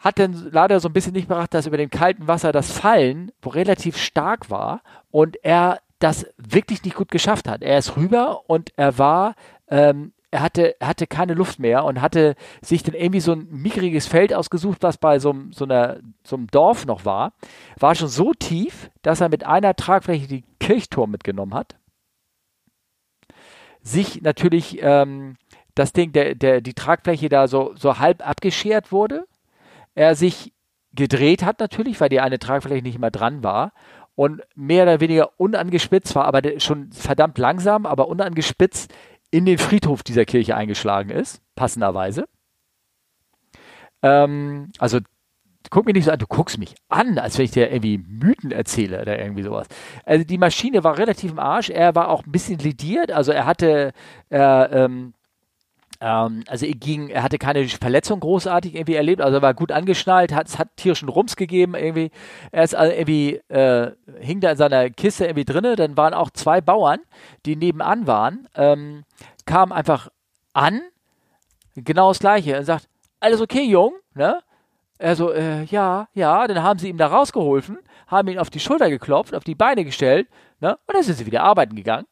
[0.00, 3.32] hat dann leider so ein bisschen nicht beachtet, dass über dem kalten Wasser das Fallen
[3.44, 4.80] relativ stark war
[5.10, 7.62] und er das wirklich nicht gut geschafft hat.
[7.62, 9.34] Er ist rüber und er war,
[9.68, 13.48] ähm, er hatte, er hatte keine Luft mehr und hatte sich dann irgendwie so ein
[13.50, 17.32] mickriges Feld ausgesucht, was bei so, einem- so, einer, so einem Dorf noch war.
[17.78, 21.76] War schon so tief, dass er mit einer Tragfläche die Kirchturm mitgenommen hat.
[23.82, 25.36] Sich natürlich ähm,
[25.74, 29.24] das Ding, der, der, die Tragfläche da so, so halb abgeschert wurde
[29.94, 30.52] er sich
[30.92, 33.72] gedreht hat natürlich, weil die eine Tragfläche nicht mehr dran war
[34.14, 38.92] und mehr oder weniger unangespitzt war, aber schon verdammt langsam, aber unangespitzt
[39.30, 42.26] in den Friedhof dieser Kirche eingeschlagen ist, passenderweise.
[44.02, 44.98] Ähm, also
[45.70, 48.50] guck mich nicht so an, du guckst mich an, als wenn ich dir irgendwie Mythen
[48.50, 49.68] erzähle oder irgendwie sowas.
[50.04, 53.46] Also die Maschine war relativ im Arsch, er war auch ein bisschen lidiert, also er
[53.46, 53.92] hatte,
[54.30, 55.14] er, ähm,
[56.00, 59.70] ähm, also er ging, er hatte keine Verletzung großartig irgendwie erlebt, also er war gut
[59.70, 62.10] angeschnallt, hat, es hat tierischen Rums gegeben irgendwie.
[62.52, 66.30] Er ist also irgendwie, äh, hing da in seiner Kiste irgendwie drinne, dann waren auch
[66.30, 67.00] zwei Bauern,
[67.44, 69.04] die nebenan waren, ähm,
[69.44, 70.08] kamen einfach
[70.54, 70.80] an,
[71.74, 72.88] genau das gleiche und sagt,
[73.20, 74.40] alles okay, Jung, ne?
[74.98, 78.60] Er so, äh, ja, ja, dann haben sie ihm da rausgeholfen, haben ihn auf die
[78.60, 80.28] Schulter geklopft, auf die Beine gestellt,
[80.60, 80.78] ne?
[80.86, 82.06] Und dann sind sie wieder arbeiten gegangen.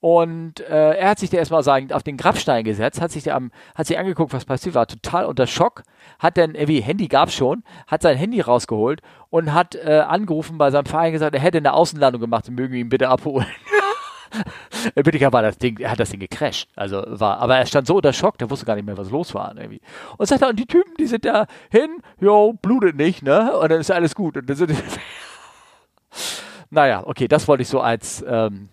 [0.00, 3.34] Und äh, er hat sich da erstmal sagen, auf den Grabstein gesetzt, hat sich, da
[3.34, 5.82] am, hat sich angeguckt, was passiert war, total unter Schock,
[6.20, 9.00] hat dann irgendwie, Handy gab's schon, hat sein Handy rausgeholt
[9.30, 12.74] und hat äh, angerufen bei seinem Verein gesagt, er hätte eine Außenlandung gemacht und mögen
[12.74, 13.46] ihn bitte abholen.
[14.94, 16.68] Bittiger war das Ding, er hat das Ding gecrashed.
[16.76, 19.34] Also war, aber er stand so unter Schock, der wusste gar nicht mehr, was los
[19.34, 19.56] war.
[19.56, 19.80] Irgendwie.
[20.16, 23.56] Und sagt er, und die Typen, die sind da hin, jo, blutet nicht, ne?
[23.56, 24.36] Und dann ist alles gut.
[24.36, 24.72] Und dann sind
[26.70, 28.68] naja, okay, das wollte ich so als ähm,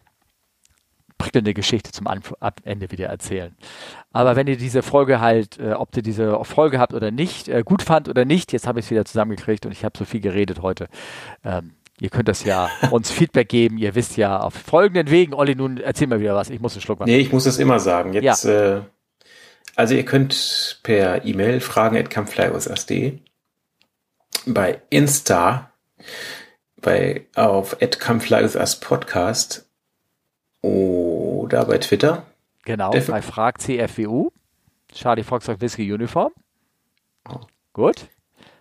[1.17, 2.07] prickelnde Geschichte zum
[2.63, 3.55] Ende wieder erzählen.
[4.11, 7.63] Aber wenn ihr diese Folge halt, äh, ob ihr diese Folge habt oder nicht, äh,
[7.63, 10.21] gut fand oder nicht, jetzt habe ich es wieder zusammengekriegt und ich habe so viel
[10.21, 10.87] geredet heute.
[11.43, 13.77] Ähm, ihr könnt das ja uns Feedback geben.
[13.77, 15.33] Ihr wisst ja auf folgenden Wegen.
[15.33, 16.49] Olli, nun erzähl mal wieder was.
[16.49, 17.07] Ich muss einen Schluck was.
[17.07, 18.13] Nee, ich muss das immer sagen.
[18.13, 18.81] Jetzt, äh,
[19.75, 22.09] also ihr könnt per E-Mail fragen at
[24.47, 25.71] bei Insta
[26.81, 27.99] bei auf at
[28.79, 29.64] Podcast
[30.65, 32.23] oder bei Twitter.
[32.63, 34.31] Genau, Def- bei Frag CFWU.
[34.91, 36.31] Charlie Foxtrot Whisky Uniform.
[37.29, 37.39] Oh.
[37.73, 38.07] Gut,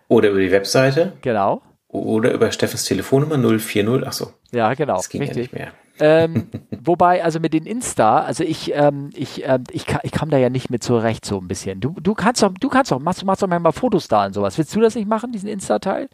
[0.09, 1.61] Oder über die Webseite genau.
[1.87, 4.05] Oder über Steffens Telefonnummer 040.
[4.05, 4.33] Achso.
[4.51, 4.97] Ja, genau.
[4.97, 5.37] Das ging richtig.
[5.37, 5.71] ja nicht mehr.
[5.99, 6.49] ähm,
[6.83, 10.49] wobei, also mit den Insta, also ich, ähm, ich, ähm, ich, ich kam da ja
[10.49, 11.79] nicht mit zurecht, so ein bisschen.
[11.79, 14.57] Du, du kannst doch, du kannst doch, machst, machst doch mal Fotos da und sowas.
[14.57, 16.09] Willst du das nicht machen, diesen Insta-Teil?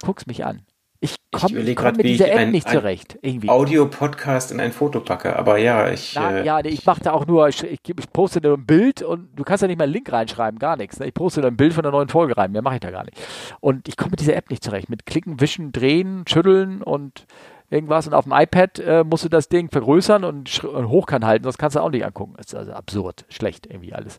[0.00, 0.62] Guckst mich an.
[1.00, 3.18] Ich komme komm mit dieser App nicht zurecht.
[3.22, 3.48] Irgendwie.
[3.48, 6.14] Audio-Podcast in ein Foto packe, aber ja, ich.
[6.16, 7.80] Na, äh, ja, ich mache da auch nur, ich, ich,
[8.12, 10.98] poste nur ein Bild und du kannst ja nicht mal einen Link reinschreiben, gar nichts.
[10.98, 11.06] Ne?
[11.06, 13.04] Ich poste nur ein Bild von der neuen Folge rein, mehr mache ich da gar
[13.04, 13.16] nicht.
[13.60, 14.88] Und ich komme mit dieser App nicht zurecht.
[14.88, 17.26] Mit Klicken, Wischen, Drehen, Schütteln und
[17.70, 18.06] irgendwas.
[18.08, 21.58] Und auf dem iPad äh, musst du das Ding vergrößern und, und hochkant halten, das
[21.58, 22.34] kannst du auch nicht angucken.
[22.36, 24.18] Das ist also absurd, schlecht irgendwie alles.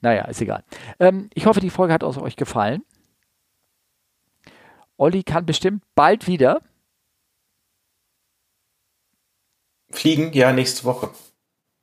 [0.00, 0.64] Naja, ist egal.
[1.00, 2.82] Ähm, ich hoffe, die Folge hat euch gefallen.
[4.98, 6.60] Olli kann bestimmt bald wieder.
[9.90, 11.10] Fliegen, ja, nächste Woche.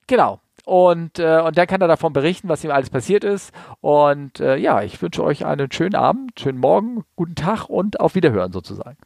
[0.06, 0.40] Genau.
[0.66, 3.52] Und, äh, und dann kann er davon berichten, was ihm alles passiert ist.
[3.82, 8.16] Und äh, ja, ich wünsche euch einen schönen Abend, schönen Morgen, guten Tag und auf
[8.16, 8.98] Wiederhören sozusagen.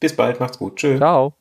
[0.00, 0.76] Bis bald, macht's gut.
[0.76, 0.98] Tschüss.
[0.98, 1.34] Ciao.